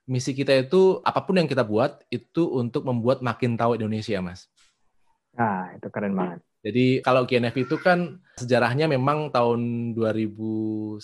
Misi 0.06 0.38
kita 0.38 0.54
itu, 0.54 1.02
apa 1.02 1.26
pun 1.26 1.42
yang 1.42 1.50
kita 1.50 1.66
buat, 1.66 2.06
itu 2.14 2.46
untuk 2.54 2.86
membuat 2.86 3.26
makin 3.26 3.58
tahu 3.58 3.74
Indonesia, 3.74 4.22
Mas. 4.22 4.46
Nah, 5.34 5.74
itu 5.74 5.88
keren 5.90 6.14
banget. 6.14 6.46
Jadi 6.62 7.02
kalau 7.02 7.26
GNF 7.26 7.58
itu 7.58 7.76
kan 7.82 8.22
sejarahnya 8.38 8.86
memang 8.86 9.34
tahun 9.34 9.92
2009 9.98 11.02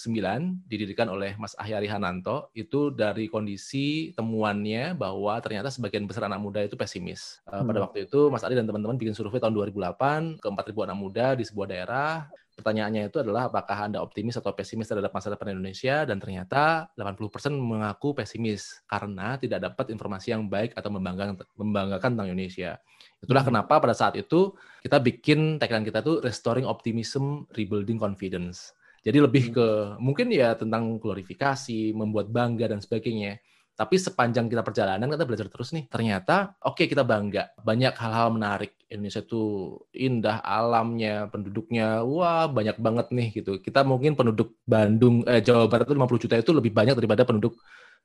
didirikan 0.69 1.09
oleh 1.09 1.33
Mas 1.41 1.57
Ahyari 1.57 1.89
Hananto 1.89 2.53
itu 2.53 2.93
dari 2.93 3.25
kondisi 3.25 4.13
temuannya 4.13 4.93
bahwa 4.93 5.33
ternyata 5.41 5.73
sebagian 5.73 6.05
besar 6.05 6.29
anak 6.29 6.45
muda 6.45 6.61
itu 6.61 6.77
pesimis. 6.77 7.41
Hmm. 7.49 7.65
Pada 7.65 7.89
waktu 7.89 8.05
itu 8.05 8.29
Mas 8.29 8.45
Ari 8.45 8.53
dan 8.53 8.69
teman-teman 8.69 9.01
bikin 9.01 9.17
survei 9.17 9.41
tahun 9.41 9.57
2008 9.57 10.37
ke 10.37 10.45
4.000 10.45 10.85
anak 10.93 10.97
muda 10.97 11.33
di 11.33 11.41
sebuah 11.41 11.67
daerah 11.73 12.29
pertanyaannya 12.57 13.13
itu 13.13 13.21
adalah 13.21 13.53
apakah 13.53 13.85
Anda 13.85 14.01
optimis 14.01 14.41
atau 14.41 14.49
pesimis 14.49 14.89
terhadap 14.89 15.13
masa 15.13 15.29
depan 15.29 15.53
Indonesia 15.53 16.01
dan 16.09 16.17
ternyata 16.17 16.89
80% 16.97 17.53
mengaku 17.53 18.17
pesimis 18.17 18.81
karena 18.89 19.37
tidak 19.37 19.61
dapat 19.61 19.93
informasi 19.93 20.33
yang 20.33 20.49
baik 20.49 20.73
atau 20.73 20.89
membanggakan, 20.89 21.37
membanggakan 21.53 22.09
tentang 22.17 22.27
Indonesia. 22.33 22.81
Itulah 23.21 23.45
hmm. 23.45 23.49
kenapa 23.53 23.77
pada 23.77 23.93
saat 23.93 24.17
itu 24.17 24.57
kita 24.81 24.97
bikin 24.97 25.61
tagline 25.61 25.85
kita 25.85 26.01
tuh 26.01 26.17
restoring 26.25 26.65
optimism, 26.65 27.45
rebuilding 27.53 28.01
confidence. 28.01 28.73
Jadi 29.05 29.21
lebih 29.21 29.43
hmm. 29.49 29.53
ke 29.53 29.67
mungkin 30.01 30.33
ya 30.33 30.57
tentang 30.57 30.97
glorifikasi, 30.97 31.93
membuat 31.93 32.33
bangga 32.33 32.73
dan 32.73 32.81
sebagainya. 32.81 33.37
Tapi 33.77 33.95
sepanjang 34.01 34.49
kita 34.49 34.65
perjalanan 34.65 35.05
kita 35.05 35.21
belajar 35.29 35.47
terus 35.53 35.69
nih. 35.69 35.85
Ternyata 35.85 36.57
oke 36.65 36.81
okay, 36.81 36.85
kita 36.89 37.05
bangga. 37.05 37.53
Banyak 37.61 37.93
hal-hal 37.93 38.33
menarik. 38.33 38.73
Indonesia 38.89 39.21
itu 39.21 39.77
indah 39.93 40.41
alamnya, 40.41 41.29
penduduknya 41.29 42.01
wah 42.01 42.49
banyak 42.49 42.81
banget 42.81 43.07
nih 43.13 43.27
gitu. 43.37 43.61
Kita 43.61 43.85
mungkin 43.85 44.17
penduduk 44.17 44.57
Bandung 44.65 45.21
eh, 45.29 45.45
Jawa 45.45 45.69
Barat 45.69 45.85
itu 45.85 45.93
50 45.93 46.23
juta 46.25 46.35
itu 46.41 46.51
lebih 46.57 46.73
banyak 46.73 46.97
daripada 46.97 47.21
penduduk 47.21 47.53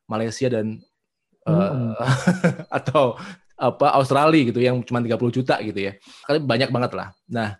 Malaysia 0.05 0.53
dan 0.53 0.85
hmm. 1.49 1.57
uh, 1.57 1.97
atau 2.79 3.17
apa 3.57 3.97
Australia 3.97 4.43
gitu 4.45 4.61
yang 4.61 4.85
cuma 4.85 5.01
30 5.01 5.17
juta 5.33 5.57
gitu 5.65 5.81
ya. 5.89 5.97
Kali 6.29 6.37
banyak 6.45 6.69
banget 6.69 6.93
lah. 6.93 7.17
Nah, 7.33 7.57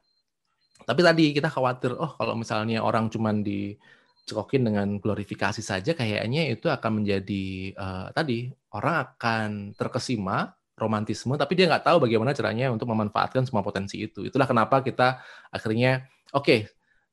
tapi 0.85 1.01
tadi 1.01 1.33
kita 1.33 1.49
khawatir 1.49 1.97
oh 1.97 2.13
kalau 2.19 2.37
misalnya 2.37 2.85
orang 2.85 3.09
cuma 3.09 3.33
di 3.33 3.79
cekokin 4.23 4.63
dengan 4.71 4.89
glorifikasi 5.03 5.61
saja 5.61 5.93
kayaknya 5.99 6.55
itu 6.55 6.71
akan 6.71 7.03
menjadi 7.03 7.75
uh, 7.75 8.07
tadi 8.15 8.49
orang 8.75 8.95
akan 9.11 9.49
terkesima 9.75 10.55
romantisme 10.79 11.35
tapi 11.35 11.59
dia 11.59 11.67
nggak 11.69 11.85
tahu 11.85 12.07
bagaimana 12.09 12.33
caranya 12.33 12.71
untuk 12.71 12.89
memanfaatkan 12.91 13.45
semua 13.47 13.63
potensi 13.63 14.03
itu. 14.03 14.27
Itulah 14.27 14.47
kenapa 14.47 14.81
kita 14.81 15.21
akhirnya 15.51 16.07
oke 16.33 16.45
okay, 16.45 16.61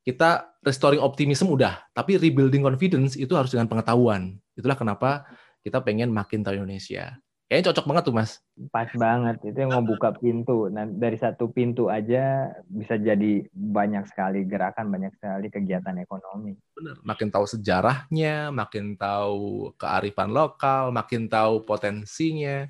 kita 0.05 0.57
restoring 0.63 1.01
optimism 1.01 1.51
udah 1.53 1.91
tapi 1.93 2.17
rebuilding 2.17 2.65
confidence 2.65 3.17
itu 3.17 3.33
harus 3.33 3.51
dengan 3.53 3.67
pengetahuan. 3.69 4.37
Itulah 4.53 4.77
kenapa 4.77 5.25
kita 5.65 5.83
pengen 5.83 6.13
makin 6.13 6.45
tahu 6.45 6.55
Indonesia 6.61 7.19
Kayaknya 7.49 7.73
cocok 7.73 7.85
banget 7.89 8.03
tuh 8.05 8.13
mas. 8.13 8.31
Pas 8.69 8.89
banget, 8.93 9.41
itu 9.41 9.57
yang 9.57 9.73
mau 9.73 9.81
buka 9.81 10.13
pintu. 10.13 10.69
Nah 10.69 10.85
dari 10.85 11.17
satu 11.17 11.49
pintu 11.49 11.89
aja 11.89 12.53
bisa 12.69 12.93
jadi 12.93 13.41
banyak 13.49 14.05
sekali 14.05 14.45
gerakan, 14.45 14.93
banyak 14.93 15.17
sekali 15.17 15.49
kegiatan 15.49 15.97
ekonomi. 15.97 16.53
Bener, 16.77 17.01
makin 17.01 17.33
tahu 17.33 17.49
sejarahnya, 17.49 18.53
makin 18.53 18.93
tahu 18.93 19.73
kearifan 19.81 20.29
lokal, 20.29 20.93
makin 20.93 21.25
tahu 21.25 21.65
potensinya, 21.65 22.69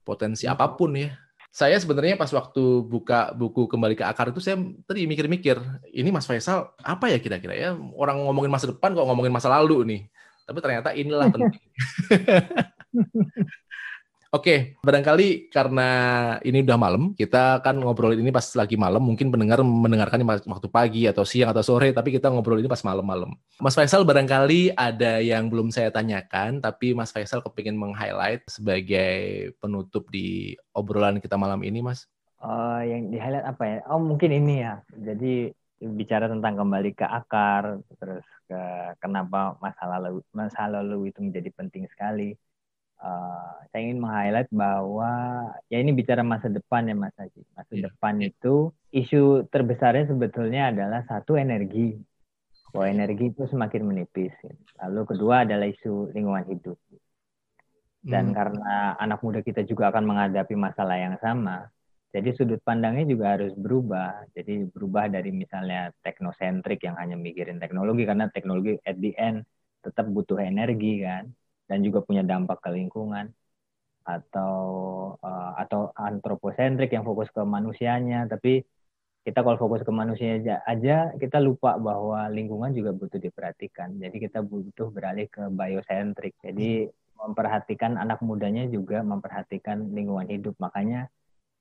potensi 0.00 0.48
hmm. 0.48 0.52
apa 0.56 0.66
pun 0.80 0.96
ya. 0.96 1.12
Saya 1.52 1.76
sebenarnya 1.76 2.16
pas 2.16 2.32
waktu 2.32 2.88
buka 2.88 3.36
buku 3.36 3.68
kembali 3.68 4.00
ke 4.00 4.04
akar 4.08 4.32
itu 4.32 4.40
saya 4.40 4.56
tadi 4.88 5.04
mikir-mikir, 5.04 5.60
ini 5.92 6.08
Mas 6.08 6.24
Faisal 6.24 6.72
apa 6.80 7.12
ya 7.12 7.20
kira-kira 7.20 7.52
ya 7.52 7.76
orang 7.76 8.24
ngomongin 8.24 8.48
masa 8.48 8.72
depan 8.72 8.96
kok 8.96 9.04
ngomongin 9.04 9.32
masa 9.32 9.52
lalu 9.52 9.84
nih. 9.84 10.02
Tapi 10.48 10.58
ternyata 10.64 10.96
inilah 10.96 11.28
penting. 11.36 11.60
Oke, 14.36 14.76
barangkali 14.84 15.48
karena 15.48 15.88
ini 16.44 16.60
udah 16.60 16.76
malam, 16.76 17.16
kita 17.16 17.64
kan 17.64 17.72
ngobrol 17.80 18.12
ini 18.12 18.28
pas 18.28 18.44
lagi 18.52 18.76
malam. 18.76 19.00
Mungkin 19.00 19.32
pendengar 19.32 19.64
mendengarkan 19.64 20.20
waktu 20.28 20.68
pagi 20.68 21.08
atau 21.08 21.24
siang 21.24 21.56
atau 21.56 21.64
sore, 21.64 21.96
tapi 21.96 22.12
kita 22.12 22.28
ngobrol 22.28 22.60
ini 22.60 22.68
pas 22.68 22.84
malam-malam. 22.84 23.32
Mas 23.56 23.72
Faisal 23.72 24.04
barangkali 24.04 24.76
ada 24.76 25.24
yang 25.24 25.48
belum 25.48 25.72
saya 25.72 25.88
tanyakan, 25.88 26.60
tapi 26.60 26.92
Mas 26.92 27.16
Faisal 27.16 27.40
kepingin 27.40 27.80
meng-highlight 27.80 28.44
sebagai 28.44 29.56
penutup 29.56 30.04
di 30.12 30.52
obrolan 30.76 31.16
kita 31.16 31.40
malam 31.40 31.64
ini, 31.64 31.80
Mas. 31.80 32.04
Uh, 32.36 32.84
yang 32.84 33.08
di-highlight 33.08 33.48
apa 33.48 33.64
ya? 33.64 33.78
Oh 33.88 33.96
mungkin 33.96 34.36
ini 34.36 34.60
ya. 34.60 34.84
Jadi 34.92 35.48
bicara 35.80 36.28
tentang 36.28 36.60
kembali 36.60 36.92
ke 36.92 37.08
akar, 37.08 37.80
terus 37.96 38.28
ke 38.44 38.60
kenapa 39.00 39.56
masa 39.64 39.88
lalu 39.96 40.20
masa 40.36 40.68
lalu 40.68 41.08
itu 41.08 41.24
menjadi 41.24 41.48
penting 41.56 41.88
sekali 41.88 42.36
uh, 43.00 43.52
saya 43.70 43.80
ingin 43.86 44.00
meng-highlight 44.00 44.50
bahwa 44.52 45.12
ya 45.68 45.78
ini 45.80 45.92
bicara 45.92 46.24
masa 46.24 46.48
depan 46.48 46.88
ya 46.88 46.96
Mas 46.96 47.14
Haji. 47.16 47.42
Masa 47.52 47.72
yeah. 47.74 47.84
depan 47.88 48.14
itu 48.22 48.72
isu 48.92 49.48
terbesarnya 49.52 50.08
sebetulnya 50.08 50.72
adalah 50.72 51.04
satu 51.04 51.36
energi. 51.36 51.96
Bahwa 52.72 52.92
energi 52.92 53.32
itu 53.32 53.48
semakin 53.48 53.82
menipis. 53.88 54.34
Lalu 54.84 55.16
kedua 55.16 55.48
adalah 55.48 55.64
isu 55.68 56.12
lingkungan 56.12 56.44
hidup. 56.48 56.76
Dan 58.06 58.30
hmm. 58.30 58.34
karena 58.36 58.94
anak 59.00 59.24
muda 59.24 59.40
kita 59.40 59.64
juga 59.66 59.90
akan 59.90 60.04
menghadapi 60.06 60.54
masalah 60.54 60.94
yang 61.00 61.16
sama, 61.18 61.66
jadi 62.14 62.32
sudut 62.32 62.62
pandangnya 62.62 63.04
juga 63.04 63.34
harus 63.34 63.52
berubah. 63.52 64.30
Jadi 64.30 64.70
berubah 64.70 65.10
dari 65.10 65.34
misalnya 65.34 65.90
teknosentrik 66.00 66.80
yang 66.86 66.96
hanya 66.96 67.18
mikirin 67.18 67.58
teknologi 67.58 68.06
karena 68.06 68.30
teknologi 68.30 68.78
at 68.86 68.96
the 68.96 69.12
end 69.18 69.42
tetap 69.82 70.06
butuh 70.10 70.40
energi 70.42 71.04
kan 71.04 71.30
dan 71.70 71.78
juga 71.86 72.02
punya 72.06 72.22
dampak 72.22 72.58
ke 72.64 72.70
lingkungan 72.72 73.30
atau 74.06 74.54
uh, 75.18 75.52
atau 75.58 75.90
antroposentrik 75.98 76.94
yang 76.94 77.02
fokus 77.02 77.28
ke 77.34 77.42
manusianya. 77.42 78.30
Tapi 78.30 78.62
kita 79.26 79.42
kalau 79.42 79.58
fokus 79.58 79.82
ke 79.82 79.90
manusia 79.90 80.38
aja, 80.38 80.62
aja 80.62 81.10
kita 81.18 81.42
lupa 81.42 81.74
bahwa 81.74 82.30
lingkungan 82.30 82.70
juga 82.70 82.94
butuh 82.94 83.18
diperhatikan. 83.18 83.98
Jadi 83.98 84.16
kita 84.22 84.38
butuh 84.46 84.94
beralih 84.94 85.26
ke 85.26 85.50
biosentrik. 85.50 86.38
Jadi 86.38 86.86
memperhatikan 87.18 87.98
anak 87.98 88.22
mudanya 88.22 88.70
juga 88.70 89.02
memperhatikan 89.02 89.90
lingkungan 89.90 90.30
hidup. 90.30 90.54
Makanya 90.62 91.10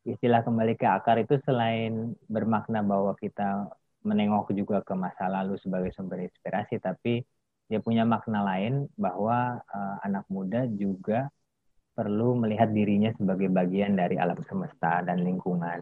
istilah 0.06 0.46
kembali 0.46 0.78
ke 0.78 0.86
akar 0.86 1.18
itu 1.18 1.42
selain 1.42 2.14
bermakna 2.30 2.86
bahwa 2.86 3.18
kita 3.18 3.74
menengok 4.06 4.54
juga 4.54 4.86
ke 4.86 4.94
masa 4.94 5.26
lalu 5.26 5.58
sebagai 5.58 5.90
sumber 5.98 6.30
inspirasi 6.30 6.78
tapi 6.78 7.26
dia 7.66 7.82
punya 7.82 8.06
makna 8.06 8.46
lain 8.46 8.86
bahwa 8.94 9.58
uh, 9.66 9.98
anak 10.06 10.26
muda 10.30 10.70
juga 10.70 11.30
perlu 11.96 12.38
melihat 12.38 12.70
dirinya 12.70 13.10
sebagai 13.16 13.50
bagian 13.50 13.96
dari 13.98 14.20
alam 14.20 14.38
semesta 14.46 15.02
dan 15.02 15.24
lingkungan. 15.24 15.82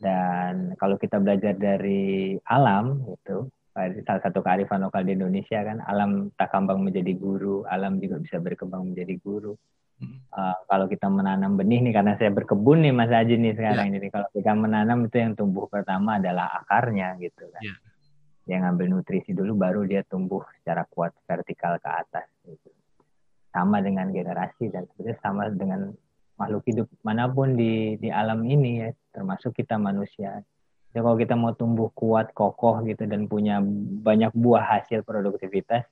Dan 0.00 0.74
kalau 0.80 0.96
kita 0.98 1.20
belajar 1.20 1.54
dari 1.56 2.34
alam 2.48 3.04
itu 3.06 3.46
salah 4.04 4.20
satu 4.20 4.42
kearifan 4.42 4.82
lokal 4.82 5.06
di 5.06 5.14
Indonesia 5.14 5.62
kan 5.62 5.80
alam 5.86 6.34
tak 6.34 6.52
kambang 6.52 6.82
menjadi 6.82 7.14
guru, 7.16 7.64
alam 7.64 8.02
juga 8.02 8.18
bisa 8.18 8.36
berkembang 8.42 8.92
menjadi 8.92 9.14
guru. 9.22 9.54
Uh, 10.32 10.56
kalau 10.64 10.88
kita 10.88 11.12
menanam 11.12 11.60
benih 11.60 11.84
nih 11.84 11.92
karena 11.92 12.16
saya 12.16 12.32
berkebun 12.32 12.88
nih 12.88 12.92
Mas 12.96 13.12
Aji 13.12 13.36
nih 13.36 13.52
sekarang 13.52 13.92
yeah. 13.92 14.00
ini 14.00 14.08
kalau 14.08 14.28
kita 14.32 14.52
menanam 14.56 15.04
itu 15.04 15.16
yang 15.20 15.36
tumbuh 15.36 15.68
pertama 15.68 16.16
adalah 16.16 16.48
akarnya 16.64 17.20
gitu 17.20 17.44
kan. 17.52 17.60
Yeah 17.60 17.89
dia 18.50 18.58
ngambil 18.58 18.90
nutrisi 18.90 19.30
dulu 19.30 19.54
baru 19.54 19.86
dia 19.86 20.02
tumbuh 20.02 20.42
secara 20.58 20.82
kuat 20.90 21.14
vertikal 21.22 21.78
ke 21.78 21.86
atas 21.86 22.26
gitu. 22.42 22.74
sama 23.54 23.78
dengan 23.78 24.10
generasi 24.10 24.74
dan 24.74 24.90
sebetulnya 24.90 25.18
sama 25.22 25.46
dengan 25.54 25.94
makhluk 26.34 26.66
hidup 26.66 26.90
mana 27.06 27.30
pun 27.30 27.54
di 27.54 27.94
di 28.02 28.10
alam 28.10 28.42
ini 28.42 28.82
ya 28.82 28.90
termasuk 29.14 29.54
kita 29.54 29.78
manusia 29.78 30.42
jadi 30.90 31.06
kalau 31.06 31.16
kita 31.22 31.34
mau 31.38 31.54
tumbuh 31.54 31.86
kuat 31.94 32.34
kokoh 32.34 32.82
gitu 32.82 33.06
dan 33.06 33.30
punya 33.30 33.62
banyak 34.02 34.34
buah 34.34 34.82
hasil 34.82 35.06
produktivitas 35.06 35.86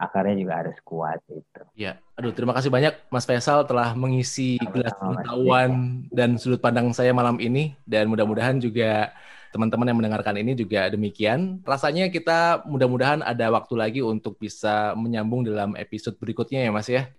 akarnya 0.00 0.34
juga 0.40 0.64
harus 0.64 0.76
kuat 0.80 1.20
itu. 1.28 1.62
Ya, 1.76 2.00
aduh 2.16 2.32
terima 2.32 2.56
kasih 2.56 2.72
banyak 2.72 2.96
Mas 3.12 3.28
Faisal 3.28 3.68
telah 3.68 3.92
mengisi 3.92 4.56
gelas 4.72 4.96
pengetahuan 4.96 6.02
dan 6.08 6.40
sudut 6.40 6.58
pandang 6.58 6.88
saya 6.96 7.12
malam 7.12 7.36
ini 7.36 7.76
dan 7.84 8.08
mudah-mudahan 8.08 8.56
juga 8.58 9.12
teman-teman 9.50 9.86
yang 9.90 9.98
mendengarkan 9.98 10.34
ini 10.38 10.54
juga 10.54 10.88
demikian. 10.90 11.60
Rasanya 11.66 12.08
kita 12.08 12.62
mudah-mudahan 12.66 13.20
ada 13.22 13.50
waktu 13.50 13.74
lagi 13.74 14.00
untuk 14.00 14.38
bisa 14.38 14.94
menyambung 14.94 15.42
dalam 15.42 15.74
episode 15.74 16.16
berikutnya 16.16 16.62
ya 16.66 16.70
Mas 16.70 16.86
ya. 16.86 17.10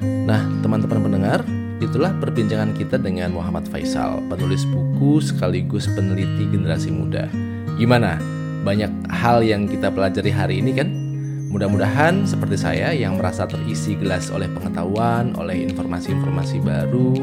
Nah, 0.00 0.40
teman-teman 0.64 1.04
pendengar, 1.04 1.44
itulah 1.82 2.14
perbincangan 2.16 2.72
kita 2.72 2.96
dengan 2.96 3.36
Muhammad 3.36 3.68
Faisal, 3.68 4.24
penulis 4.32 4.64
buku 4.64 5.20
sekaligus 5.20 5.90
peneliti 5.92 6.48
generasi 6.48 6.88
muda. 6.88 7.28
Gimana? 7.76 8.16
Banyak 8.64 9.12
hal 9.12 9.44
yang 9.44 9.68
kita 9.68 9.92
pelajari 9.92 10.32
hari 10.32 10.54
ini 10.64 10.72
kan? 10.72 11.09
Mudah-mudahan 11.50 12.30
seperti 12.30 12.54
saya 12.54 12.94
yang 12.94 13.18
merasa 13.18 13.42
terisi 13.42 13.98
gelas 13.98 14.30
oleh 14.30 14.46
pengetahuan, 14.54 15.34
oleh 15.34 15.66
informasi-informasi 15.66 16.62
baru, 16.62 17.18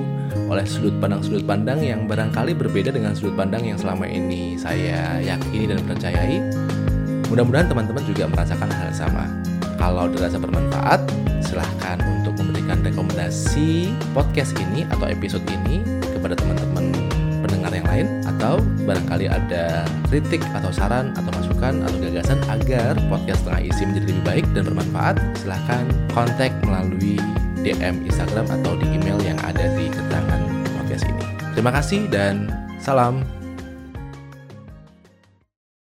oleh 0.52 0.68
sudut 0.68 0.92
pandang-sudut 1.00 1.48
pandang 1.48 1.80
yang 1.80 2.12
barangkali 2.12 2.52
berbeda 2.52 2.92
dengan 2.92 3.16
sudut 3.16 3.40
pandang 3.40 3.64
yang 3.64 3.80
selama 3.80 4.04
ini 4.04 4.60
saya 4.60 5.24
yakini 5.24 5.72
dan 5.72 5.80
percayai. 5.80 6.44
Mudah-mudahan 7.32 7.72
teman-teman 7.72 8.04
juga 8.04 8.28
merasakan 8.28 8.68
hal 8.68 8.92
yang 8.92 9.00
sama. 9.00 9.32
Kalau 9.80 10.12
dirasa 10.12 10.36
bermanfaat, 10.36 11.08
silahkan 11.40 11.96
untuk 12.20 12.36
memberikan 12.44 12.84
rekomendasi 12.84 13.96
podcast 14.12 14.52
ini 14.60 14.84
atau 14.92 15.08
episode 15.08 15.48
ini 15.48 15.80
kepada 16.04 16.36
teman-teman 16.36 16.92
pendengar 17.48 17.72
yang 17.72 17.88
lain 17.88 18.08
atau 18.38 18.62
barangkali 18.86 19.26
ada 19.26 19.90
kritik 20.14 20.46
atau 20.54 20.70
saran 20.70 21.10
atau 21.18 21.34
masukan 21.34 21.82
atau 21.82 21.98
gagasan 21.98 22.38
agar 22.54 22.94
podcast 23.10 23.42
tengah 23.50 23.62
isi 23.66 23.82
menjadi 23.84 24.06
lebih 24.14 24.24
baik 24.24 24.46
dan 24.54 24.64
bermanfaat 24.70 25.16
silahkan 25.42 25.86
kontak 26.14 26.54
melalui 26.62 27.18
DM 27.66 28.06
Instagram 28.06 28.46
atau 28.62 28.78
di 28.78 28.86
email 28.94 29.18
yang 29.26 29.42
ada 29.42 29.66
di 29.74 29.90
keterangan 29.90 30.42
podcast 30.78 31.04
ini. 31.10 31.26
Terima 31.58 31.74
kasih 31.74 32.06
dan 32.14 32.48
salam. 32.78 33.37